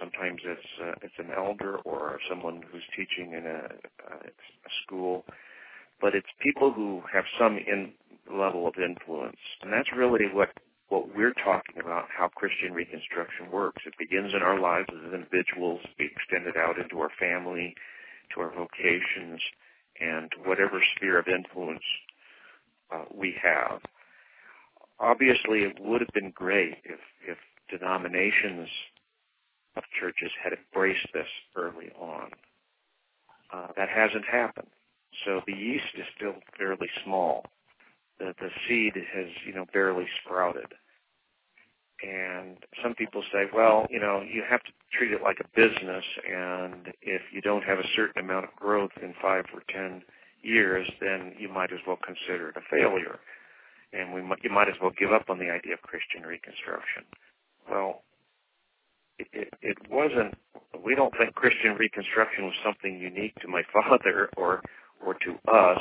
sometimes 0.00 0.40
it's 0.44 0.68
uh, 0.82 0.94
it's 1.02 1.14
an 1.18 1.30
elder 1.36 1.76
or 1.78 2.18
someone 2.28 2.62
who's 2.70 2.82
teaching 2.96 3.32
in 3.32 3.46
a, 3.46 3.66
a 4.12 4.70
school, 4.84 5.24
but 6.00 6.14
it's 6.14 6.26
people 6.42 6.72
who 6.72 7.02
have 7.12 7.24
some 7.38 7.56
in 7.56 7.92
level 8.30 8.66
of 8.66 8.74
influence, 8.76 9.38
and 9.62 9.72
that's 9.72 9.88
really 9.96 10.26
what 10.32 10.50
what 10.88 11.14
we're 11.14 11.34
talking 11.44 11.80
about, 11.80 12.04
how 12.16 12.28
Christian 12.28 12.72
Reconstruction 12.72 13.50
works. 13.50 13.82
It 13.86 13.94
begins 13.98 14.32
in 14.34 14.42
our 14.42 14.60
lives 14.60 14.88
as 14.90 15.12
individuals, 15.12 15.80
be 15.98 16.08
extended 16.14 16.56
out 16.56 16.78
into 16.78 17.00
our 17.00 17.10
family, 17.18 17.74
to 18.34 18.40
our 18.40 18.50
vocations, 18.54 19.40
and 20.00 20.30
whatever 20.44 20.80
sphere 20.96 21.18
of 21.18 21.26
influence 21.26 21.82
uh, 22.94 23.04
we 23.12 23.34
have. 23.42 23.80
Obviously, 25.00 25.60
it 25.60 25.76
would 25.80 26.00
have 26.00 26.12
been 26.14 26.32
great 26.34 26.76
if, 26.84 27.00
if 27.26 27.38
denominations 27.70 28.68
of 29.76 29.82
churches 30.00 30.30
had 30.42 30.52
embraced 30.52 31.06
this 31.12 31.26
early 31.56 31.90
on. 32.00 32.30
Uh, 33.52 33.68
that 33.76 33.88
hasn't 33.88 34.24
happened. 34.24 34.68
So 35.24 35.40
the 35.46 35.52
yeast 35.52 35.84
is 35.96 36.04
still 36.16 36.34
fairly 36.58 36.88
small 37.04 37.44
the 38.18 38.34
the 38.40 38.48
seed 38.68 38.94
has 39.14 39.26
you 39.46 39.54
know 39.54 39.66
barely 39.72 40.06
sprouted. 40.22 40.72
And 42.02 42.58
some 42.82 42.94
people 42.94 43.22
say 43.32 43.44
well 43.54 43.86
you 43.90 44.00
know 44.00 44.22
you 44.22 44.42
have 44.48 44.62
to 44.64 44.72
treat 44.92 45.12
it 45.12 45.22
like 45.22 45.38
a 45.40 45.48
business 45.56 46.04
and 46.28 46.92
if 47.02 47.22
you 47.32 47.40
don't 47.40 47.64
have 47.64 47.78
a 47.78 47.88
certain 47.94 48.24
amount 48.24 48.44
of 48.44 48.54
growth 48.56 48.92
in 49.02 49.14
five 49.20 49.44
or 49.54 49.62
ten 49.68 50.02
years 50.42 50.88
then 51.00 51.34
you 51.38 51.48
might 51.48 51.72
as 51.72 51.80
well 51.86 51.98
consider 52.04 52.50
it 52.50 52.56
a 52.56 52.60
failure. 52.70 53.18
And 53.92 54.12
we 54.12 54.20
might, 54.20 54.40
you 54.42 54.50
might 54.50 54.68
as 54.68 54.74
well 54.82 54.90
give 54.98 55.12
up 55.12 55.30
on 55.30 55.38
the 55.38 55.50
idea 55.50 55.74
of 55.74 55.82
christian 55.82 56.22
reconstruction. 56.22 57.04
Well 57.70 58.02
it, 59.18 59.28
it, 59.32 59.48
it 59.62 59.78
wasn't 59.90 60.34
we 60.84 60.94
don't 60.94 61.14
think 61.18 61.34
christian 61.34 61.74
reconstruction 61.78 62.44
was 62.44 62.54
something 62.64 62.98
unique 62.98 63.34
to 63.40 63.48
my 63.48 63.62
father 63.72 64.28
or 64.36 64.62
or 65.04 65.14
to 65.14 65.32
us 65.50 65.80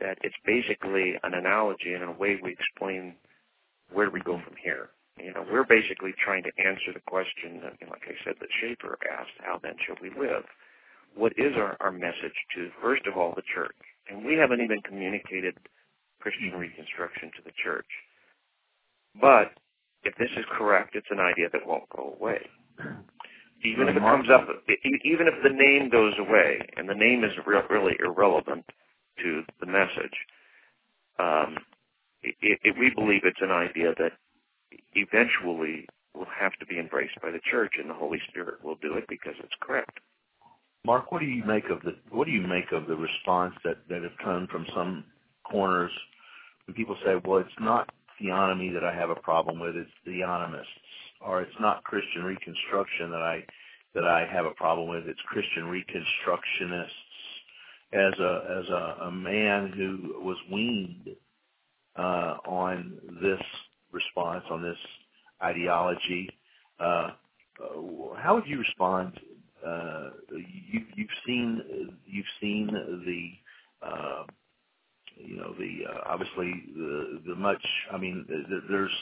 that 0.00 0.18
it's 0.22 0.36
basically 0.44 1.14
an 1.22 1.34
analogy 1.34 1.94
and 1.94 2.02
in 2.02 2.08
a 2.08 2.12
way 2.12 2.38
we 2.42 2.52
explain 2.52 3.14
where 3.92 4.10
we 4.10 4.20
go 4.20 4.40
from 4.44 4.56
here. 4.62 4.90
You 5.18 5.32
know, 5.32 5.46
we're 5.50 5.64
basically 5.64 6.12
trying 6.18 6.42
to 6.42 6.50
answer 6.58 6.92
the 6.92 7.00
question, 7.06 7.60
that, 7.62 7.78
like 7.88 8.02
I 8.06 8.18
said, 8.24 8.34
that 8.40 8.48
Schaeffer 8.60 8.98
asked, 9.10 9.38
how 9.38 9.60
then 9.62 9.76
shall 9.86 9.96
we 10.02 10.10
live? 10.10 10.42
What 11.14 11.32
is 11.38 11.54
our, 11.56 11.76
our 11.80 11.92
message 11.92 12.34
to, 12.56 12.70
first 12.82 13.06
of 13.06 13.16
all, 13.16 13.32
the 13.36 13.46
church? 13.54 13.76
And 14.10 14.24
we 14.24 14.34
haven't 14.34 14.60
even 14.60 14.82
communicated 14.82 15.54
Christian 16.20 16.58
Reconstruction 16.58 17.30
to 17.36 17.42
the 17.44 17.54
church. 17.62 17.86
But 19.20 19.52
if 20.02 20.16
this 20.18 20.30
is 20.36 20.44
correct, 20.50 20.96
it's 20.96 21.10
an 21.10 21.20
idea 21.20 21.48
that 21.52 21.66
won't 21.66 21.88
go 21.94 22.16
away. 22.18 22.40
Even 23.64 23.88
if 23.88 23.96
it 23.96 24.00
comes 24.00 24.28
up, 24.28 24.48
even 25.04 25.26
if 25.28 25.34
the 25.42 25.54
name 25.54 25.88
goes 25.88 26.12
away, 26.18 26.58
and 26.76 26.88
the 26.88 26.94
name 26.94 27.22
is 27.24 27.32
really 27.70 27.96
irrelevant, 28.04 28.64
to 29.22 29.42
the 29.60 29.66
message. 29.66 30.16
Um, 31.18 31.56
it, 32.22 32.58
it, 32.62 32.74
we 32.78 32.90
believe 32.90 33.22
it's 33.24 33.42
an 33.42 33.50
idea 33.50 33.94
that 33.98 34.12
eventually 34.94 35.86
will 36.14 36.26
have 36.38 36.52
to 36.60 36.66
be 36.66 36.78
embraced 36.78 37.20
by 37.20 37.30
the 37.30 37.40
church, 37.50 37.74
and 37.78 37.90
the 37.90 37.94
Holy 37.94 38.20
Spirit 38.28 38.62
will 38.64 38.76
do 38.76 38.94
it 38.94 39.04
because 39.08 39.34
it's 39.40 39.54
correct. 39.60 39.98
Mark, 40.84 41.10
what 41.10 41.20
do 41.20 41.26
you 41.26 41.44
make 41.44 41.70
of 41.70 41.80
the 41.82 41.96
what 42.10 42.26
do 42.26 42.30
you 42.30 42.46
make 42.46 42.70
of 42.72 42.86
the 42.86 42.96
response 42.96 43.54
that 43.64 43.78
that 43.88 44.02
have 44.02 44.16
come 44.22 44.46
from 44.50 44.66
some 44.74 45.04
corners 45.50 45.90
when 46.66 46.74
people 46.74 46.96
say, 47.04 47.16
"Well, 47.24 47.38
it's 47.38 47.60
not 47.60 47.90
theonomy 48.20 48.72
that 48.72 48.84
I 48.84 48.94
have 48.94 49.10
a 49.10 49.16
problem 49.16 49.58
with; 49.58 49.76
it's 49.76 49.90
theonomists," 50.06 50.64
or 51.20 51.40
"It's 51.40 51.58
not 51.58 51.84
Christian 51.84 52.22
Reconstruction 52.22 53.10
that 53.10 53.22
I 53.22 53.44
that 53.94 54.04
I 54.04 54.26
have 54.26 54.44
a 54.44 54.50
problem 54.50 54.88
with; 54.88 55.08
it's 55.08 55.20
Christian 55.22 55.64
Reconstructionists." 55.64 57.13
As 57.94 58.14
a 58.20 58.58
as 58.60 58.68
a, 58.70 59.04
a 59.06 59.12
man 59.12 59.72
who 59.76 60.24
was 60.24 60.38
weaned 60.52 61.08
uh, 61.98 62.36
on 62.46 62.98
this 63.22 63.40
response, 63.92 64.44
on 64.50 64.62
this 64.62 64.78
ideology. 65.42 66.30
Uh, 66.80 67.10
uh, 67.62 68.14
how 68.18 68.34
would 68.34 68.46
you 68.46 68.58
respond? 68.58 69.18
Uh, 69.66 70.10
you, 70.70 70.82
you've 70.96 71.08
seen 71.26 71.62
you've 72.06 72.26
seen 72.40 72.68
the 72.72 73.86
uh, 73.88 74.24
you 75.16 75.36
know 75.36 75.54
the 75.58 75.80
uh, 75.90 76.00
obviously 76.12 76.52
the 76.76 77.22
the 77.28 77.34
much. 77.36 77.64
I 77.92 77.98
mean, 77.98 78.26
the, 78.28 78.60
there's 78.70 78.92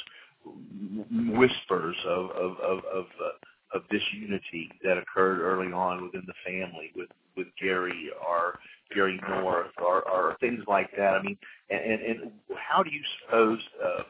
whispers 1.38 1.96
of 2.06 2.30
of 2.30 2.52
of 2.58 2.78
of, 2.94 3.04
uh, 3.04 3.51
of 3.74 3.82
disunity 3.88 4.70
that 4.84 4.98
occurred 4.98 5.40
early 5.40 5.72
on 5.72 6.02
within 6.04 6.24
the 6.26 6.34
family 6.44 6.92
with 6.96 7.08
with 7.36 7.46
Gary 7.60 8.10
or 8.26 8.58
Gary 8.94 9.20
North 9.28 9.72
or, 9.78 10.08
or 10.08 10.36
things 10.40 10.62
like 10.68 10.90
that. 10.96 11.14
I 11.14 11.22
mean, 11.22 11.38
and, 11.70 11.80
and, 11.80 12.02
and 12.02 12.32
how 12.56 12.82
do 12.82 12.90
you 12.90 13.00
suppose 13.24 13.58
uh, 13.82 14.02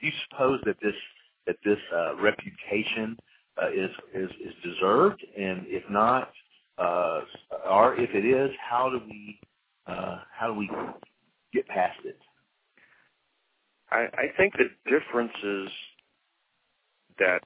do 0.00 0.06
you 0.06 0.12
suppose 0.28 0.60
that 0.66 0.76
this 0.82 0.94
that 1.46 1.56
this 1.64 1.78
uh, 1.94 2.16
reputation 2.16 3.16
uh, 3.62 3.70
is 3.70 3.90
is 4.14 4.30
is 4.44 4.54
deserved, 4.62 5.24
and 5.36 5.64
if 5.66 5.82
not, 5.90 6.30
uh, 6.78 7.20
or 7.70 7.94
if 7.94 8.10
it 8.14 8.24
is, 8.24 8.50
how 8.68 8.90
do 8.90 9.00
we 9.06 9.40
uh, 9.86 10.18
how 10.32 10.48
do 10.48 10.54
we 10.54 10.70
get 11.52 11.66
past 11.68 11.98
it? 12.04 12.18
I, 13.90 14.06
I 14.12 14.36
think 14.36 14.54
the 14.54 14.68
differences 14.90 15.70
that 17.18 17.40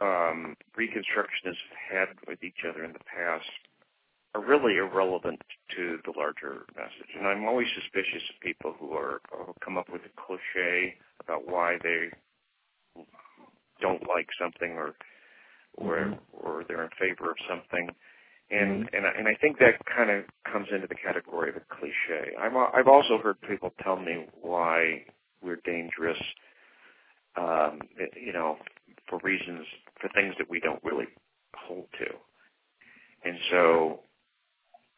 um, 0.00 0.56
Reconstructionists 0.78 1.68
had 1.90 2.08
with 2.26 2.42
each 2.42 2.64
other 2.68 2.84
in 2.84 2.92
the 2.92 3.04
past 3.04 3.50
are 4.34 4.44
really 4.44 4.76
irrelevant 4.76 5.40
to 5.76 5.98
the 6.04 6.12
larger 6.16 6.64
message. 6.76 7.10
And 7.18 7.26
I'm 7.26 7.46
always 7.46 7.66
suspicious 7.74 8.22
of 8.30 8.40
people 8.40 8.74
who 8.78 8.92
are 8.92 9.20
who 9.32 9.52
come 9.64 9.76
up 9.76 9.88
with 9.90 10.02
a 10.02 10.20
cliche 10.20 10.94
about 11.20 11.48
why 11.48 11.78
they 11.82 12.10
don't 13.80 14.02
like 14.08 14.28
something 14.40 14.72
or 14.72 14.94
or 15.74 15.96
mm-hmm. 15.96 16.14
or 16.32 16.64
they're 16.68 16.84
in 16.84 16.90
favor 16.98 17.30
of 17.30 17.36
something. 17.48 17.90
And 18.50 18.84
mm-hmm. 18.84 18.96
and 18.96 19.06
I, 19.06 19.10
and 19.18 19.28
I 19.28 19.34
think 19.40 19.58
that 19.58 19.84
kind 19.84 20.10
of 20.10 20.24
comes 20.50 20.68
into 20.72 20.86
the 20.86 20.94
category 20.94 21.50
of 21.50 21.56
a 21.56 21.74
cliche. 21.74 22.34
I've 22.40 22.54
I've 22.54 22.88
also 22.88 23.18
heard 23.18 23.40
people 23.42 23.72
tell 23.82 23.96
me 23.96 24.26
why 24.40 25.04
we're 25.42 25.60
dangerous, 25.64 26.18
um, 27.36 27.80
you 28.16 28.32
know, 28.32 28.58
for 29.10 29.20
reasons 29.22 29.66
for 30.00 30.08
things 30.14 30.34
that 30.38 30.48
we 30.48 30.60
don't 30.60 30.82
really 30.84 31.08
hold 31.54 31.86
to. 31.98 32.06
And 33.28 33.36
so 33.50 34.00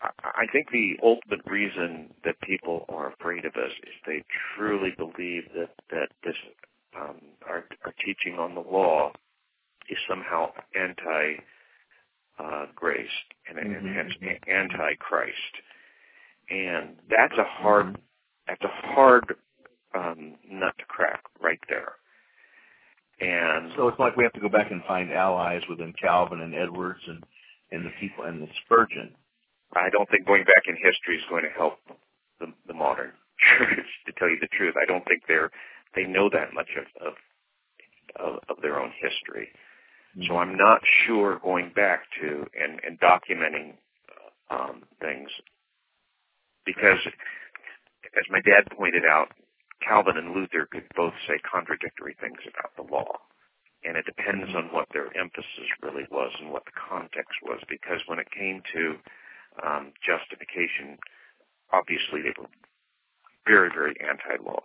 I 0.03 0.47
think 0.53 0.71
the 0.71 0.97
ultimate 1.03 1.45
reason 1.47 2.11
that 2.25 2.41
people 2.41 2.85
are 2.89 3.13
afraid 3.13 3.45
of 3.45 3.55
us 3.55 3.71
is 3.85 3.95
they 4.07 4.25
truly 4.57 4.91
believe 4.97 5.45
that 5.55 5.71
that 5.91 6.09
this 6.25 6.35
um, 6.97 7.17
our, 7.49 7.65
our 7.85 7.95
teaching 8.05 8.39
on 8.39 8.55
the 8.55 8.61
law 8.61 9.13
is 9.89 9.99
somehow 10.09 10.51
anti 10.75 11.43
uh, 12.39 12.67
grace 12.75 13.07
and, 13.49 13.59
mm-hmm. 13.59 13.87
and 13.87 13.97
hence 13.97 14.13
anti 14.49 14.95
Christ, 14.99 15.55
and 16.51 16.97
that's 17.09 17.39
a 17.39 17.63
hard 17.63 17.87
mm-hmm. 17.87 18.03
that's 18.49 18.65
a 18.65 18.87
hard 18.95 19.35
um, 19.95 20.35
nut 20.51 20.75
to 20.79 20.85
crack 20.87 21.23
right 21.41 21.61
there. 21.69 21.93
And 23.21 23.73
so 23.77 23.89
it's 23.89 23.99
like 23.99 24.17
we 24.17 24.25
have 24.25 24.33
to 24.33 24.41
go 24.41 24.49
back 24.49 24.71
and 24.71 24.83
find 24.85 25.13
allies 25.13 25.63
within 25.69 25.93
Calvin 26.01 26.41
and 26.41 26.55
Edwards 26.55 27.01
and 27.07 27.23
and 27.71 27.87
the 27.87 27.93
people 28.01 28.25
and 28.25 28.43
the 28.43 28.49
Spurgeon 28.65 29.15
I 29.75 29.89
don't 29.91 30.09
think 30.11 30.27
going 30.27 30.45
back 30.45 30.65
in 30.67 30.77
history 30.77 31.17
is 31.17 31.25
going 31.31 31.45
to 31.45 31.51
help 31.57 31.79
the, 32.41 32.53
the 32.67 32.75
modern 32.75 33.13
church. 33.59 33.87
To 34.07 34.13
tell 34.19 34.29
you 34.29 34.39
the 34.41 34.53
truth, 34.57 34.75
I 34.77 34.87
don't 34.87 35.05
think 35.07 35.23
they're 35.27 35.51
they 35.95 36.05
know 36.05 36.29
that 36.33 36.55
much 36.55 36.69
of 36.77 36.87
of, 37.07 37.15
of, 38.17 38.41
of 38.49 38.63
their 38.63 38.81
own 38.81 38.93
history. 39.01 39.49
Mm-hmm. 40.17 40.29
So 40.29 40.37
I'm 40.37 40.57
not 40.57 40.81
sure 41.07 41.41
going 41.43 41.73
back 41.75 42.03
to 42.21 42.47
and, 42.53 42.81
and 42.87 43.01
documenting 43.01 43.75
um, 44.51 44.83
things 45.01 45.29
because, 46.67 46.99
as 48.17 48.25
my 48.31 48.41
dad 48.41 48.71
pointed 48.77 49.05
out, 49.05 49.29
Calvin 49.87 50.16
and 50.16 50.35
Luther 50.35 50.66
could 50.70 50.87
both 50.97 51.14
say 51.26 51.35
contradictory 51.43 52.16
things 52.20 52.39
about 52.47 52.74
the 52.76 52.91
law. 52.93 53.18
And 53.85 53.97
it 53.97 54.07
depends 54.07 54.55
on 54.55 54.70
what 54.72 54.87
their 54.93 55.11
emphasis 55.18 55.68
really 55.83 56.07
was 56.11 56.30
and 56.41 56.51
what 56.51 56.64
the 56.64 56.76
context 56.78 57.35
was. 57.43 57.59
Because 57.68 57.99
when 58.07 58.18
it 58.18 58.30
came 58.30 58.62
to 58.72 58.95
um, 59.66 59.93
justification, 60.07 60.99
obviously 61.72 62.22
they 62.22 62.35
were 62.39 62.49
very, 63.47 63.70
very 63.74 63.95
anti-law. 63.99 64.62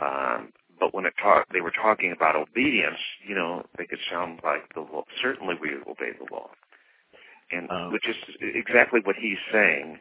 Um, 0.00 0.52
but 0.78 0.94
when 0.94 1.04
it 1.04 1.14
talk, 1.22 1.46
they 1.52 1.60
were 1.60 1.72
talking 1.72 2.12
about 2.12 2.36
obedience, 2.36 2.98
you 3.26 3.34
know, 3.34 3.64
they 3.76 3.86
could 3.86 3.98
sound 4.10 4.40
like 4.42 4.72
the 4.74 4.80
law. 4.80 5.04
Certainly, 5.22 5.56
we 5.60 5.74
obey 5.86 6.12
the 6.18 6.32
law, 6.32 6.48
and 7.52 7.70
um, 7.70 7.92
which 7.92 8.08
is 8.08 8.16
exactly 8.40 9.00
what 9.04 9.16
he's 9.16 9.38
saying. 9.52 9.98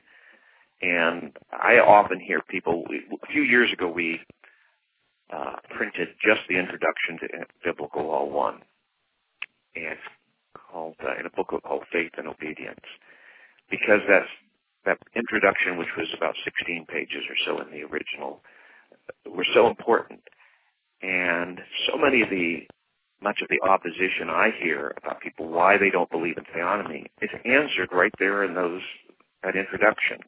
And 0.81 1.35
I 1.51 1.79
often 1.79 2.19
hear 2.19 2.41
people. 2.49 2.85
A 3.21 3.27
few 3.27 3.41
years 3.41 3.71
ago, 3.73 3.89
we 3.89 4.19
uh, 5.31 5.55
printed 5.75 6.09
just 6.23 6.41
the 6.47 6.57
introduction 6.57 7.19
to 7.21 7.27
Biblical 7.63 8.07
Law 8.07 8.25
One, 8.25 8.61
and 9.75 9.97
called 10.53 10.95
uh, 11.03 11.19
in 11.19 11.25
a 11.25 11.29
booklet 11.35 11.63
called 11.63 11.83
Faith 11.91 12.11
and 12.17 12.27
Obedience 12.27 12.85
because 13.69 14.01
that's 14.07 14.29
that 14.85 14.97
introduction, 15.15 15.77
which 15.77 15.89
was 15.97 16.07
about 16.15 16.35
16 16.43 16.85
pages 16.87 17.23
or 17.29 17.35
so 17.45 17.61
in 17.61 17.71
the 17.71 17.83
original, 17.83 18.41
were 19.25 19.45
so 19.53 19.67
important. 19.67 20.21
And 21.01 21.59
so 21.87 21.97
many 21.97 22.21
of 22.21 22.29
the, 22.29 22.61
much 23.21 23.41
of 23.41 23.49
the 23.49 23.61
opposition 23.67 24.29
I 24.29 24.49
hear 24.61 24.93
about 24.97 25.21
people 25.21 25.47
why 25.47 25.77
they 25.77 25.89
don't 25.89 26.09
believe 26.09 26.37
in 26.37 26.45
theonomy 26.45 27.05
is 27.21 27.29
answered 27.45 27.89
right 27.91 28.13
there 28.19 28.43
in 28.43 28.55
those, 28.55 28.81
that 29.43 29.55
introduction. 29.55 30.19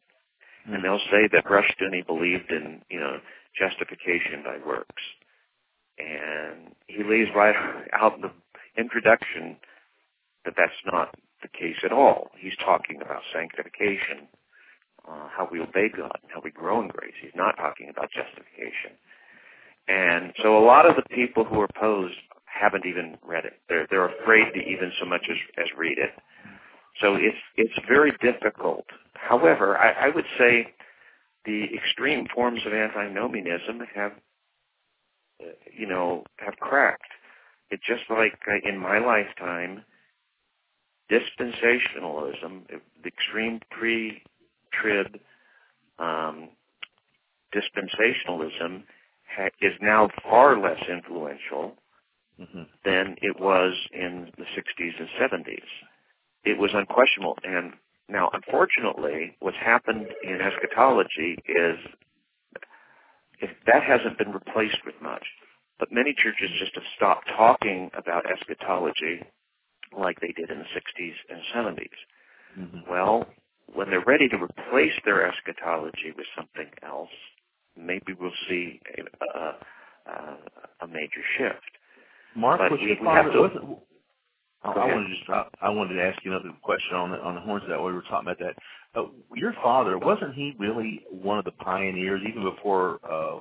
Mm-hmm. 0.64 0.74
And 0.74 0.84
they'll 0.84 1.08
say 1.12 1.28
that 1.32 1.46
Rushdoony 1.46 2.06
believed 2.06 2.52
in, 2.52 2.82
you 2.90 3.00
know, 3.00 3.18
justification 3.58 4.44
by 4.44 4.58
works. 4.66 5.04
And 5.98 6.74
he 6.88 7.04
lays 7.04 7.28
right 7.36 7.56
out 7.94 8.16
in 8.16 8.22
the 8.22 8.32
introduction 8.78 9.58
that 10.46 10.54
that's 10.58 10.72
not 10.86 11.14
the 11.42 11.48
case 11.48 11.78
at 11.84 11.92
all. 11.92 12.32
He's 12.38 12.56
talking 12.64 13.02
about 13.02 13.22
sanctification, 13.34 14.28
uh, 15.08 15.28
how 15.36 15.48
we 15.52 15.60
obey 15.60 15.90
God, 15.90 16.18
and 16.22 16.32
how 16.34 16.42
we 16.44 16.52
grow 16.52 16.82
in 16.82 16.88
grace. 16.88 17.14
He's 17.22 17.36
not 17.36 17.58
talking 17.58 17.90
about 17.90 18.10
justification. 18.12 18.98
And 19.88 20.34
so 20.42 20.58
a 20.58 20.64
lot 20.66 20.86
of 20.86 20.96
the 20.96 21.04
people 21.14 21.44
who 21.44 21.60
are 21.60 21.68
opposed 21.76 22.16
haven't 22.46 22.86
even 22.86 23.18
read 23.26 23.46
it. 23.46 23.54
They're 23.68 23.88
they're 23.90 24.08
afraid 24.08 24.54
to 24.54 24.60
even 24.60 24.92
so 25.00 25.06
much 25.06 25.26
as, 25.30 25.38
as 25.58 25.66
read 25.78 25.98
it. 25.98 26.12
So 27.00 27.16
it's 27.16 27.38
it's 27.56 27.88
very 27.88 28.12
difficult. 28.22 28.86
However, 29.14 29.78
I, 29.78 30.08
I 30.08 30.10
would 30.10 30.26
say 30.38 30.74
the 31.46 31.66
extreme 31.76 32.28
forms 32.34 32.62
of 32.66 32.74
antinomianism 32.74 33.82
have, 33.96 34.12
uh, 35.42 35.46
you 35.76 35.88
know, 35.88 36.24
have 36.38 36.56
cracked. 36.58 37.12
It's 37.70 37.84
just 37.88 38.04
like 38.10 38.38
uh, 38.48 38.68
in 38.68 38.78
my 38.78 39.00
lifetime, 39.00 39.84
dispensationalism, 41.10 42.68
the 42.68 43.08
extreme 43.08 43.60
pre-trib 43.72 45.20
um, 46.00 46.50
dispensationalism 47.54 48.84
ha- 49.36 49.50
is 49.62 49.74
now 49.82 50.10
far 50.24 50.60
less 50.60 50.82
influential 50.90 51.76
mm-hmm. 52.40 52.64
than 52.86 53.16
it 53.22 53.40
was 53.40 53.74
in 53.94 54.32
the 54.38 54.44
60s 54.44 55.00
and 55.00 55.10
70s. 55.20 55.60
It 56.44 56.58
was 56.58 56.72
unquestionable. 56.74 57.38
And 57.44 57.74
now, 58.10 58.30
unfortunately, 58.34 59.36
what's 59.40 59.58
happened 59.58 60.08
in 60.24 60.40
eschatology 60.42 61.38
is 61.48 61.78
if 63.42 63.50
that 63.66 63.84
hasn't 63.84 64.18
been 64.18 64.32
replaced 64.32 64.78
with 64.86 64.96
much. 65.02 65.26
But 65.80 65.92
many 65.92 66.14
churches 66.14 66.50
just 66.60 66.76
have 66.76 66.84
stopped 66.96 67.28
talking 67.36 67.90
about 67.98 68.24
eschatology 68.30 69.24
like 69.98 70.20
they 70.22 70.32
did 70.32 70.52
in 70.52 70.60
the 70.60 70.66
60s 70.66 71.14
and 71.30 71.42
70s. 71.56 71.88
Mm-hmm. 72.60 72.92
Well, 72.92 73.26
when 73.74 73.90
they're 73.90 74.06
ready 74.06 74.30
to 74.30 74.36
replace 74.38 74.94
their 75.06 75.28
eschatology 75.28 76.14
with 76.16 76.28
something 76.38 76.70
else, 76.86 77.10
maybe 77.76 78.14
we'll 78.20 78.32
see 78.48 78.80
a, 78.98 79.40
a, 79.40 80.38
a 80.82 80.88
major 80.88 81.24
shift. 81.38 81.66
Mark, 82.36 82.60
was 82.70 82.80
we, 82.82 82.98
father, 83.04 83.32
to, 83.32 83.42
wasn't, 83.42 83.80
I, 84.64 84.70
I 84.72 84.86
wanted 84.86 85.08
to 85.08 85.16
just 85.16 85.30
I, 85.30 85.46
I 85.62 85.70
wanted 85.70 85.96
to 85.96 86.04
ask 86.04 86.24
you 86.24 86.32
another 86.32 86.52
question 86.62 86.96
on 86.96 87.12
the 87.12 87.18
on 87.18 87.36
the 87.36 87.42
horns 87.42 87.64
of 87.64 87.70
that 87.70 87.82
we 87.82 87.94
were 87.94 88.04
talking 88.04 88.30
about 88.30 88.40
that. 88.40 88.56
Uh, 88.94 89.06
your 89.36 89.54
father 89.64 89.98
wasn't 89.98 90.34
he 90.36 90.54
really 90.60 91.02
one 91.10 91.40
of 91.40 91.46
the 91.46 91.52
pioneers 91.52 92.22
even 92.28 92.44
before 92.44 93.00
uh, 93.10 93.38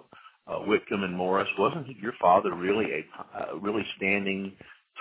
uh, 0.47 0.59
Whitcomb 0.61 1.03
and 1.05 1.15
Morris? 1.15 1.49
Wasn't 1.59 1.87
he, 1.87 1.97
your 2.01 2.15
father 2.21 2.55
really 2.55 2.87
a 2.93 3.39
uh, 3.39 3.57
really 3.59 3.85
standing 3.97 4.53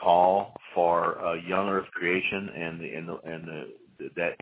tall 0.02 0.54
for 0.74 1.24
uh, 1.24 1.34
young 1.36 1.70
Earth 1.70 1.88
creation 1.94 2.50
and 2.56 2.80
the, 2.80 2.94
and 2.94 3.10
the, 3.10 3.20
and 3.26 3.48
the, 3.48 4.10
that 4.16 4.36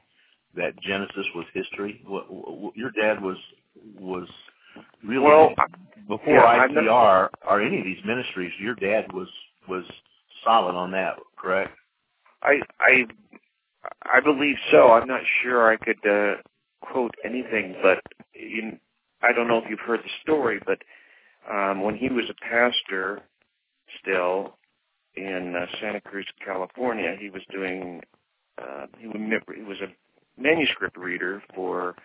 that 0.56 0.80
Genesis 0.82 1.26
was 1.36 1.46
history. 1.54 2.02
What, 2.06 2.26
what, 2.32 2.76
your 2.76 2.92
dad 2.92 3.22
was 3.22 3.38
was 4.00 4.28
really 5.04 5.24
well, 5.24 5.54
before 6.08 6.34
yeah, 6.34 6.68
ICR 6.68 7.30
or 7.50 7.62
any 7.62 7.80
of 7.80 7.86
these 7.86 8.04
ministries. 8.06 8.52
Your 8.60 8.76
dad 8.76 9.12
was 9.14 9.28
was 9.68 9.84
solid 10.44 10.76
on 10.76 10.92
that, 10.92 11.18
correct? 11.38 11.72
I 12.42 12.60
I 12.80 13.06
I 14.04 14.20
believe 14.22 14.56
so. 14.72 14.92
I'm 14.92 15.08
not 15.08 15.22
sure 15.42 15.72
I 15.72 15.78
could 15.78 16.06
uh, 16.08 16.36
quote 16.82 17.16
anything, 17.24 17.76
but 17.82 18.00
you, 18.34 18.78
I 19.22 19.34
don't 19.34 19.48
know 19.48 19.58
if 19.58 19.66
you've 19.70 19.80
heard 19.80 20.02
the 20.02 20.10
story, 20.22 20.60
but 20.66 20.80
um, 21.52 21.82
when 21.82 21.96
he 21.96 22.10
was 22.10 22.26
a 22.30 22.46
pastor, 22.46 23.22
still 24.02 24.58
in 25.16 25.56
uh, 25.56 25.66
Santa 25.82 26.02
Cruz, 26.02 26.28
California, 26.46 27.16
he 27.20 27.30
was 27.30 27.42
doing 27.52 28.02
uh, 28.62 28.86
he, 28.98 29.08
he 29.08 29.64
was 29.64 29.78
a 29.82 30.42
manuscript 30.42 30.98
reader 30.98 31.42
for 31.56 31.96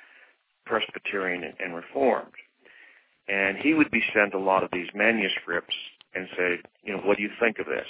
Presbyterian 0.67 1.53
and 1.59 1.75
Reformed, 1.75 2.33
and 3.29 3.59
he 3.59 3.75
would 3.75 3.91
be 3.91 4.03
sent 4.15 4.35
a 4.35 4.39
lot 4.39 4.63
of 4.63 4.71
these 4.73 4.89
manuscripts 4.95 5.75
and 6.15 6.29
say, 6.37 6.59
you 6.85 6.95
know, 6.95 7.03
what 7.03 7.17
do 7.17 7.23
you 7.23 7.31
think 7.41 7.59
of 7.59 7.67
this? 7.67 7.87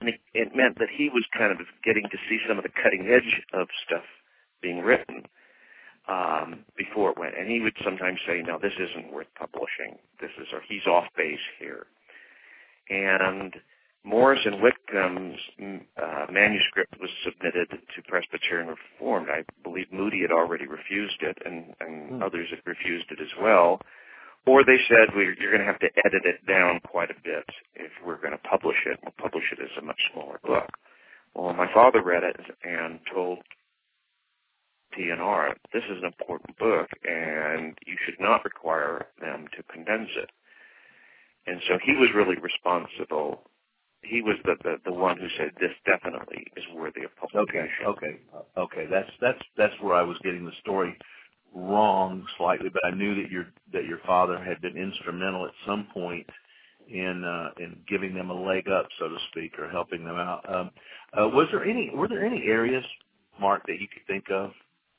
And 0.00 0.08
it, 0.08 0.20
it 0.32 0.56
meant 0.56 0.78
that 0.78 0.88
he 0.96 1.08
was 1.08 1.24
kind 1.36 1.52
of 1.52 1.58
getting 1.84 2.04
to 2.04 2.18
see 2.28 2.38
some 2.48 2.58
of 2.58 2.64
the 2.64 2.72
cutting 2.82 3.06
edge 3.06 3.42
of 3.52 3.68
stuff 3.86 4.04
being 4.62 4.80
written 4.80 5.24
um, 6.08 6.64
before 6.76 7.10
it 7.10 7.18
went. 7.18 7.38
And 7.38 7.50
he 7.50 7.60
would 7.60 7.76
sometimes 7.84 8.18
say, 8.26 8.42
no, 8.42 8.58
this 8.60 8.72
isn't 8.78 9.12
worth 9.12 9.28
publishing. 9.38 9.98
This 10.20 10.30
is, 10.40 10.48
or 10.52 10.62
he's 10.66 10.86
off 10.86 11.04
base 11.16 11.44
here. 11.58 11.86
And 12.88 13.54
Morris 14.02 14.40
and 14.44 14.62
Whitcomb's 14.62 15.38
uh, 16.00 16.26
manuscript 16.32 16.96
was 17.00 17.10
submitted 17.24 17.68
to 17.70 18.02
Presbyterian 18.08 18.74
Reformed. 18.74 19.28
I 19.28 19.44
believe 19.62 19.92
Moody 19.92 20.22
had 20.22 20.32
already 20.32 20.66
refused 20.66 21.20
it, 21.20 21.36
and, 21.44 21.74
and 21.80 22.08
hmm. 22.08 22.22
others 22.22 22.48
had 22.50 22.60
refused 22.64 23.06
it 23.10 23.20
as 23.20 23.30
well. 23.40 23.80
Or 24.46 24.64
they 24.64 24.78
said, 24.88 25.14
well, 25.14 25.24
you're 25.24 25.52
going 25.52 25.64
to 25.64 25.70
have 25.70 25.80
to 25.80 25.90
edit 26.04 26.24
it 26.24 26.46
down 26.46 26.80
quite 26.84 27.10
a 27.10 27.20
bit 27.22 27.44
if 27.74 27.92
we're 28.04 28.20
going 28.20 28.32
to 28.32 28.48
publish 28.48 28.76
it. 28.86 28.98
We'll 29.02 29.14
publish 29.18 29.44
it 29.52 29.60
as 29.62 29.70
a 29.78 29.84
much 29.84 30.00
smaller 30.12 30.40
book. 30.44 30.68
Well, 31.34 31.52
my 31.54 31.72
father 31.72 32.02
read 32.02 32.24
it 32.24 32.40
and 32.64 33.00
told 33.12 33.38
P&R, 34.92 35.54
this 35.72 35.84
is 35.84 35.98
an 36.02 36.06
important 36.06 36.58
book, 36.58 36.88
and 37.04 37.78
you 37.86 37.96
should 38.04 38.18
not 38.18 38.44
require 38.44 39.06
them 39.20 39.46
to 39.56 39.62
condense 39.72 40.10
it. 40.16 40.30
And 41.46 41.60
so 41.68 41.78
he 41.84 41.92
was 41.92 42.10
really 42.14 42.36
responsible. 42.40 43.42
He 44.02 44.22
was 44.22 44.36
the, 44.44 44.56
the, 44.62 44.76
the 44.84 44.92
one 44.92 45.18
who 45.18 45.28
said 45.38 45.52
this 45.60 45.72
definitely 45.86 46.46
is 46.56 46.64
worthy 46.74 47.04
of 47.04 47.14
publication. 47.16 47.86
Okay, 47.86 48.06
okay, 48.06 48.20
okay. 48.56 48.86
That's 48.90 49.10
that's 49.20 49.40
that's 49.56 49.74
where 49.80 49.94
I 49.94 50.02
was 50.02 50.16
getting 50.22 50.44
the 50.44 50.56
story 50.60 50.96
wrong 51.54 52.24
slightly, 52.38 52.68
but 52.72 52.84
I 52.84 52.94
knew 52.94 53.14
that 53.22 53.30
your 53.30 53.46
that 53.72 53.84
your 53.86 53.98
father 54.06 54.42
had 54.42 54.60
been 54.60 54.76
instrumental 54.76 55.46
at 55.46 55.52
some 55.66 55.88
point 55.92 56.26
in 56.88 57.24
uh, 57.24 57.50
in 57.62 57.78
giving 57.88 58.14
them 58.14 58.30
a 58.30 58.34
leg 58.42 58.68
up, 58.68 58.86
so 58.98 59.08
to 59.08 59.16
speak, 59.30 59.58
or 59.58 59.68
helping 59.70 60.04
them 60.04 60.16
out. 60.16 60.44
Um, 60.52 60.70
uh, 61.18 61.28
was 61.28 61.48
there 61.52 61.64
any 61.64 61.90
were 61.94 62.08
there 62.08 62.24
any 62.24 62.44
areas, 62.46 62.84
Mark, 63.40 63.66
that 63.66 63.80
you 63.80 63.88
could 63.88 64.06
think 64.06 64.26
of 64.30 64.52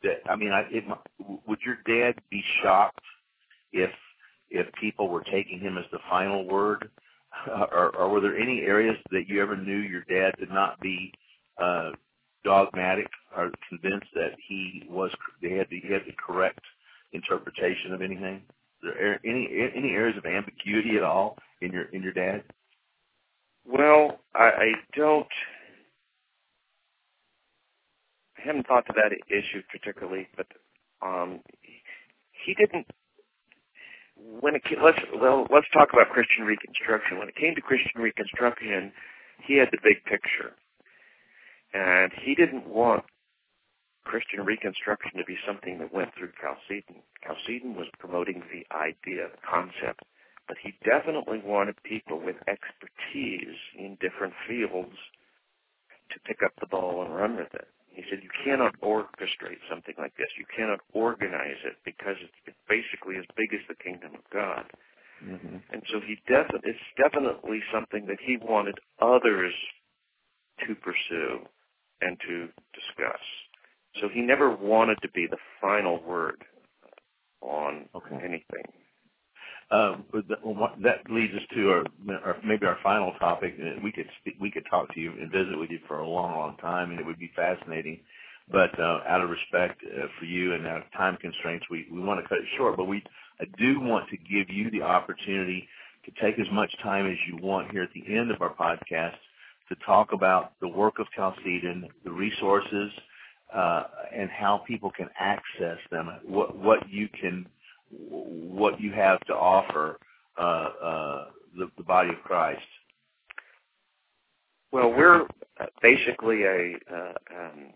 that 0.03 0.21
I 0.29 0.35
mean, 0.35 0.51
I, 0.51 0.63
it, 0.71 0.83
would 1.47 1.59
your 1.65 1.77
dad 1.85 2.21
be 2.29 2.43
shocked 2.63 3.05
if 3.71 3.91
if 4.49 4.67
people 4.79 5.09
were 5.09 5.23
taking 5.23 5.59
him 5.59 5.77
as 5.77 5.85
the 5.91 5.99
final 6.09 6.47
word, 6.47 6.89
uh, 7.49 7.65
or, 7.71 7.95
or 7.95 8.09
were 8.09 8.21
there 8.21 8.37
any 8.37 8.61
areas 8.61 8.97
that 9.11 9.27
you 9.27 9.41
ever 9.41 9.55
knew 9.55 9.77
your 9.77 10.03
dad 10.09 10.33
to 10.39 10.53
not 10.53 10.79
be 10.81 11.11
uh, 11.61 11.91
dogmatic 12.43 13.07
or 13.35 13.51
convinced 13.69 14.07
that 14.15 14.31
he 14.47 14.83
was 14.89 15.11
they 15.41 15.51
had 15.51 15.67
the, 15.69 15.79
he 15.79 15.93
had 15.93 16.03
the 16.05 16.13
correct 16.13 16.61
interpretation 17.13 17.93
of 17.93 18.01
anything? 18.01 18.41
There 18.83 19.19
any 19.25 19.47
any 19.75 19.91
areas 19.91 20.17
of 20.17 20.25
ambiguity 20.25 20.97
at 20.97 21.03
all 21.03 21.37
in 21.61 21.71
your 21.71 21.83
in 21.85 22.01
your 22.01 22.13
dad? 22.13 22.43
Well, 23.65 24.19
I, 24.33 24.43
I 24.45 24.71
don't. 24.95 25.27
I 28.37 28.41
haven't 28.47 28.65
thought 28.67 28.87
to 28.87 28.93
that 28.95 29.11
issue 29.29 29.61
particularly, 29.71 30.27
but 30.35 30.47
um, 31.01 31.41
he 32.45 32.55
didn't. 32.55 32.87
When 34.17 34.55
it 34.55 34.63
let's 34.83 34.99
well 35.15 35.47
let's 35.51 35.67
talk 35.73 35.89
about 35.93 36.09
Christian 36.09 36.45
Reconstruction. 36.45 37.19
When 37.19 37.27
it 37.27 37.35
came 37.35 37.55
to 37.55 37.61
Christian 37.61 38.01
Reconstruction, 38.01 38.91
he 39.45 39.57
had 39.57 39.69
the 39.71 39.79
big 39.83 40.03
picture, 40.05 40.53
and 41.73 42.11
he 42.23 42.35
didn't 42.35 42.67
want 42.67 43.03
Christian 44.03 44.43
Reconstruction 44.43 45.17
to 45.17 45.25
be 45.25 45.37
something 45.45 45.79
that 45.79 45.93
went 45.93 46.09
through 46.17 46.31
Chalcedon. 46.41 47.01
Chalcedon 47.23 47.75
was 47.75 47.87
promoting 47.99 48.43
the 48.51 48.65
idea, 48.75 49.29
the 49.29 49.43
concept, 49.47 50.01
but 50.47 50.57
he 50.61 50.73
definitely 50.83 51.39
wanted 51.43 51.75
people 51.83 52.19
with 52.19 52.35
expertise 52.47 53.55
in 53.77 53.97
different 54.01 54.33
fields 54.47 54.97
to 56.11 56.19
pick 56.25 56.43
up 56.43 56.51
the 56.59 56.67
ball 56.67 57.03
and 57.03 57.15
run 57.15 57.37
with 57.37 57.53
it. 57.53 57.67
He 57.87 58.03
said 58.09 58.19
you 58.23 58.31
cannot 58.43 58.79
orchestrate 58.81 59.59
something 59.69 59.95
like 59.97 60.15
this. 60.17 60.27
You 60.37 60.45
cannot 60.55 60.79
organize 60.93 61.59
it 61.65 61.75
because 61.85 62.15
it's, 62.19 62.39
it's 62.47 62.63
basically 62.67 63.17
as 63.17 63.25
big 63.35 63.53
as 63.53 63.61
the 63.67 63.75
kingdom 63.75 64.15
of 64.15 64.23
God. 64.31 64.65
Mm-hmm. 65.23 65.57
And 65.71 65.83
so 65.91 65.99
he 65.99 66.17
defi- 66.27 66.63
it's 66.63 66.87
definitely 66.97 67.61
something 67.71 68.07
that 68.07 68.17
he 68.19 68.37
wanted 68.37 68.79
others 68.99 69.53
to 70.67 70.75
pursue 70.75 71.45
and 72.01 72.17
to 72.27 72.47
discuss. 72.73 73.19
So 73.99 74.07
he 74.13 74.21
never 74.21 74.55
wanted 74.55 74.97
to 75.01 75.09
be 75.09 75.27
the 75.29 75.37
final 75.59 76.01
word 76.03 76.43
on 77.41 77.89
okay. 77.95 78.15
anything. 78.15 78.65
Um, 79.71 80.03
that 80.83 81.09
leads 81.09 81.33
us 81.33 81.43
to 81.55 81.69
our, 81.69 81.83
our, 82.25 82.37
maybe 82.43 82.65
our 82.65 82.77
final 82.83 83.13
topic. 83.19 83.55
We 83.81 83.91
could 83.91 84.07
we 84.39 84.51
could 84.51 84.65
talk 84.69 84.93
to 84.93 84.99
you 84.99 85.11
and 85.11 85.31
visit 85.31 85.57
with 85.57 85.69
you 85.69 85.79
for 85.87 85.99
a 85.99 86.07
long, 86.07 86.35
long 86.35 86.57
time, 86.57 86.91
and 86.91 86.99
it 86.99 87.05
would 87.05 87.19
be 87.19 87.31
fascinating. 87.35 88.01
But 88.51 88.77
uh, 88.77 88.99
out 89.07 89.21
of 89.21 89.29
respect 89.29 89.81
uh, 89.85 90.07
for 90.19 90.25
you 90.25 90.55
and 90.55 90.67
out 90.67 90.81
of 90.81 90.91
time 90.91 91.17
constraints, 91.21 91.65
we, 91.71 91.87
we 91.89 92.01
want 92.01 92.21
to 92.21 92.27
cut 92.27 92.39
it 92.39 92.45
short. 92.57 92.75
But 92.75 92.85
we 92.85 93.01
I 93.39 93.45
do 93.57 93.79
want 93.79 94.09
to 94.09 94.17
give 94.17 94.53
you 94.53 94.69
the 94.71 94.81
opportunity 94.81 95.67
to 96.05 96.11
take 96.21 96.37
as 96.37 96.47
much 96.51 96.71
time 96.83 97.07
as 97.09 97.17
you 97.29 97.37
want 97.41 97.71
here 97.71 97.83
at 97.83 97.93
the 97.93 98.13
end 98.13 98.29
of 98.29 98.41
our 98.41 98.53
podcast 98.53 99.15
to 99.71 99.85
talk 99.85 100.11
about 100.11 100.51
the 100.59 100.67
work 100.67 100.99
of 100.99 101.07
Chalcedon, 101.15 101.87
the 102.03 102.11
resources, 102.11 102.91
uh, 103.53 103.83
and 104.13 104.29
how 104.29 104.63
people 104.67 104.91
can 104.91 105.09
access 105.17 105.77
them. 105.89 106.09
What 106.25 106.57
what 106.57 106.89
you 106.89 107.07
can 107.09 107.47
what 107.89 108.79
you 108.79 108.91
have 108.91 109.19
to 109.21 109.33
offer 109.33 109.97
uh, 110.37 110.41
uh, 110.41 111.25
the, 111.57 111.69
the 111.77 111.83
body 111.83 112.09
of 112.09 112.21
Christ? 112.23 112.61
Well, 114.71 114.89
we're 114.89 115.27
basically 115.81 116.43
a 116.43 116.75
uh, 116.91 117.13
um, 117.37 117.73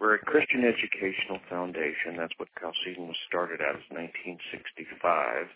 we're 0.00 0.14
a 0.14 0.18
Christian 0.18 0.64
educational 0.64 1.40
foundation. 1.48 2.16
That's 2.16 2.32
what 2.38 2.48
Chalcedon 2.58 3.06
was 3.06 3.16
started 3.28 3.60
as 3.60 3.76
1965. 3.90 5.46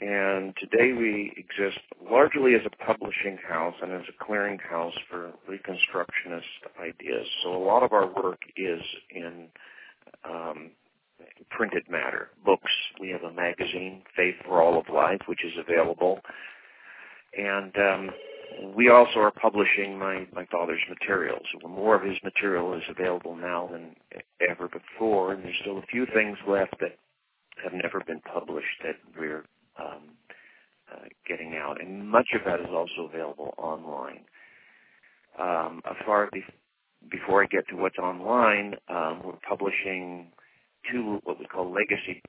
And 0.00 0.54
today 0.58 0.92
we 0.92 1.32
exist 1.36 1.78
largely 2.10 2.54
as 2.54 2.62
a 2.66 2.84
publishing 2.84 3.38
house 3.48 3.74
and 3.80 3.92
as 3.92 4.02
a 4.08 4.24
clearinghouse 4.24 4.94
for 5.08 5.32
Reconstructionist 5.48 6.42
ideas. 6.80 7.26
So 7.42 7.54
a 7.54 7.62
lot 7.64 7.84
of 7.84 7.92
our 7.92 8.06
work 8.06 8.40
is 8.56 8.80
in 9.14 9.46
um, 10.28 10.70
printed 11.50 11.84
matter, 11.88 12.30
books. 12.44 12.72
We 13.00 13.10
have 13.10 13.22
a 13.22 13.32
magazine, 13.32 14.02
Faith 14.16 14.34
for 14.44 14.60
All 14.60 14.78
of 14.78 14.88
Life, 14.92 15.20
which 15.26 15.44
is 15.44 15.52
available. 15.58 16.20
And 17.36 17.72
um, 17.76 18.10
we 18.74 18.88
also 18.88 19.20
are 19.20 19.30
publishing 19.30 19.98
my, 19.98 20.26
my 20.34 20.46
father's 20.46 20.82
materials. 20.88 21.46
More 21.66 21.94
of 21.94 22.02
his 22.02 22.18
material 22.24 22.74
is 22.74 22.82
available 22.88 23.36
now 23.36 23.68
than 23.70 23.94
ever 24.48 24.68
before, 24.68 25.32
and 25.32 25.44
there's 25.44 25.56
still 25.60 25.78
a 25.78 25.86
few 25.86 26.06
things 26.12 26.36
left 26.48 26.74
that 26.80 26.96
have 27.62 27.72
never 27.72 28.02
been 28.06 28.20
published 28.20 28.82
that 28.82 28.96
we're 29.18 29.44
um, 29.78 30.10
uh, 30.92 31.06
getting 31.28 31.56
out. 31.56 31.80
And 31.80 32.08
much 32.08 32.28
of 32.34 32.42
that 32.46 32.60
is 32.60 32.72
also 32.72 33.08
available 33.12 33.54
online. 33.58 34.24
Um, 35.38 35.82
as 35.88 35.96
far 36.06 36.28
be- 36.32 36.44
before 37.10 37.42
I 37.42 37.46
get 37.46 37.66
to 37.68 37.76
what's 37.76 37.98
online, 37.98 38.74
um, 38.88 39.22
we're 39.24 39.40
publishing 39.48 40.32
two 40.90 41.20
what 41.24 41.38
we 41.38 41.46
call 41.46 41.72
legacy 41.72 42.22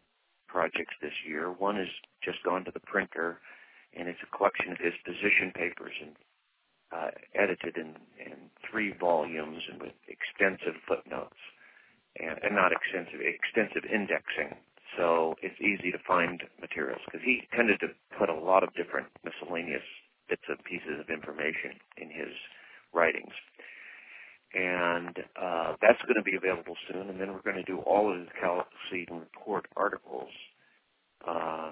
projects 0.47 0.93
this 1.01 1.13
year. 1.27 1.51
One 1.51 1.75
has 1.75 1.87
just 2.23 2.43
gone 2.43 2.65
to 2.65 2.71
the 2.71 2.79
printer, 2.81 3.39
and 3.97 4.07
it's 4.07 4.19
a 4.23 4.37
collection 4.37 4.71
of 4.71 4.77
his 4.79 4.93
position 5.05 5.51
papers 5.55 5.93
and 6.01 6.15
uh, 6.91 7.11
edited 7.35 7.77
in, 7.77 7.95
in 8.19 8.37
three 8.69 8.93
volumes 8.99 9.61
and 9.71 9.81
with 9.81 9.93
extensive 10.07 10.79
footnotes 10.87 11.39
and, 12.19 12.39
and 12.43 12.55
not 12.55 12.71
extensive 12.71 13.19
extensive 13.21 13.83
indexing. 13.89 14.57
So 14.97 15.35
it's 15.41 15.59
easy 15.59 15.91
to 15.91 15.99
find 16.07 16.41
materials 16.61 17.01
because 17.05 17.21
he 17.25 17.43
tended 17.55 17.79
to 17.81 17.87
put 18.17 18.29
a 18.29 18.33
lot 18.33 18.63
of 18.63 18.73
different 18.75 19.07
miscellaneous 19.23 19.83
bits 20.29 20.43
and 20.47 20.63
pieces 20.63 20.99
of 20.99 21.09
information 21.09 21.77
in 21.97 22.09
his 22.09 22.31
writings 22.93 23.33
and 24.55 25.17
uh, 25.41 25.75
that's 25.81 26.01
going 26.03 26.15
to 26.15 26.23
be 26.23 26.35
available 26.37 26.75
soon. 26.91 27.09
And 27.09 27.19
then 27.19 27.33
we're 27.33 27.41
going 27.41 27.57
to 27.57 27.63
do 27.63 27.79
all 27.79 28.11
of 28.11 28.19
the 28.19 28.31
Chalcedon 28.39 29.19
Report 29.19 29.65
articles 29.75 30.29
uh, 31.27 31.71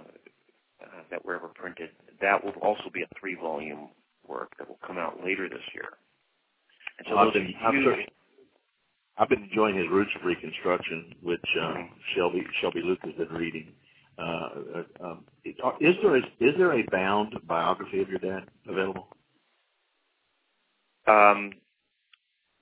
uh, 0.81 1.01
that 1.09 1.23
were 1.23 1.35
ever 1.35 1.47
printed. 1.47 1.89
That 2.21 2.43
will 2.43 2.53
also 2.61 2.89
be 2.93 3.01
a 3.01 3.07
three-volume 3.19 3.89
work 4.27 4.51
that 4.59 4.67
will 4.67 4.79
come 4.85 4.97
out 4.97 5.23
later 5.23 5.47
this 5.47 5.63
year. 5.73 5.95
And 6.99 7.07
so 7.09 7.17
I've 7.17 7.27
those 7.27 7.35
are 7.35 7.39
been, 7.39 7.53
I've, 9.17 9.29
been- 9.29 9.43
enjoying 9.43 9.77
his 9.77 9.87
Roots 9.89 10.11
of 10.19 10.25
Reconstruction, 10.25 11.15
which 11.23 11.45
uh, 11.61 11.65
Mhm. 11.75 11.89
Shelby 12.15 12.47
Shelby 12.61 12.81
Luke 12.83 12.99
has 13.03 13.13
been 13.15 13.29
reading. 13.33 13.73
Uh, 14.17 14.49
uh, 15.03 15.05
um, 15.05 15.25
is 15.81 15.95
there 16.03 16.17
a, 16.17 16.21
is 16.39 16.57
there 16.57 16.73
a 16.73 16.83
bound 16.91 17.35
biography 17.47 18.01
of 18.01 18.09
your 18.09 18.19
dad 18.19 18.49
available? 18.67 19.07
Um, 21.07 21.53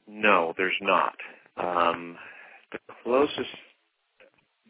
no, 0.07 0.53
there's 0.57 0.77
not. 0.81 1.15
Um, 1.57 2.17
the 2.71 2.79
closest, 3.03 3.49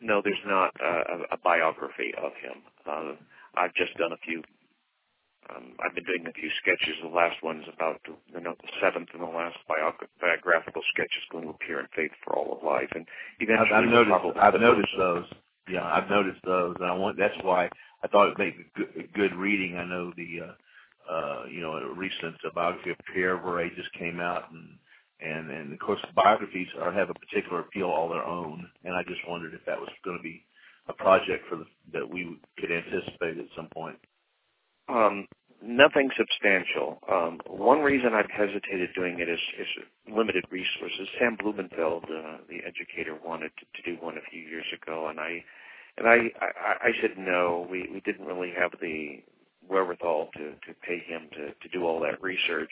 no, 0.01 0.21
there's 0.23 0.38
not 0.45 0.73
a, 0.82 1.34
a 1.34 1.38
biography 1.43 2.13
of 2.17 2.34
him. 2.36 2.63
Uh, 2.86 3.13
I've 3.55 3.73
just 3.75 3.95
done 3.97 4.13
a 4.13 4.17
few. 4.17 4.43
Um, 5.51 5.75
I've 5.83 5.95
been 5.95 6.05
doing 6.05 6.25
a 6.27 6.33
few 6.33 6.49
sketches. 6.63 6.95
The 7.03 7.09
last 7.09 7.37
one's 7.43 7.65
about 7.73 8.01
the, 8.07 8.15
you 8.33 8.41
know, 8.41 8.55
the 8.61 8.71
seventh 8.81 9.09
and 9.13 9.21
the 9.21 9.27
last 9.27 9.57
biog- 9.69 10.07
biographical 10.21 10.81
sketch 10.93 11.11
is 11.11 11.27
going 11.31 11.45
to 11.45 11.51
appear 11.51 11.81
in 11.81 11.87
Faith 11.95 12.11
for 12.23 12.35
All 12.37 12.57
of 12.57 12.63
Life, 12.63 12.89
and 12.95 13.05
eventually 13.39 13.67
I've, 13.69 13.83
I've 13.85 13.91
we'll 13.91 14.05
noticed. 14.05 14.39
I've 14.39 14.61
noticed 14.61 14.95
those. 14.97 15.25
Yeah, 15.69 15.85
I've 15.85 16.09
noticed 16.09 16.41
those, 16.45 16.75
and 16.79 16.87
I 16.87 16.95
want. 16.95 17.17
That's 17.19 17.37
why 17.43 17.69
I 18.03 18.07
thought 18.07 18.27
it'd 18.27 18.39
make 18.39 18.73
good, 18.75 19.13
good 19.13 19.35
reading. 19.35 19.77
I 19.77 19.85
know 19.85 20.13
the, 20.15 20.29
uh, 20.47 21.13
uh, 21.13 21.45
you 21.47 21.61
know, 21.61 21.73
a 21.73 21.93
recent 21.93 22.35
biography 22.55 22.91
of 22.91 22.97
Pierre 23.13 23.37
Viret 23.37 23.75
just 23.75 23.93
came 23.99 24.19
out, 24.19 24.51
and 24.51 24.79
and 25.21 25.51
and 25.51 25.73
of 25.73 25.79
course 25.79 25.99
biographies 26.15 26.67
are 26.81 26.91
have 26.91 27.09
a 27.09 27.15
particular 27.15 27.61
appeal 27.61 27.87
all 27.87 28.09
their 28.09 28.25
own. 28.25 28.69
And 28.85 28.95
I 28.95 29.03
just 29.03 29.21
wondered 29.27 29.53
if 29.53 29.65
that 29.65 29.79
was 29.79 29.89
going 30.05 30.17
to 30.17 30.23
be 30.23 30.45
a 30.87 30.93
project 30.93 31.45
for 31.49 31.57
the, 31.57 31.65
that 31.93 32.09
we 32.09 32.39
could 32.57 32.71
anticipate 32.71 33.37
at 33.37 33.45
some 33.55 33.69
point. 33.73 33.97
Um, 34.89 35.27
nothing 35.64 36.09
substantial. 36.18 36.99
Um, 37.12 37.39
one 37.47 37.82
reason 37.82 38.14
I've 38.14 38.30
hesitated 38.30 38.89
doing 38.95 39.20
it 39.20 39.30
is, 39.30 39.39
is 39.59 39.68
limited 40.14 40.45
resources. 40.51 41.07
Sam 41.20 41.38
Blumenfeld, 41.38 42.05
uh, 42.05 42.38
the 42.49 42.59
educator, 42.66 43.18
wanted 43.24 43.51
to, 43.59 43.82
to 43.82 43.95
do 43.95 44.01
one 44.01 44.18
a 44.18 44.30
few 44.32 44.41
years 44.41 44.66
ago, 44.82 45.07
and 45.09 45.20
I 45.20 45.43
and 45.97 46.07
I, 46.07 46.18
I, 46.41 46.88
I 46.88 46.91
said 47.01 47.12
no. 47.18 47.68
We 47.70 47.89
we 47.93 48.01
didn't 48.01 48.26
really 48.26 48.53
have 48.57 48.72
the 48.82 49.22
wherewithal 49.68 50.30
to 50.36 50.51
to 50.51 50.74
pay 50.86 50.99
him 50.99 51.30
to 51.34 51.47
to 51.53 51.70
do 51.72 51.86
all 51.86 51.99
that 52.01 52.22
research, 52.22 52.72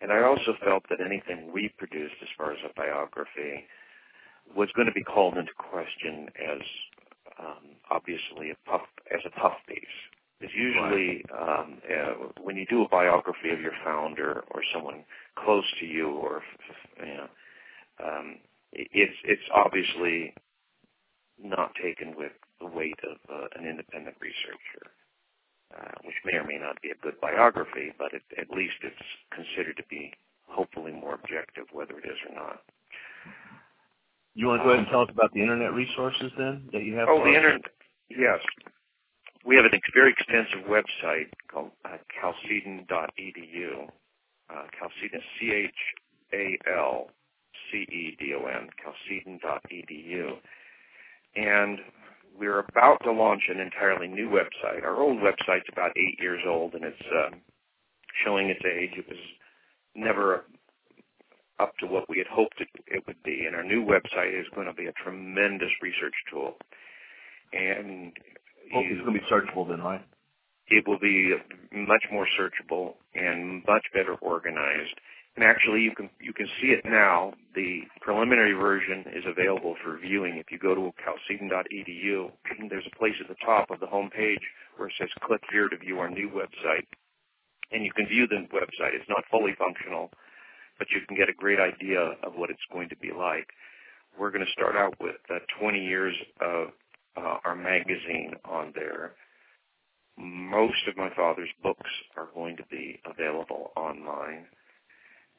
and 0.00 0.12
I 0.12 0.22
also 0.22 0.54
felt 0.64 0.84
that 0.90 1.00
anything 1.00 1.52
we 1.52 1.70
produced 1.78 2.16
as 2.22 2.28
far 2.36 2.52
as 2.52 2.58
a 2.64 2.74
biography 2.74 3.64
was 4.56 4.68
going 4.76 4.86
to 4.86 4.94
be 4.94 5.04
called 5.04 5.36
into 5.36 5.52
question 5.58 6.28
as 6.38 6.60
um, 7.38 7.76
obviously 7.90 8.50
a 8.50 8.70
puff 8.70 8.82
as 9.12 9.20
a 9.26 9.30
puff 9.40 9.54
piece 9.68 9.98
is 10.40 10.50
usually 10.54 11.24
um, 11.38 11.78
uh, 11.88 12.28
when 12.42 12.56
you 12.56 12.66
do 12.66 12.82
a 12.82 12.88
biography 12.88 13.50
of 13.50 13.60
your 13.60 13.72
founder 13.84 14.44
or 14.50 14.60
someone 14.74 15.04
close 15.44 15.64
to 15.80 15.86
you, 15.86 16.10
or 16.10 16.42
you 17.00 17.14
know, 17.14 17.28
um, 18.04 18.36
it's 18.72 19.16
it's 19.24 19.48
obviously 19.54 20.34
not 21.42 21.72
taken 21.82 22.14
with 22.16 22.32
the 22.60 22.66
weight 22.66 22.98
of 23.10 23.16
uh, 23.30 23.46
an 23.58 23.68
independent 23.68 24.16
researcher, 24.20 24.92
uh, 25.76 25.92
which 26.04 26.16
may 26.24 26.38
or 26.38 26.44
may 26.44 26.58
not 26.58 26.80
be 26.82 26.90
a 26.90 27.02
good 27.02 27.20
biography, 27.20 27.92
but 27.98 28.12
it, 28.12 28.22
at 28.38 28.50
least 28.50 28.74
it's 28.82 28.96
considered 29.32 29.76
to 29.76 29.84
be 29.88 30.12
hopefully 30.48 30.92
more 30.92 31.14
objective, 31.14 31.64
whether 31.72 31.98
it 31.98 32.04
is 32.04 32.18
or 32.28 32.34
not. 32.34 32.60
You 34.34 34.48
want 34.48 34.60
to 34.60 34.64
go 34.64 34.70
ahead 34.70 34.80
and 34.80 34.88
tell 34.88 35.00
us 35.02 35.08
about 35.10 35.32
the 35.32 35.40
internet 35.40 35.72
resources 35.72 36.30
then 36.36 36.68
that 36.72 36.82
you 36.84 36.94
have? 36.96 37.08
Oh, 37.10 37.24
the 37.24 37.34
internet. 37.34 37.62
Yes. 38.10 38.38
We 39.46 39.54
have 39.56 39.64
a 39.64 39.70
very 39.94 40.10
extensive 40.10 40.66
website 40.68 41.30
called 41.48 41.70
uh, 41.84 41.98
chalcedon.edu. 42.20 43.88
Uh, 44.50 44.66
Chalcedon, 44.78 45.22
C-H-A-L-C-E-D-O-N, 45.38 45.68
chalcedon.edu. 48.82 50.38
And 51.36 51.78
we're 52.36 52.58
about 52.58 52.98
to 53.04 53.12
launch 53.12 53.42
an 53.48 53.60
entirely 53.60 54.08
new 54.08 54.28
website. 54.28 54.82
Our 54.82 55.00
old 55.00 55.18
website's 55.18 55.68
about 55.72 55.96
eight 55.96 56.18
years 56.20 56.42
old, 56.46 56.74
and 56.74 56.84
it's 56.84 57.02
uh, 57.14 57.30
showing 58.24 58.48
its 58.50 58.64
age. 58.64 58.98
It 58.98 59.08
was 59.08 59.18
never 59.94 60.44
up 61.60 61.76
to 61.78 61.86
what 61.86 62.08
we 62.08 62.18
had 62.18 62.26
hoped 62.26 62.60
it, 62.60 62.68
it 62.88 63.06
would 63.06 63.22
be. 63.22 63.46
And 63.46 63.54
our 63.54 63.64
new 63.64 63.84
website 63.84 64.38
is 64.38 64.46
going 64.54 64.66
to 64.66 64.74
be 64.74 64.86
a 64.86 64.92
tremendous 64.92 65.70
research 65.80 66.14
tool. 66.30 66.56
And 67.52 68.12
It's 68.70 69.02
going 69.02 69.14
to 69.14 69.20
be 69.20 69.26
searchable 69.30 69.68
then, 69.68 69.80
right? 69.80 70.02
it 70.68 70.86
will 70.86 70.98
be 70.98 71.34
much 71.72 72.04
more 72.10 72.26
searchable 72.38 72.94
and 73.14 73.62
much 73.66 73.84
better 73.92 74.14
organized. 74.20 74.94
And 75.36 75.44
actually, 75.44 75.82
you 75.82 75.92
can 75.94 76.08
you 76.18 76.32
can 76.32 76.46
see 76.60 76.68
it 76.68 76.84
now. 76.84 77.34
The 77.54 77.82
preliminary 78.00 78.54
version 78.54 79.04
is 79.14 79.24
available 79.26 79.76
for 79.84 79.98
viewing. 79.98 80.38
If 80.38 80.46
you 80.50 80.58
go 80.58 80.74
to 80.74 80.92
chalcedon.edu, 81.04 82.30
there's 82.70 82.86
a 82.90 82.96
place 82.96 83.14
at 83.20 83.28
the 83.28 83.36
top 83.44 83.70
of 83.70 83.80
the 83.80 83.86
home 83.86 84.08
page 84.08 84.40
where 84.76 84.88
it 84.88 84.94
says 84.98 85.10
"Click 85.20 85.42
here 85.52 85.68
to 85.68 85.76
view 85.76 85.98
our 85.98 86.08
new 86.08 86.30
website," 86.30 86.86
and 87.70 87.84
you 87.84 87.92
can 87.92 88.06
view 88.06 88.26
the 88.26 88.48
website. 88.48 88.94
It's 88.94 89.08
not 89.10 89.24
fully 89.30 89.54
functional, 89.58 90.10
but 90.78 90.88
you 90.90 91.02
can 91.06 91.18
get 91.18 91.28
a 91.28 91.34
great 91.34 91.60
idea 91.60 92.00
of 92.22 92.34
what 92.34 92.48
it's 92.48 92.64
going 92.72 92.88
to 92.88 92.96
be 92.96 93.12
like. 93.12 93.48
We're 94.18 94.30
going 94.30 94.46
to 94.46 94.52
start 94.52 94.74
out 94.74 94.94
with 94.98 95.20
uh, 95.28 95.40
20 95.60 95.84
years 95.84 96.16
of 96.40 96.68
uh, 97.16 97.38
our 97.44 97.56
magazine 97.56 98.32
on 98.44 98.72
there. 98.74 99.14
Most 100.18 100.88
of 100.88 100.96
my 100.96 101.10
father's 101.14 101.50
books 101.62 101.90
are 102.16 102.28
going 102.34 102.56
to 102.56 102.64
be 102.70 103.00
available 103.04 103.72
online 103.76 104.46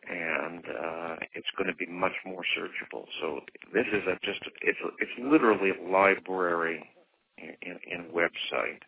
and 0.07 0.63
uh, 0.65 1.15
it's 1.33 1.49
going 1.57 1.67
to 1.67 1.75
be 1.75 1.87
much 1.91 2.15
more 2.25 2.43
searchable. 2.57 3.05
So 3.21 3.41
this 3.73 3.85
is 3.91 4.03
a 4.07 4.15
just 4.25 4.39
it's 4.61 4.79
it's 4.99 5.11
literally 5.19 5.71
a 5.71 5.91
library 5.91 6.83
in, 7.37 7.53
in, 7.61 7.79
in 7.91 8.11
website 8.13 8.81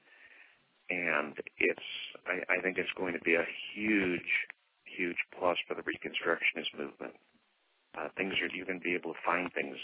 and 0.89 1.33
it's 1.57 1.89
I, 2.25 2.57
I 2.57 2.61
think 2.61 2.77
it's 2.77 2.93
going 2.97 3.13
to 3.13 3.21
be 3.21 3.35
a 3.35 3.45
huge 3.75 4.31
huge 4.85 5.17
plus 5.37 5.57
for 5.67 5.75
the 5.75 5.83
reconstructionist 5.83 6.77
movement. 6.77 7.13
Uh, 7.97 8.07
things 8.17 8.33
are 8.41 8.55
you're 8.55 8.65
going 8.65 8.79
to 8.79 8.83
be 8.83 8.95
able 8.95 9.13
to 9.13 9.19
find 9.25 9.51
things 9.53 9.75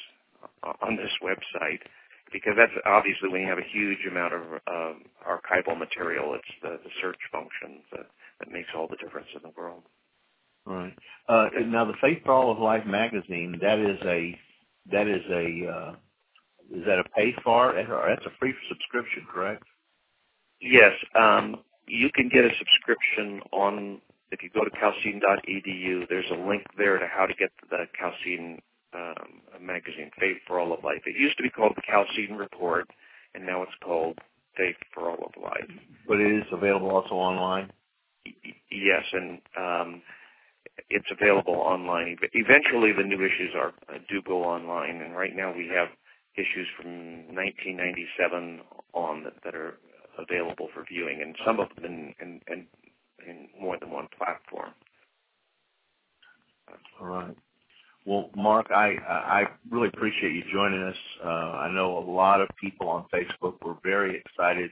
on 0.63 0.95
this 0.95 1.11
website 1.23 1.81
because 2.31 2.53
that's 2.57 2.73
obviously 2.85 3.29
when 3.29 3.41
you 3.41 3.47
have 3.47 3.57
a 3.57 3.71
huge 3.71 3.99
amount 4.09 4.33
of 4.33 4.41
um, 4.67 5.03
archival 5.27 5.77
material, 5.77 6.33
it's 6.35 6.53
the, 6.61 6.79
the 6.83 6.89
search 7.01 7.19
function 7.31 7.81
that, 7.91 8.07
that 8.39 8.51
makes 8.51 8.69
all 8.75 8.87
the 8.87 8.97
difference 8.97 9.27
in 9.35 9.41
the 9.43 9.53
world. 9.57 9.83
Right. 10.65 10.95
Uh, 11.29 11.49
now, 11.65 11.85
the 11.85 11.93
Faith 12.01 12.23
for 12.25 12.33
All 12.33 12.51
of 12.51 12.59
Life 12.59 12.85
magazine 12.85 13.59
that 13.61 13.79
is 13.79 13.99
a 14.03 14.37
that 14.91 15.07
is 15.07 15.21
a 15.29 15.71
uh, 15.71 15.95
is 16.75 16.83
that 16.85 16.99
a 16.99 17.03
pay 17.15 17.33
for 17.43 17.77
it 17.77 17.89
or 17.89 18.05
that's 18.09 18.25
a 18.25 18.37
free 18.39 18.53
subscription, 18.69 19.25
correct? 19.31 19.63
Yes, 20.59 20.93
um, 21.19 21.57
you 21.87 22.09
can 22.13 22.29
get 22.29 22.45
a 22.45 22.49
subscription 22.57 23.41
on 23.51 24.01
if 24.31 24.41
you 24.41 24.49
go 24.49 24.63
to 24.63 24.71
chalcedon.edu. 24.71 26.09
There's 26.09 26.29
a 26.31 26.47
link 26.47 26.63
there 26.77 26.97
to 26.97 27.07
how 27.07 27.25
to 27.25 27.33
get 27.35 27.51
the 27.69 27.85
Chalcedon 27.99 28.59
um, 28.95 29.41
magazine, 29.61 30.11
Faith 30.19 30.37
for 30.47 30.59
All 30.59 30.73
of 30.73 30.83
Life. 30.83 31.01
It 31.05 31.19
used 31.19 31.37
to 31.37 31.43
be 31.43 31.49
called 31.49 31.73
the 31.75 31.81
Chalcedon 31.87 32.37
Report, 32.37 32.87
and 33.33 33.45
now 33.45 33.61
it's 33.63 33.75
called 33.83 34.17
Faith 34.57 34.77
for 34.93 35.09
All 35.09 35.25
of 35.25 35.41
Life. 35.41 35.69
But 36.07 36.19
it 36.19 36.31
is 36.31 36.45
available 36.51 36.89
also 36.91 37.15
online. 37.15 37.71
Yes, 38.71 39.03
and 39.13 39.39
um, 39.57 40.01
it's 40.89 41.07
available 41.11 41.55
online. 41.55 42.17
Eventually, 42.33 42.91
the 42.91 43.03
new 43.03 43.17
issues 43.23 43.53
are 43.55 43.73
uh, 43.89 43.99
do 44.09 44.21
go 44.21 44.43
online, 44.43 45.01
and 45.01 45.15
right 45.15 45.35
now 45.35 45.53
we 45.55 45.67
have 45.67 45.89
issues 46.35 46.67
from 46.77 47.27
1997 47.35 48.61
on 48.93 49.23
that, 49.23 49.33
that 49.43 49.55
are 49.55 49.77
available 50.19 50.69
for 50.73 50.83
viewing, 50.89 51.21
and 51.21 51.35
some 51.45 51.59
of 51.59 51.69
them 51.75 51.85
in, 51.85 52.13
in, 52.21 52.41
in, 52.51 52.67
in 53.27 53.47
more 53.59 53.77
than 53.79 53.91
one 53.91 54.07
platform. 54.17 54.71
All 56.99 57.07
right. 57.07 57.35
Well, 58.05 58.29
Mark, 58.35 58.67
I 58.69 58.95
I 59.07 59.43
really 59.71 59.87
appreciate 59.87 60.31
you 60.31 60.43
joining 60.53 60.83
us. 60.83 60.95
Uh, 61.23 61.27
I 61.27 61.71
know 61.73 61.97
a 61.97 62.05
lot 62.09 62.39
of 62.39 62.47
people 62.61 62.87
on 62.87 63.05
Facebook 63.13 63.55
were 63.65 63.75
very 63.83 64.21
excited 64.23 64.71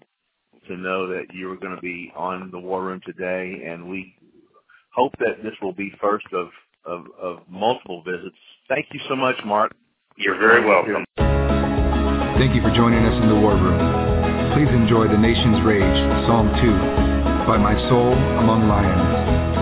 to 0.68 0.78
know 0.78 1.08
that 1.08 1.26
you 1.34 1.48
were 1.48 1.58
going 1.58 1.76
to 1.76 1.82
be 1.82 2.14
on 2.16 2.52
the 2.52 2.60
War 2.60 2.84
Room 2.84 3.02
today, 3.06 3.64
and 3.66 3.90
we 3.90 4.16
hope 4.94 5.14
that 5.18 5.42
this 5.42 5.54
will 5.64 5.74
be 5.74 5.92
first 6.00 6.28
of 6.32 6.50
of, 6.86 7.06
of 7.20 7.40
multiple 7.50 8.04
visits. 8.06 8.36
Thank 8.70 8.88
you 8.94 9.00
so 9.10 9.16
much, 9.16 9.36
Mark. 9.46 9.74
You're 10.18 10.38
very 10.38 10.64
welcome. 10.64 11.04
Thank 12.38 12.56
you 12.56 12.62
for 12.62 12.72
joining 12.76 13.04
us 13.06 13.22
in 13.22 13.30
the 13.30 13.36
War 13.36 13.56
Room. 13.56 13.80
Please 14.54 14.70
enjoy 14.70 15.08
The 15.08 15.18
Nation's 15.18 15.66
Rage, 15.66 16.28
Psalm 16.28 16.50
2, 16.62 17.48
by 17.48 17.58
My 17.58 17.74
Soul 17.90 18.14
Among 18.14 18.68
Lions. 18.68 19.53